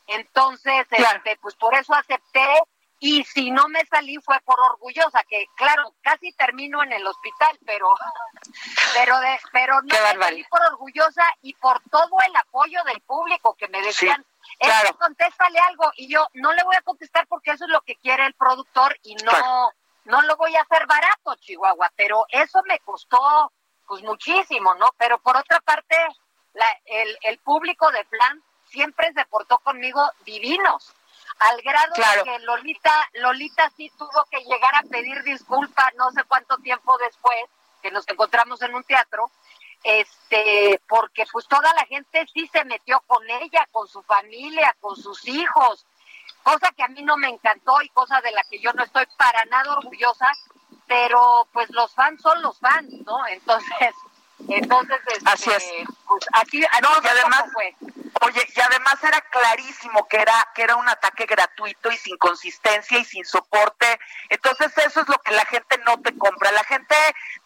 Entonces, 0.06 0.86
este, 0.90 1.36
pues 1.40 1.54
por 1.56 1.74
eso 1.74 1.94
acepté 1.94 2.48
y 3.02 3.24
si 3.24 3.50
no 3.50 3.66
me 3.68 3.84
salí 3.86 4.18
fue 4.18 4.38
por 4.40 4.60
orgullosa, 4.60 5.24
que 5.24 5.46
claro, 5.56 5.94
casi 6.02 6.32
termino 6.32 6.82
en 6.82 6.92
el 6.92 7.06
hospital, 7.06 7.58
pero 7.64 7.88
pero 8.94 9.18
de, 9.20 9.40
pero 9.52 9.80
no 9.80 9.88
me 9.88 10.24
salí 10.24 10.44
por 10.44 10.60
orgullosa 10.62 11.24
y 11.40 11.54
por 11.54 11.80
todo 11.90 12.16
el 12.26 12.36
apoyo 12.36 12.84
del 12.84 13.00
público 13.00 13.54
que 13.54 13.68
me 13.68 13.80
decían, 13.80 14.24
es 14.58 14.92
contéstale 14.98 15.58
algo. 15.60 15.90
Y 15.96 16.08
yo 16.08 16.28
no 16.34 16.52
le 16.52 16.62
voy 16.62 16.76
a 16.76 16.82
contestar 16.82 17.26
porque 17.26 17.52
eso 17.52 17.64
es 17.64 17.70
lo 17.70 17.80
que 17.80 17.96
quiere 17.96 18.26
el 18.26 18.34
productor 18.34 18.94
y 19.02 19.14
no, 19.16 19.72
no 20.04 20.20
lo 20.22 20.36
voy 20.36 20.54
a 20.56 20.62
hacer 20.62 20.86
barato, 20.86 21.34
Chihuahua. 21.36 21.90
Pero 21.96 22.26
eso 22.28 22.62
me 22.66 22.78
costó 22.80 23.50
pues 23.86 24.02
muchísimo, 24.02 24.74
¿no? 24.74 24.90
Pero 24.98 25.18
por 25.18 25.38
otra 25.38 25.58
parte, 25.60 25.96
la, 26.52 26.66
el, 26.84 27.18
el 27.22 27.38
público 27.38 27.90
de 27.92 28.04
Plan 28.04 28.42
siempre 28.66 29.10
se 29.14 29.24
portó 29.24 29.58
conmigo 29.58 30.06
divinos 30.26 30.94
al 31.40 31.62
grado 31.62 31.94
de 31.94 32.22
que 32.22 32.38
Lolita, 32.40 33.08
Lolita 33.14 33.70
sí 33.76 33.90
tuvo 33.98 34.24
que 34.30 34.40
llegar 34.44 34.74
a 34.74 34.82
pedir 34.82 35.22
disculpas 35.22 35.94
no 35.96 36.10
sé 36.12 36.22
cuánto 36.24 36.56
tiempo 36.58 36.96
después 36.98 37.44
que 37.82 37.90
nos 37.90 38.06
encontramos 38.08 38.60
en 38.60 38.74
un 38.74 38.84
teatro, 38.84 39.30
este, 39.82 40.80
porque 40.86 41.24
pues 41.32 41.48
toda 41.48 41.72
la 41.74 41.86
gente 41.86 42.26
sí 42.34 42.46
se 42.52 42.64
metió 42.66 43.00
con 43.06 43.28
ella, 43.28 43.66
con 43.72 43.88
su 43.88 44.02
familia, 44.02 44.76
con 44.80 44.96
sus 44.96 45.26
hijos, 45.26 45.86
cosa 46.42 46.70
que 46.76 46.82
a 46.82 46.88
mí 46.88 47.02
no 47.02 47.16
me 47.16 47.28
encantó 47.28 47.80
y 47.80 47.88
cosa 47.88 48.20
de 48.20 48.32
la 48.32 48.42
que 48.44 48.60
yo 48.60 48.74
no 48.74 48.84
estoy 48.84 49.06
para 49.16 49.44
nada 49.46 49.78
orgullosa, 49.78 50.30
pero 50.86 51.48
pues 51.54 51.70
los 51.70 51.94
fans 51.94 52.20
son 52.20 52.42
los 52.42 52.58
fans, 52.58 52.90
¿no? 53.06 53.26
Entonces, 53.28 53.94
entonces, 54.48 54.98
así 55.24 55.50
es. 55.50 55.56
Este, 55.56 55.84
pues 56.06 56.24
así, 56.32 56.60
no, 56.60 56.88
y 57.02 57.06
además, 57.06 57.44
fue. 57.52 57.74
Oye, 58.22 58.46
y 58.54 58.60
además 58.60 59.02
era 59.02 59.20
clarísimo 59.22 60.06
que 60.08 60.18
era 60.18 60.48
que 60.54 60.62
era 60.62 60.76
un 60.76 60.88
ataque 60.88 61.24
gratuito 61.24 61.90
y 61.90 61.96
sin 61.96 62.18
consistencia 62.18 62.98
y 62.98 63.04
sin 63.04 63.24
soporte. 63.24 63.98
Entonces 64.28 64.76
eso 64.78 65.00
es 65.00 65.08
lo 65.08 65.18
que 65.18 65.32
la 65.32 65.44
gente 65.46 65.78
no 65.86 65.98
te 66.00 66.16
compra. 66.18 66.52
La 66.52 66.64
gente 66.64 66.94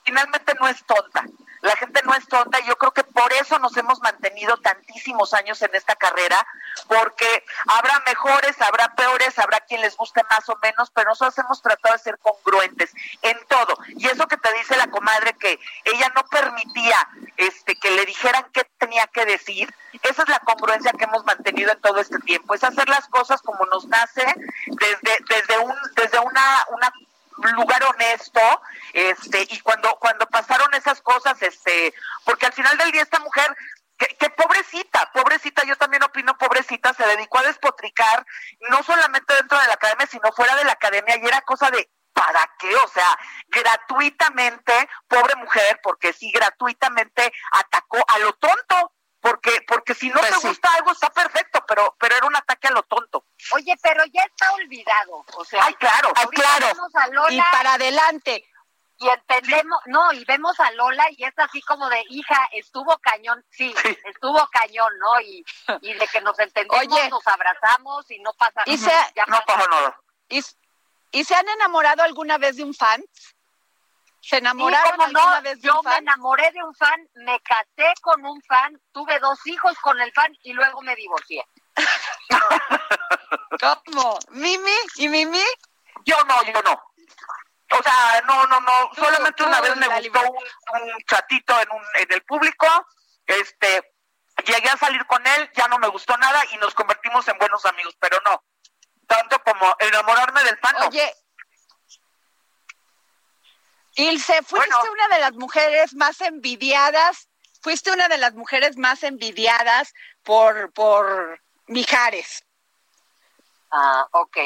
finalmente 0.04 0.54
no 0.58 0.68
es 0.68 0.82
tonta. 0.84 1.24
La 1.64 1.74
gente 1.76 2.02
no 2.04 2.14
es 2.14 2.28
tonta 2.28 2.60
y 2.60 2.66
yo 2.66 2.76
creo 2.76 2.92
que 2.92 3.04
por 3.04 3.32
eso 3.32 3.58
nos 3.58 3.74
hemos 3.78 3.98
mantenido 4.00 4.58
tantísimos 4.58 5.32
años 5.32 5.62
en 5.62 5.74
esta 5.74 5.96
carrera, 5.96 6.46
porque 6.86 7.42
habrá 7.66 8.02
mejores, 8.06 8.60
habrá 8.60 8.94
peores, 8.94 9.38
habrá 9.38 9.60
quien 9.60 9.80
les 9.80 9.96
guste 9.96 10.20
más 10.30 10.46
o 10.50 10.58
menos, 10.62 10.90
pero 10.90 11.08
nosotros 11.08 11.38
hemos 11.38 11.62
tratado 11.62 11.94
de 11.94 12.02
ser 12.02 12.18
congruentes 12.18 12.92
en 13.22 13.38
todo. 13.48 13.78
Y 13.96 14.06
eso 14.08 14.28
que 14.28 14.36
te 14.36 14.52
dice 14.58 14.76
la 14.76 14.88
comadre 14.88 15.32
que 15.38 15.58
ella 15.84 16.12
no 16.14 16.24
permitía 16.26 17.08
este 17.38 17.76
que 17.76 17.92
le 17.92 18.04
dijeran 18.04 18.44
qué 18.52 18.64
tenía 18.76 19.06
que 19.06 19.24
decir, 19.24 19.74
esa 20.02 20.22
es 20.22 20.28
la 20.28 20.40
congruencia 20.40 20.92
que 20.92 21.04
hemos 21.04 21.24
mantenido 21.24 21.72
en 21.72 21.80
todo 21.80 21.98
este 21.98 22.18
tiempo, 22.18 22.54
es 22.54 22.62
hacer 22.62 22.90
las 22.90 23.08
cosas 23.08 23.40
como 23.40 23.64
nos 23.72 23.86
nace 23.86 24.22
desde 24.66 25.18
desde 25.30 25.58
un 25.60 25.74
desde 25.96 26.18
una 26.18 26.66
una 26.68 26.92
lugar 27.36 27.82
honesto, 27.84 28.40
este, 28.92 29.46
y 29.50 29.60
cuando, 29.60 29.96
cuando 29.96 30.26
pasaron 30.26 30.72
esas 30.74 31.00
cosas, 31.00 31.40
este, 31.42 31.94
porque 32.24 32.46
al 32.46 32.52
final 32.52 32.76
del 32.78 32.92
día 32.92 33.02
esta 33.02 33.20
mujer 33.20 33.56
que, 33.96 34.30
pobrecita, 34.30 35.10
pobrecita, 35.12 35.64
yo 35.64 35.76
también 35.76 36.02
opino 36.02 36.36
pobrecita, 36.36 36.92
se 36.94 37.06
dedicó 37.06 37.38
a 37.38 37.44
despotricar, 37.44 38.26
no 38.70 38.82
solamente 38.82 39.34
dentro 39.34 39.58
de 39.58 39.66
la 39.68 39.74
academia, 39.74 40.06
sino 40.06 40.32
fuera 40.32 40.56
de 40.56 40.64
la 40.64 40.72
academia, 40.72 41.16
y 41.16 41.26
era 41.26 41.40
cosa 41.42 41.70
de, 41.70 41.88
¿para 42.12 42.50
qué? 42.58 42.74
O 42.74 42.88
sea, 42.88 43.18
gratuitamente, 43.48 44.88
pobre 45.08 45.36
mujer, 45.36 45.80
porque 45.82 46.12
sí, 46.12 46.30
gratuitamente 46.32 47.32
atacó 47.52 48.04
a 48.08 48.18
lo 48.18 48.32
tonto, 48.34 48.92
porque 49.24 49.62
porque 49.66 49.94
si 49.94 50.10
no 50.10 50.20
pues 50.20 50.38
te 50.38 50.48
gusta 50.48 50.68
algo 50.74 50.92
está 50.92 51.08
perfecto, 51.08 51.64
pero 51.66 51.96
pero 51.98 52.14
era 52.14 52.26
un 52.26 52.36
ataque 52.36 52.68
a 52.68 52.72
lo 52.72 52.82
tonto. 52.82 53.24
Oye, 53.52 53.74
pero 53.82 54.04
ya 54.12 54.20
está 54.20 54.52
olvidado, 54.52 55.24
o 55.36 55.44
sea, 55.46 55.64
ay 55.64 55.72
claro, 55.76 56.12
ay 56.14 56.26
claro. 56.26 56.66
y 57.30 57.40
para 57.40 57.72
adelante. 57.72 58.46
Y 58.98 59.08
entendemos, 59.08 59.80
no, 59.86 60.12
y 60.12 60.24
vemos 60.26 60.60
a 60.60 60.70
Lola 60.72 61.04
y 61.16 61.24
es 61.24 61.32
así 61.38 61.60
como 61.62 61.88
de, 61.88 62.04
hija, 62.10 62.48
estuvo 62.52 62.96
cañón, 62.98 63.42
sí, 63.48 63.74
estuvo 64.04 64.46
cañón, 64.52 64.92
¿no? 64.98 65.20
Y, 65.22 65.44
y 65.80 65.94
de 65.94 66.06
que 66.06 66.20
nos 66.20 66.38
entendemos, 66.38 67.10
nos 67.10 67.26
abrazamos 67.26 68.10
y 68.10 68.18
no 68.20 68.32
pasa 68.34 68.62
y 68.66 68.76
nada. 68.76 69.12
no 69.26 69.40
pasa 69.46 69.68
nada. 69.68 70.00
¿Y, 70.28 70.44
¿Y 71.12 71.24
se 71.24 71.34
han 71.34 71.48
enamorado 71.48 72.02
alguna 72.02 72.36
vez 72.36 72.56
de 72.56 72.64
un 72.64 72.74
fan? 72.74 73.02
¿Se 74.26 74.38
enamoraron 74.38 75.00
alguna 75.00 75.40
vez 75.40 75.60
de 75.60 75.68
Yo 75.68 75.76
un 75.76 75.84
fan? 75.84 75.92
me 75.92 75.98
enamoré 75.98 76.50
de 76.52 76.62
un 76.62 76.74
fan, 76.74 77.08
me 77.14 77.38
casé 77.40 77.92
con 78.00 78.24
un 78.24 78.40
fan, 78.42 78.80
tuve 78.90 79.18
dos 79.18 79.38
hijos 79.46 79.78
con 79.80 80.00
el 80.00 80.10
fan 80.12 80.32
y 80.42 80.54
luego 80.54 80.80
me 80.80 80.96
divorcié. 80.96 81.44
¿Cómo? 83.60 84.18
¿Mimi? 84.30 84.72
¿Y 84.96 85.08
Mimi? 85.08 85.44
Yo 86.06 86.16
no, 86.24 86.42
yo 86.42 86.62
no. 86.62 86.72
O 86.72 87.82
sea, 87.82 88.22
no, 88.26 88.46
no, 88.46 88.60
no. 88.60 88.90
Solamente 88.94 89.42
una 89.42 89.60
vez 89.60 89.76
me 89.76 89.88
gustó 89.88 90.20
un, 90.22 90.98
chatito 91.06 91.60
en, 91.60 91.70
un, 91.72 91.82
en 91.94 92.12
el 92.12 92.22
público. 92.22 92.66
Este, 93.26 93.92
llegué 94.46 94.70
a 94.70 94.78
salir 94.78 95.04
con 95.06 95.26
él, 95.26 95.50
ya 95.54 95.68
no 95.68 95.78
me 95.78 95.88
gustó 95.88 96.16
nada 96.16 96.42
y 96.52 96.56
nos 96.56 96.74
convertimos 96.74 97.28
en 97.28 97.38
buenos 97.38 97.64
amigos, 97.66 97.94
pero 98.00 98.18
no. 98.24 98.42
Tanto 99.06 99.38
como 99.40 99.76
enamorarme 99.80 100.42
del 100.44 100.58
fan. 100.58 100.76
Oye, 100.88 101.12
Ilse, 103.96 104.42
fuiste 104.42 104.90
una 104.90 105.08
de 105.08 105.20
las 105.20 105.32
mujeres 105.34 105.94
más 105.94 106.20
envidiadas, 106.20 107.28
fuiste 107.62 107.92
una 107.92 108.08
de 108.08 108.18
las 108.18 108.34
mujeres 108.34 108.76
más 108.76 109.02
envidiadas 109.02 109.92
por, 110.22 110.72
por 110.72 111.40
Mijares. 111.66 112.44
Ah, 113.70 114.06
ok. 114.12 114.36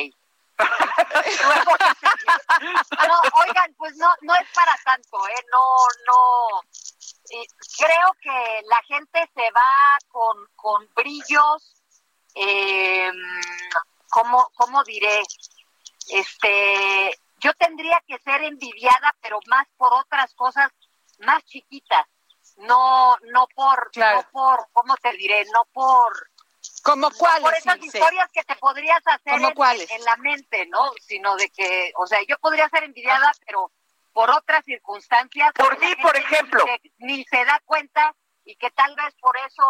no, 3.09 3.21
oigan, 3.47 3.75
pues 3.77 3.97
no, 3.97 4.13
no 4.23 4.35
es 4.35 4.49
para 4.55 4.77
tanto, 4.85 5.29
¿eh? 5.29 5.45
No, 5.53 5.87
no. 6.07 6.61
creo 7.79 8.13
que 8.21 8.63
la 8.67 8.83
gente 8.87 9.31
se 9.35 9.51
va 9.53 9.99
con, 10.09 10.47
con 10.57 10.89
brillos, 10.95 11.83
eh, 12.35 13.11
¿cómo, 14.11 14.51
¿cómo 14.57 14.83
diré? 14.85 15.23
Este, 16.09 17.19
yo 17.41 17.53
tendría 17.55 18.03
que 18.07 18.19
ser 18.19 18.43
envidiada, 18.43 19.15
pero 19.21 19.39
más 19.47 19.67
por 19.77 19.93
otras 19.95 20.35
cosas 20.35 20.71
más 21.21 21.45
chiquitas, 21.45 22.07
no, 22.57 23.17
no 23.33 23.47
por, 23.55 23.91
no 23.97 24.29
por, 24.33 24.69
¿cómo 24.73 24.97
te 24.97 25.13
diré? 25.13 25.45
No 25.53 25.65
por, 25.73 26.31
como 26.83 27.11
cuáles, 27.11 27.43
por 27.43 27.55
esas 27.55 27.79
historias 27.79 28.31
que 28.33 28.43
te 28.45 28.57
podrías 28.57 29.03
hacer 29.07 29.35
en, 29.35 30.05
la 30.05 30.17
mente, 30.17 30.67
¿no? 30.67 30.91
Sino 31.01 31.37
de 31.37 31.51
que, 31.51 31.93
o 31.97 32.07
sea, 32.07 32.19
yo 32.27 32.39
podría 32.39 32.69
ser 32.69 32.85
envidiada, 32.85 33.33
pero 33.47 33.73
por 34.13 34.31
otras 34.31 34.65
circunstancias. 34.65 35.53
Por 35.55 35.79
mí, 35.79 35.95
por 36.03 36.17
ejemplo. 36.17 36.65
Ni 36.99 37.25
se, 37.25 37.45
da 37.45 37.61
cuenta 37.65 38.15
y 38.45 38.57
que 38.57 38.71
tal 38.71 38.95
vez 38.97 39.15
por 39.21 39.37
eso 39.37 39.63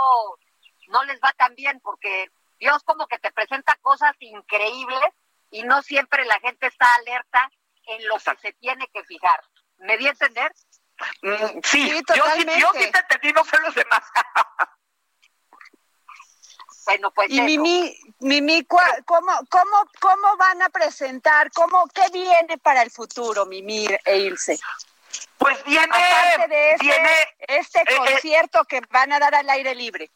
no 0.89 1.05
les 1.05 1.21
va 1.21 1.33
tan 1.33 1.55
bien, 1.55 1.81
porque 1.81 2.31
Dios 2.59 2.83
como 2.85 3.07
que 3.07 3.19
te 3.19 3.33
presenta 3.33 3.77
cosas 3.83 4.13
increíbles 4.21 5.11
y 5.51 5.63
no 5.65 5.83
siempre 5.83 6.25
la 6.25 6.39
gente 6.41 6.67
está 6.67 6.87
alerta 6.95 7.51
en 7.89 8.07
lo 8.07 8.17
que 8.17 8.37
se 8.41 8.53
tiene 8.55 8.89
que 8.93 9.03
fijar. 9.05 9.43
¿Me 9.79 9.97
di 9.97 10.07
a 10.07 10.11
entender? 10.11 10.53
Mm, 11.23 11.61
sí, 11.63 11.89
yo, 11.89 12.25
sí, 12.35 12.47
yo 12.59 12.71
sí 12.75 12.91
te 12.91 12.99
entendí, 12.99 13.33
no 13.33 13.45
sé 13.45 13.59
los 13.61 13.75
demás. 13.75 14.03
bueno, 16.87 17.11
pues 17.13 17.31
y 17.31 17.41
Mimi, 17.41 17.97
Mimi 18.21 18.65
¿cómo, 18.65 18.91
cómo, 19.49 19.91
¿cómo 20.01 20.37
van 20.37 20.63
a 20.63 20.69
presentar? 20.69 21.51
¿Cómo, 21.53 21.87
¿Qué 21.89 22.09
viene 22.13 22.59
para 22.59 22.83
el 22.83 22.91
futuro, 22.91 23.47
Mimi 23.47 23.87
e 24.05 24.19
Ilse? 24.19 24.59
Pues 25.39 25.65
viene, 25.65 25.97
de 26.49 26.73
este, 26.73 26.85
viene 26.85 27.11
este 27.39 27.79
eh, 27.81 27.85
eh, 27.87 27.97
concierto 27.97 28.65
que 28.65 28.81
van 28.91 29.13
a 29.13 29.21
dar 29.21 29.35
al 29.37 29.49
aire 29.49 29.75
libre. 29.75 30.11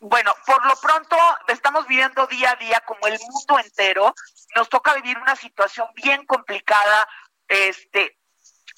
Bueno, 0.00 0.34
por 0.46 0.64
lo 0.64 0.74
pronto 0.76 1.16
estamos 1.48 1.86
viviendo 1.86 2.26
día 2.26 2.52
a 2.52 2.56
día 2.56 2.80
como 2.86 3.06
el 3.06 3.18
mundo 3.20 3.58
entero 3.58 4.14
nos 4.56 4.68
toca 4.70 4.94
vivir 4.94 5.18
una 5.18 5.36
situación 5.36 5.88
bien 5.94 6.24
complicada, 6.24 7.06
este, 7.46 8.18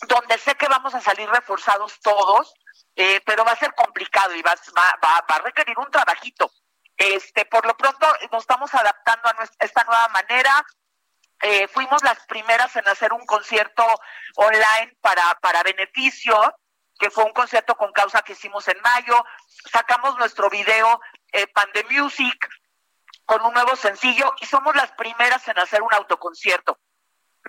donde 0.08 0.36
sé 0.38 0.56
que 0.56 0.66
vamos 0.66 0.96
a 0.96 1.00
salir 1.00 1.28
reforzados 1.30 2.00
todos, 2.00 2.52
eh, 2.96 3.20
pero 3.24 3.44
va 3.44 3.52
a 3.52 3.56
ser 3.56 3.72
complicado 3.74 4.34
y 4.34 4.42
va, 4.42 4.54
va, 4.76 5.24
va, 5.30 5.36
a 5.36 5.38
requerir 5.38 5.78
un 5.78 5.90
trabajito. 5.92 6.50
Este, 6.96 7.44
por 7.44 7.66
lo 7.66 7.76
pronto 7.76 8.04
nos 8.32 8.42
estamos 8.42 8.74
adaptando 8.74 9.28
a 9.28 9.48
esta 9.60 9.84
nueva 9.84 10.08
manera. 10.08 10.66
Eh, 11.40 11.68
fuimos 11.68 12.02
las 12.02 12.18
primeras 12.26 12.74
en 12.74 12.88
hacer 12.88 13.12
un 13.12 13.24
concierto 13.26 13.84
online 14.34 14.96
para, 15.00 15.38
para 15.40 15.62
beneficio, 15.62 16.34
que 17.02 17.10
fue 17.10 17.24
un 17.24 17.32
concierto 17.32 17.74
con 17.74 17.90
causa 17.90 18.22
que 18.22 18.34
hicimos 18.34 18.68
en 18.68 18.80
mayo. 18.80 19.24
Sacamos 19.72 20.16
nuestro 20.18 20.48
video 20.48 21.00
eh, 21.32 21.48
Music 21.90 22.48
con 23.26 23.44
un 23.44 23.52
nuevo 23.52 23.74
sencillo 23.74 24.32
y 24.40 24.46
somos 24.46 24.76
las 24.76 24.92
primeras 24.92 25.48
en 25.48 25.58
hacer 25.58 25.82
un 25.82 25.92
autoconcierto. 25.92 26.78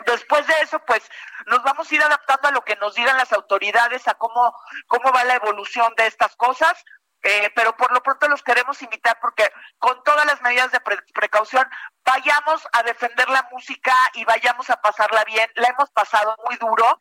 Después 0.08 0.47
de 0.47 0.56
eso, 0.64 0.80
pues 0.88 1.08
nos 1.45 1.62
vamos 1.62 1.91
a 1.91 1.93
ir 1.93 2.01
adaptando 2.01 2.47
a 2.47 2.51
lo 2.51 2.64
que 2.64 2.76
nos 2.78 2.95
digan 2.95 3.16
las 3.16 3.32
autoridades, 3.32 4.08
a 4.08 4.16
cómo, 4.16 4.58
cómo 4.88 5.12
va 5.12 5.24
la 5.24 5.36
evolución 5.36 5.93
de 5.97 6.08
estas 6.08 6.36
cosas, 6.36 6.84
eh, 7.22 7.51
pero 7.54 7.78
por 7.78 7.93
lo 7.93 8.01
pronto 8.01 8.28
los 8.30 8.41
queremos 8.41 8.82
invitar 8.82 9.20
porque 9.22 9.47
con 9.78 10.01
todas 10.01 10.26
las 10.26 10.41
medidas 10.41 10.72
de 10.72 10.82
precaución 11.14 11.70
vayamos 12.04 12.68
a 12.72 12.82
defender 12.82 13.30
la 13.30 13.47
música 13.51 13.95
y 14.16 14.26
vayamos 14.26 14.72
a 14.72 14.82
pasarla 14.82 15.24
bien. 15.26 15.47
La 15.54 15.68
hemos 15.68 15.91
pasado 15.91 16.36
muy 16.43 16.58
duro, 16.58 16.99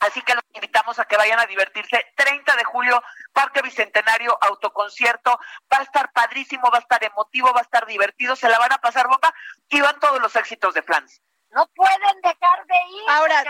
así 0.00 0.22
que 0.22 0.34
los 0.34 0.44
invitamos 0.54 0.98
a 0.98 1.04
que 1.04 1.16
vayan 1.16 1.40
a 1.40 1.46
divertirse. 1.46 2.06
30 2.16 2.56
de 2.56 2.64
julio, 2.64 3.02
Parque 3.32 3.62
Bicentenario, 3.62 4.36
autoconcierto. 4.40 5.38
Va 5.72 5.78
a 5.78 5.82
estar 5.82 6.12
padrísimo, 6.12 6.70
va 6.70 6.78
a 6.78 6.80
estar 6.82 7.02
emotivo, 7.04 7.52
va 7.52 7.60
a 7.60 7.64
estar 7.64 7.86
divertido, 7.86 8.36
se 8.36 8.48
la 8.48 8.58
van 8.58 8.72
a 8.72 8.78
pasar 8.78 9.08
bomba 9.08 9.32
y 9.68 9.80
van 9.80 9.98
todos 10.00 10.20
los 10.20 10.34
éxitos 10.36 10.74
de 10.74 10.82
Flans. 10.82 11.22
No 11.52 11.66
pueden 11.74 12.20
dejar 12.22 12.66
de 12.66 12.74
ir. 12.96 13.10
Ahora, 13.10 13.44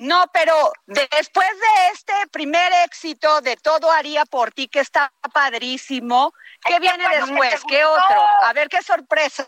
no, 0.00 0.24
pero 0.32 0.72
después 0.86 1.48
de 1.48 1.88
este 1.92 2.12
primer 2.32 2.72
éxito 2.84 3.40
de 3.42 3.56
Todo 3.56 3.92
haría 3.92 4.24
por 4.24 4.50
ti, 4.50 4.66
que 4.66 4.80
está 4.80 5.12
padrísimo, 5.32 6.34
¿qué 6.64 6.80
viene 6.80 7.08
después? 7.16 7.62
¿Qué 7.68 7.84
otro? 7.84 8.20
A 8.42 8.52
ver, 8.52 8.68
qué 8.68 8.82
sorpresa. 8.82 9.46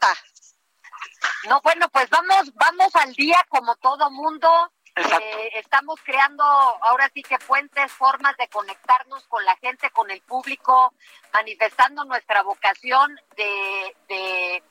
No, 1.48 1.60
bueno, 1.62 1.88
pues 1.88 2.08
vamos, 2.10 2.52
vamos 2.54 2.94
al 2.94 3.12
día 3.14 3.44
como 3.48 3.74
todo 3.76 4.08
mundo. 4.10 4.48
Eh, 4.96 5.50
estamos 5.54 6.00
creando 6.02 6.42
ahora 6.42 7.10
sí 7.12 7.22
que 7.22 7.38
puentes, 7.38 7.92
formas 7.92 8.34
de 8.38 8.48
conectarnos 8.48 9.24
con 9.24 9.44
la 9.44 9.54
gente, 9.56 9.90
con 9.90 10.10
el 10.10 10.22
público, 10.22 10.94
manifestando 11.32 12.04
nuestra 12.04 12.42
vocación 12.42 13.14
de, 13.36 13.94
de 14.08 14.62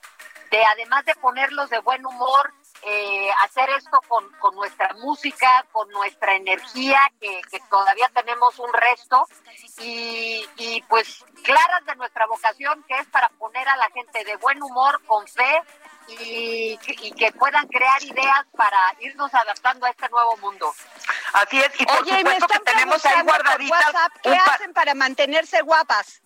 de 0.51 0.63
además 0.63 1.05
de 1.05 1.15
ponerlos 1.15 1.69
de 1.69 1.80
buen 1.80 2.05
humor, 2.05 2.53
eh, 2.84 3.30
hacer 3.43 3.69
esto 3.71 3.99
con, 4.07 4.30
con, 4.39 4.55
nuestra 4.55 4.93
música, 4.95 5.65
con 5.71 5.89
nuestra 5.89 6.36
energía, 6.36 6.99
que, 7.19 7.41
todavía 7.69 8.09
tenemos 8.13 8.57
un 8.59 8.71
resto, 8.73 9.28
y, 9.80 10.45
y, 10.57 10.82
pues 10.84 11.23
claras 11.43 11.86
de 11.86 11.95
nuestra 11.95 12.28
vocación, 12.28 12.84
que 12.88 12.97
es 12.97 13.07
para 13.07 13.30
poner 13.30 13.67
a 13.67 13.78
la 13.78 13.89
gente 13.89 14.23
de 14.23 14.36
buen 14.38 14.61
humor, 14.61 15.01
con 15.05 15.28
fe, 15.28 15.61
y, 16.07 16.78
y 17.01 17.11
que 17.13 17.32
puedan 17.32 17.67
crear 17.67 18.03
ideas 18.03 18.45
para 18.55 18.80
irnos 18.99 19.34
adaptando 19.34 19.86
a 19.86 19.89
este 19.89 20.07
nuevo 20.09 20.38
mundo. 20.38 20.73
Así 21.34 21.59
es, 21.59 21.71
y 21.80 21.86
por 21.86 22.01
Oye, 22.01 22.17
supuesto 22.19 22.47
que 22.47 22.59
tenemos 22.59 23.05
ahí 23.05 23.21
guardaditas. 23.23 23.93
¿Qué 24.21 24.34
hacen 24.34 24.73
para 24.73 24.93
mantenerse 24.93 25.61
guapas? 25.61 26.21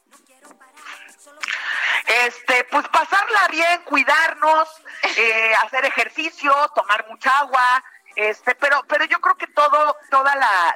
Este, 2.26 2.64
pues 2.66 2.88
pasarla 2.90 3.48
bien, 3.50 3.82
cuidarnos, 3.84 4.70
eh, 5.18 5.54
hacer 5.64 5.86
ejercicio, 5.86 6.54
tomar 6.74 7.08
mucha 7.08 7.30
agua, 7.40 7.84
este, 8.16 8.56
pero, 8.56 8.84
pero 8.88 9.06
yo 9.06 9.22
creo 9.22 9.36
que 9.36 9.48
todo, 9.48 9.96
toda 10.10 10.36
la, 10.36 10.76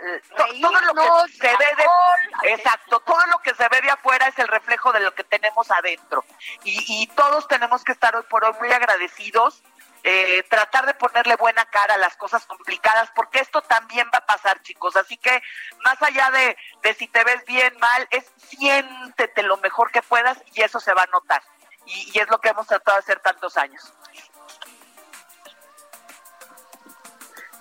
todo 0.62 0.82
lo 0.82 0.94
que 0.94 1.34
se 1.34 1.48
ve 1.48 1.66
de, 1.78 2.52
exacto, 2.52 3.00
todo 3.02 3.26
lo 3.32 3.40
que 3.40 3.54
se 3.56 3.68
ve 3.70 3.82
de 3.82 3.90
afuera 3.90 4.28
es 4.28 4.38
el 4.40 4.48
reflejo 4.48 4.94
de 4.94 5.00
lo 5.00 5.14
que 5.16 5.24
tenemos 5.24 5.70
adentro, 5.72 6.24
y, 6.64 7.02
y 7.02 7.08
todos 7.08 7.48
tenemos 7.48 7.84
que 7.84 7.92
estar 7.92 8.16
hoy 8.16 8.24
por 8.30 8.46
hoy 8.46 8.54
muy 8.60 8.72
agradecidos 8.72 9.64
eh, 10.06 10.44
tratar 10.50 10.86
de 10.86 10.94
ponerle 10.96 11.38
buena 11.38 11.64
cara 11.66 11.94
a 11.94 11.98
las 11.98 12.18
cosas 12.18 12.46
complicadas, 12.46 13.10
porque 13.16 13.40
esto 13.40 13.62
también 13.62 14.10
va 14.14 14.18
a 14.18 14.26
pasar, 14.26 14.62
chicos. 14.62 14.98
Así 14.98 15.16
que 15.16 15.42
más 15.86 16.02
allá 16.02 16.30
de, 16.32 16.58
de 16.82 16.94
si 16.94 17.08
te 17.08 17.24
ves 17.24 17.46
bien, 17.46 17.74
mal, 17.80 18.06
es 18.12 18.26
siéntete 18.50 19.44
lo 19.44 19.56
mejor 19.58 19.92
que 19.92 20.02
puedas 20.02 20.38
y 20.54 20.62
eso 20.62 20.82
se 20.82 20.94
va 20.94 21.04
a 21.04 21.08
notar. 21.08 21.42
Y, 21.86 22.20
es 22.20 22.30
lo 22.30 22.40
que 22.40 22.50
hemos 22.50 22.68
tratado 22.68 22.98
de 22.98 23.04
hacer 23.04 23.20
tantos 23.22 23.56
años. 23.56 23.94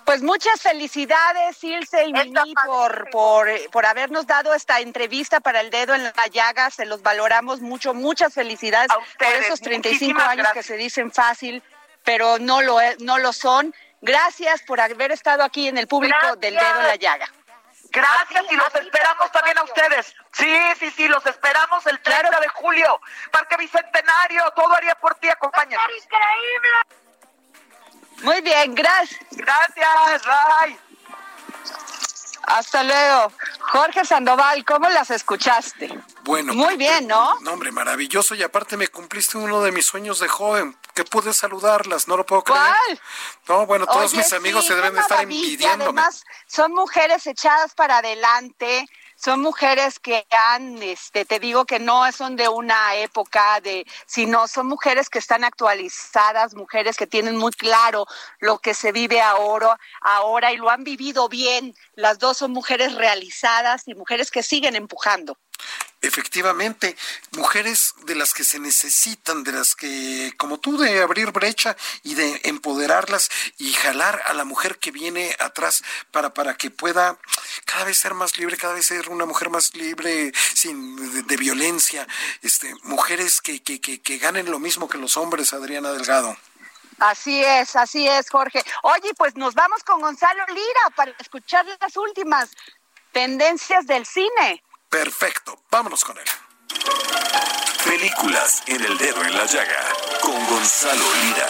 Pues 0.04 0.20
muchas 0.20 0.60
felicidades, 0.60 1.62
Ilse 1.62 2.06
y 2.06 2.12
Mimi, 2.12 2.54
por, 2.66 3.08
por, 3.10 3.48
por 3.70 3.86
habernos 3.86 4.26
dado 4.26 4.52
esta 4.52 4.80
entrevista 4.80 5.38
para 5.38 5.60
el 5.60 5.70
dedo 5.70 5.94
en 5.94 6.02
la 6.02 6.26
llaga. 6.26 6.70
Se 6.70 6.86
los 6.86 7.02
valoramos 7.02 7.60
mucho. 7.60 7.94
Muchas 7.94 8.34
felicidades 8.34 8.88
por 9.16 9.28
esos 9.28 9.60
35 9.60 10.20
años 10.20 10.48
que 10.52 10.64
se 10.64 10.76
dicen 10.76 11.12
fácil 11.12 11.62
pero 12.04 12.38
no 12.38 12.62
lo, 12.62 12.78
no 13.00 13.18
lo 13.18 13.32
son. 13.32 13.74
Gracias 14.00 14.62
por 14.62 14.80
haber 14.80 15.12
estado 15.12 15.44
aquí 15.44 15.68
en 15.68 15.78
el 15.78 15.86
público 15.86 16.36
del 16.36 16.54
dedo 16.54 16.80
en 16.80 16.86
la 16.86 16.96
llaga. 16.96 17.28
Gracias 17.90 18.44
y 18.50 18.56
los 18.56 18.74
esperamos 18.74 19.30
también 19.32 19.58
a 19.58 19.64
ustedes. 19.64 20.14
Sí, 20.32 20.58
sí, 20.78 20.90
sí, 20.90 21.08
los 21.08 21.24
esperamos 21.26 21.86
el 21.86 22.00
30 22.00 22.40
de 22.40 22.48
julio. 22.48 23.00
Parque 23.30 23.56
Bicentenario, 23.58 24.50
todo 24.56 24.74
haría 24.74 24.94
por 24.94 25.14
ti, 25.16 25.28
acompáñanos. 25.28 25.86
increíble! 26.02 27.02
Muy 28.22 28.40
bien, 28.40 28.74
gracias. 28.74 29.20
Gracias, 29.32 30.22
bye. 30.24 30.91
Hasta 32.42 32.82
luego. 32.82 33.32
Jorge 33.60 34.04
Sandoval, 34.04 34.64
¿cómo 34.64 34.88
las 34.88 35.10
escuchaste? 35.10 35.98
Bueno. 36.24 36.54
Muy 36.54 36.76
bien, 36.76 37.06
¿no? 37.06 37.38
No, 37.40 37.52
hombre, 37.52 37.72
maravilloso. 37.72 38.34
Y 38.34 38.42
aparte 38.42 38.76
me 38.76 38.88
cumpliste 38.88 39.38
uno 39.38 39.62
de 39.62 39.72
mis 39.72 39.86
sueños 39.86 40.18
de 40.20 40.28
joven, 40.28 40.76
que 40.94 41.04
pude 41.04 41.32
saludarlas, 41.32 42.08
no 42.08 42.16
lo 42.16 42.26
puedo 42.26 42.42
creer. 42.44 42.60
¿Cuál? 42.60 43.00
No, 43.48 43.66
bueno, 43.66 43.86
todos 43.86 44.14
mis 44.14 44.32
amigos 44.32 44.66
se 44.66 44.74
deben 44.74 44.94
de 44.94 45.00
estar 45.00 45.22
envidiándome. 45.22 46.00
Además, 46.00 46.24
son 46.46 46.72
mujeres 46.72 47.26
echadas 47.26 47.74
para 47.74 47.98
adelante, 47.98 48.86
son 49.22 49.40
mujeres 49.40 50.00
que 50.00 50.26
han, 50.30 50.82
este, 50.82 51.24
te 51.24 51.38
digo 51.38 51.64
que 51.64 51.78
no 51.78 52.10
son 52.10 52.34
de 52.34 52.48
una 52.48 52.96
época 52.96 53.60
de, 53.60 53.86
sino 54.06 54.48
son 54.48 54.66
mujeres 54.66 55.08
que 55.08 55.20
están 55.20 55.44
actualizadas, 55.44 56.54
mujeres 56.54 56.96
que 56.96 57.06
tienen 57.06 57.36
muy 57.36 57.52
claro 57.52 58.06
lo 58.40 58.58
que 58.58 58.74
se 58.74 58.90
vive 58.90 59.20
ahora, 59.20 59.78
ahora 60.00 60.52
y 60.52 60.56
lo 60.56 60.70
han 60.70 60.82
vivido 60.82 61.28
bien. 61.28 61.74
Las 61.94 62.18
dos 62.18 62.38
son 62.38 62.52
mujeres 62.52 62.94
realizadas 62.94 63.86
y 63.86 63.94
mujeres 63.94 64.30
que 64.30 64.42
siguen 64.42 64.74
empujando. 64.74 65.38
Efectivamente, 66.04 66.96
mujeres 67.30 67.94
de 68.06 68.16
las 68.16 68.34
que 68.34 68.42
se 68.42 68.58
necesitan, 68.58 69.44
de 69.44 69.52
las 69.52 69.76
que, 69.76 70.34
como 70.36 70.58
tú, 70.58 70.76
de 70.76 71.00
abrir 71.00 71.30
brecha 71.30 71.76
y 72.02 72.16
de 72.16 72.40
empoderarlas 72.42 73.30
y 73.56 73.72
jalar 73.72 74.20
a 74.26 74.34
la 74.34 74.44
mujer 74.44 74.78
que 74.78 74.90
viene 74.90 75.36
atrás 75.38 75.84
para, 76.10 76.34
para 76.34 76.56
que 76.56 76.72
pueda 76.72 77.18
cada 77.66 77.84
vez 77.84 77.98
ser 77.98 78.14
más 78.14 78.36
libre, 78.36 78.56
cada 78.56 78.74
vez 78.74 78.86
ser 78.86 79.10
una 79.10 79.26
mujer 79.26 79.48
más 79.50 79.76
libre, 79.76 80.32
sin 80.34 81.24
de, 81.24 81.36
violencia, 81.36 82.08
este, 82.42 82.74
mujeres 82.82 83.40
que, 83.40 83.62
que, 83.62 83.80
que, 83.80 84.02
que 84.02 84.18
ganen 84.18 84.50
lo 84.50 84.58
mismo 84.58 84.88
que 84.88 84.98
los 84.98 85.16
hombres, 85.16 85.52
Adriana 85.52 85.92
Delgado. 85.92 86.36
Así 86.98 87.44
es, 87.44 87.76
así 87.76 88.08
es, 88.08 88.28
Jorge. 88.28 88.62
Oye, 88.82 89.14
pues 89.16 89.36
nos 89.36 89.54
vamos 89.54 89.84
con 89.84 90.00
Gonzalo 90.00 90.44
Lira 90.48 90.90
para 90.96 91.12
escuchar 91.20 91.64
las 91.80 91.96
últimas 91.96 92.50
tendencias 93.12 93.86
del 93.86 94.04
cine. 94.04 94.62
Perfecto, 94.92 95.58
vámonos 95.70 96.04
con 96.04 96.18
él. 96.18 96.24
Películas 97.82 98.62
en 98.66 98.84
el 98.84 98.98
dedo 98.98 99.24
en 99.24 99.34
la 99.34 99.46
llaga 99.46 99.88
con 100.20 100.34
Gonzalo 100.46 101.02
Lira. 101.22 101.46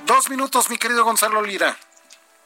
Dos 0.00 0.28
minutos, 0.28 0.68
mi 0.68 0.76
querido 0.76 1.04
Gonzalo 1.04 1.40
Lira. 1.40 1.74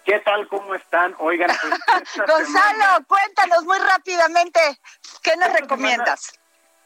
¿Qué 0.04 0.20
tal? 0.20 0.46
¿Cómo 0.46 0.72
están? 0.76 1.16
Oigan, 1.18 1.50
pues, 1.60 2.28
Gonzalo, 2.28 3.04
cuéntanos 3.08 3.64
muy 3.64 3.78
rápidamente, 3.78 4.60
¿qué 5.20 5.36
nos 5.36 5.52
recomiendas? 5.52 6.38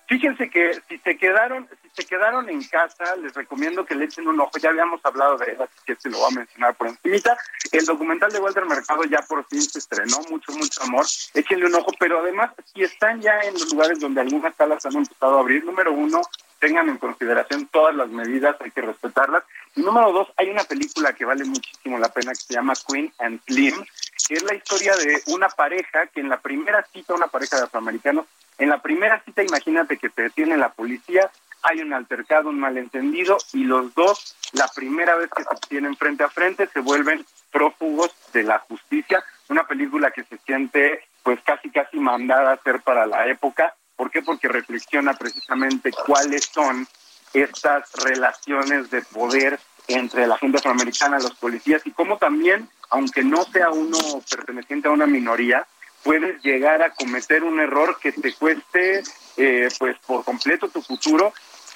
Fíjense 0.08 0.50
que 0.50 0.80
si 0.88 0.98
se 0.98 1.16
quedaron, 1.16 1.68
se 1.92 2.04
quedaron 2.04 2.48
en 2.48 2.62
casa, 2.64 3.14
les 3.16 3.34
recomiendo 3.34 3.84
que 3.84 3.94
le 3.94 4.06
echen 4.06 4.26
un 4.26 4.40
ojo. 4.40 4.52
Ya 4.60 4.70
habíamos 4.70 5.00
hablado 5.04 5.36
de 5.36 5.52
él, 5.52 5.58
así 5.60 5.78
que 5.86 5.94
se 5.96 6.08
lo 6.10 6.18
voy 6.18 6.32
a 6.32 6.36
mencionar 6.36 6.74
por 6.74 6.88
encima. 6.88 7.36
El 7.70 7.84
documental 7.84 8.32
de 8.32 8.40
Walter 8.40 8.64
Mercado 8.64 9.04
ya 9.04 9.20
por 9.22 9.44
fin 9.46 9.62
se 9.62 9.78
estrenó, 9.78 10.18
mucho, 10.30 10.52
mucho 10.52 10.82
amor. 10.82 11.04
Échenle 11.34 11.66
un 11.66 11.74
ojo, 11.74 11.92
pero 11.98 12.20
además, 12.20 12.50
si 12.74 12.82
están 12.82 13.20
ya 13.20 13.38
en 13.40 13.54
los 13.54 13.70
lugares 13.70 14.00
donde 14.00 14.22
algunas 14.22 14.54
salas 14.56 14.84
han 14.86 14.96
empezado 14.96 15.36
a 15.36 15.40
abrir, 15.40 15.64
número 15.64 15.92
uno, 15.92 16.22
tengan 16.58 16.88
en 16.88 16.98
consideración 16.98 17.66
todas 17.66 17.94
las 17.94 18.08
medidas, 18.08 18.56
hay 18.60 18.70
que 18.70 18.80
respetarlas. 18.80 19.44
Y 19.76 19.82
número 19.82 20.12
dos, 20.12 20.28
hay 20.36 20.50
una 20.50 20.64
película 20.64 21.12
que 21.12 21.24
vale 21.24 21.44
muchísimo 21.44 21.98
la 21.98 22.08
pena 22.08 22.32
que 22.32 22.40
se 22.40 22.54
llama 22.54 22.72
Queen 22.88 23.12
and 23.18 23.40
Slim, 23.46 23.84
que 24.26 24.34
es 24.34 24.42
la 24.42 24.54
historia 24.54 24.96
de 24.96 25.22
una 25.26 25.48
pareja 25.48 26.06
que 26.06 26.20
en 26.20 26.28
la 26.28 26.40
primera 26.40 26.84
cita, 26.92 27.14
una 27.14 27.28
pareja 27.28 27.56
de 27.56 27.64
afroamericanos, 27.64 28.26
en 28.58 28.68
la 28.68 28.82
primera 28.82 29.22
cita 29.24 29.42
imagínate 29.42 29.98
que 29.98 30.10
te 30.10 30.22
detiene 30.22 30.56
la 30.56 30.70
policía, 30.70 31.30
hay 31.62 31.80
un 31.80 31.92
altercado, 31.92 32.50
un 32.50 32.60
malentendido 32.60 33.38
y 33.52 33.64
los 33.64 33.94
dos, 33.94 34.36
la 34.52 34.68
primera 34.68 35.16
vez 35.16 35.30
que 35.34 35.42
se 35.42 35.68
tienen 35.68 35.96
frente 35.96 36.24
a 36.24 36.28
frente, 36.28 36.66
se 36.66 36.80
vuelven 36.80 37.24
prófugos 37.50 38.14
de 38.32 38.42
la 38.42 38.58
justicia. 38.60 39.24
Una 39.48 39.66
película 39.66 40.10
que 40.10 40.24
se 40.24 40.38
siente 40.38 41.00
pues 41.22 41.40
casi 41.44 41.70
casi 41.70 41.98
mandada 41.98 42.50
a 42.50 42.54
hacer 42.54 42.80
para 42.80 43.06
la 43.06 43.26
época. 43.26 43.74
¿Por 43.96 44.10
qué? 44.10 44.22
Porque 44.22 44.48
reflexiona 44.48 45.14
precisamente 45.14 45.90
cuáles 46.06 46.44
son 46.44 46.86
estas 47.34 47.92
relaciones 48.04 48.90
de 48.90 49.02
poder 49.02 49.58
entre 49.88 50.26
la 50.26 50.38
gente 50.38 50.58
afroamericana, 50.58 51.18
los 51.18 51.34
policías 51.34 51.86
y 51.86 51.90
cómo 51.90 52.18
también, 52.18 52.68
aunque 52.90 53.22
no 53.24 53.44
sea 53.44 53.70
uno 53.70 53.98
perteneciente 54.30 54.88
a 54.88 54.92
una 54.92 55.06
minoría, 55.06 55.66
puedes 56.02 56.42
llegar 56.42 56.82
a 56.82 56.94
cometer 56.94 57.44
un 57.44 57.60
error 57.60 57.98
que 58.00 58.12
te 58.12 58.32
cueste 58.34 59.02
eh, 59.36 59.68
pues 59.78 59.96
por 60.06 60.24
completo 60.24 60.68
tu 60.68 60.82
futuro 60.82 61.32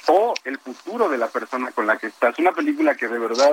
o 0.06 0.34
el 0.44 0.58
futuro 0.58 1.08
de 1.08 1.18
la 1.18 1.28
persona 1.28 1.70
con 1.72 1.86
la 1.86 1.98
que 1.98 2.08
estás. 2.08 2.38
Una 2.38 2.52
película 2.52 2.94
que 2.96 3.08
de 3.08 3.18
verdad 3.18 3.52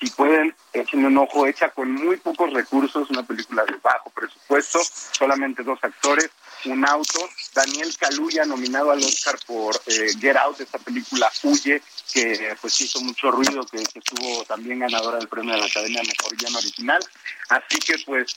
si 0.00 0.10
pueden, 0.10 0.54
echen 0.72 1.04
un 1.04 1.16
ojo, 1.18 1.46
hecha 1.46 1.70
con 1.70 1.90
muy 1.92 2.16
pocos 2.16 2.52
recursos, 2.52 3.08
una 3.10 3.22
película 3.22 3.64
de 3.64 3.76
bajo 3.82 4.10
presupuesto, 4.10 4.80
solamente 5.12 5.62
dos 5.62 5.78
actores, 5.82 6.30
un 6.64 6.86
auto. 6.86 7.20
Daniel 7.54 7.94
Kaluuya 7.96 8.44
nominado 8.44 8.90
al 8.90 8.98
Oscar 8.98 9.36
por 9.46 9.76
eh, 9.86 10.08
Get 10.20 10.36
Out, 10.36 10.60
esta 10.60 10.78
película 10.78 11.30
Huye, 11.42 11.80
que 12.12 12.56
pues 12.60 12.80
hizo 12.80 13.00
mucho 13.00 13.30
ruido, 13.30 13.64
que, 13.66 13.78
estuvo 13.78 14.44
también 14.44 14.80
ganadora 14.80 15.18
del 15.18 15.28
premio 15.28 15.54
de 15.54 15.60
la 15.60 15.66
Academia 15.66 16.02
Mejor 16.02 16.36
Guión 16.36 16.56
Original. 16.56 17.02
Así 17.48 17.78
que 17.78 17.94
pues 18.04 18.34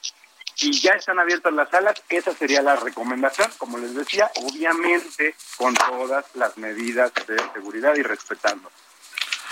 si 0.58 0.72
ya 0.72 0.94
están 0.94 1.20
abiertas 1.20 1.54
las 1.54 1.70
salas, 1.70 2.02
esa 2.10 2.34
sería 2.34 2.64
la 2.64 2.76
recomendación, 2.76 3.52
como 3.60 3.78
les 3.78 3.94
decía, 3.94 4.32
obviamente 4.36 5.36
con 5.56 5.76
todas 5.76 6.26
las 6.34 6.58
medidas 6.58 7.12
de 7.28 7.38
seguridad 7.54 7.96
y 7.96 8.02
respetando. 8.02 8.72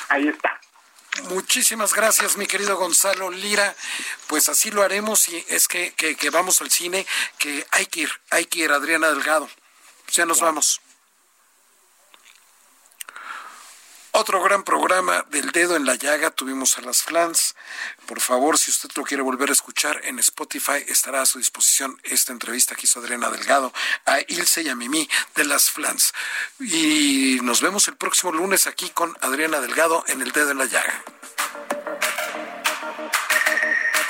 Ahí 0.10 0.28
está. 0.28 0.60
Muchísimas 1.30 1.94
gracias, 1.94 2.38
mi 2.38 2.48
querido 2.48 2.76
Gonzalo 2.76 3.30
Lira. 3.30 3.76
Pues 4.28 4.50
así 4.50 4.72
lo 4.72 4.82
haremos 4.82 5.30
y 5.30 5.46
es 5.48 5.68
que, 5.68 5.94
que, 5.94 6.30
vamos 6.32 6.60
al 6.62 6.72
cine, 6.72 7.06
que 7.38 7.66
hay 7.72 7.86
que 7.86 8.02
ir, 8.02 8.10
hay 8.32 8.46
que 8.46 8.60
ir, 8.60 8.72
Adriana 8.72 9.10
Delgado. 9.10 9.48
Ya 10.12 10.26
nos 10.26 10.42
vamos. 10.42 10.82
Otro 14.18 14.42
gran 14.42 14.64
programa 14.64 15.26
del 15.30 15.52
dedo 15.52 15.76
en 15.76 15.86
la 15.86 15.96
llaga, 15.96 16.32
tuvimos 16.32 16.78
a 16.78 16.82
las 16.82 17.04
flans. 17.04 17.54
Por 18.06 18.22
favor, 18.22 18.58
si 18.58 18.72
usted 18.72 18.90
lo 18.96 19.04
quiere 19.04 19.22
volver 19.22 19.50
a 19.50 19.52
escuchar 19.52 20.00
en 20.06 20.20
Spotify, 20.20 20.86
estará 20.88 21.22
a 21.22 21.26
su 21.26 21.38
disposición 21.38 22.00
esta 22.02 22.32
entrevista 22.32 22.76
que 22.76 22.86
hizo 22.86 23.02
Adriana 23.02 23.30
Delgado 23.30 23.74
a 24.06 24.22
Ilse 24.22 24.62
y 24.62 24.70
a 24.70 24.76
Mimi 24.76 25.10
de 25.36 25.44
las 25.44 25.70
flans. 25.70 26.14
Y 26.62 27.40
nos 27.44 27.60
vemos 27.60 27.90
el 27.90 27.98
próximo 27.98 28.32
lunes 28.32 28.68
aquí 28.68 28.90
con 28.90 29.18
Adriana 29.20 29.60
Delgado 29.60 30.06
en 30.08 30.22
el 30.22 30.32
dedo 30.32 30.52
en 30.52 30.60
la 30.60 30.66
llaga 30.66 31.04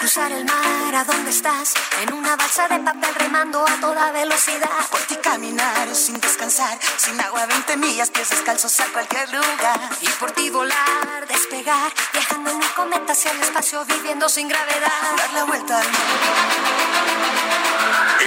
cruzar 0.05 0.31
el 0.33 0.45
mar, 0.45 0.93
¿a 0.93 1.03
dónde 1.03 1.31
estás? 1.31 1.73
En 2.03 2.13
una 2.13 2.35
balsa 2.35 2.67
de 2.67 2.77
papel 2.77 3.15
remando 3.15 3.65
a 3.67 3.79
toda 3.81 4.11
velocidad. 4.11 4.69
Por 4.91 4.99
ti 5.01 5.15
caminar 5.15 5.95
sin 5.95 6.19
descansar, 6.21 6.77
sin 6.97 7.19
agua 7.21 7.47
20 7.47 7.75
millas, 7.77 8.11
pies 8.11 8.29
descalzos 8.29 8.79
a 8.81 8.85
cualquier 8.93 9.27
lugar. 9.33 9.79
Y 10.01 10.07
por 10.19 10.29
ti 10.33 10.51
volar, 10.51 11.25
despegar, 11.27 11.91
viajando 12.13 12.51
en 12.51 12.57
un 12.57 12.69
cometa 12.75 13.13
hacia 13.13 13.31
el 13.31 13.41
espacio, 13.41 13.83
viviendo 13.85 14.29
sin 14.29 14.47
gravedad. 14.47 15.15
Dar 15.17 15.33
la 15.33 15.43
vuelta 15.45 15.79
al 15.79 15.87
mundo. 15.87 16.27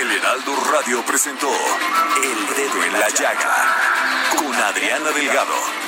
El 0.01 0.11
Heraldo 0.17 0.57
Radio 0.73 1.07
presentó 1.07 1.49
El 1.49 2.57
Dedo 2.57 2.85
en 2.87 2.93
la 2.99 3.09
Llaga 3.09 3.77
con 4.37 4.53
Adriana 4.53 5.11
Delgado. 5.11 5.88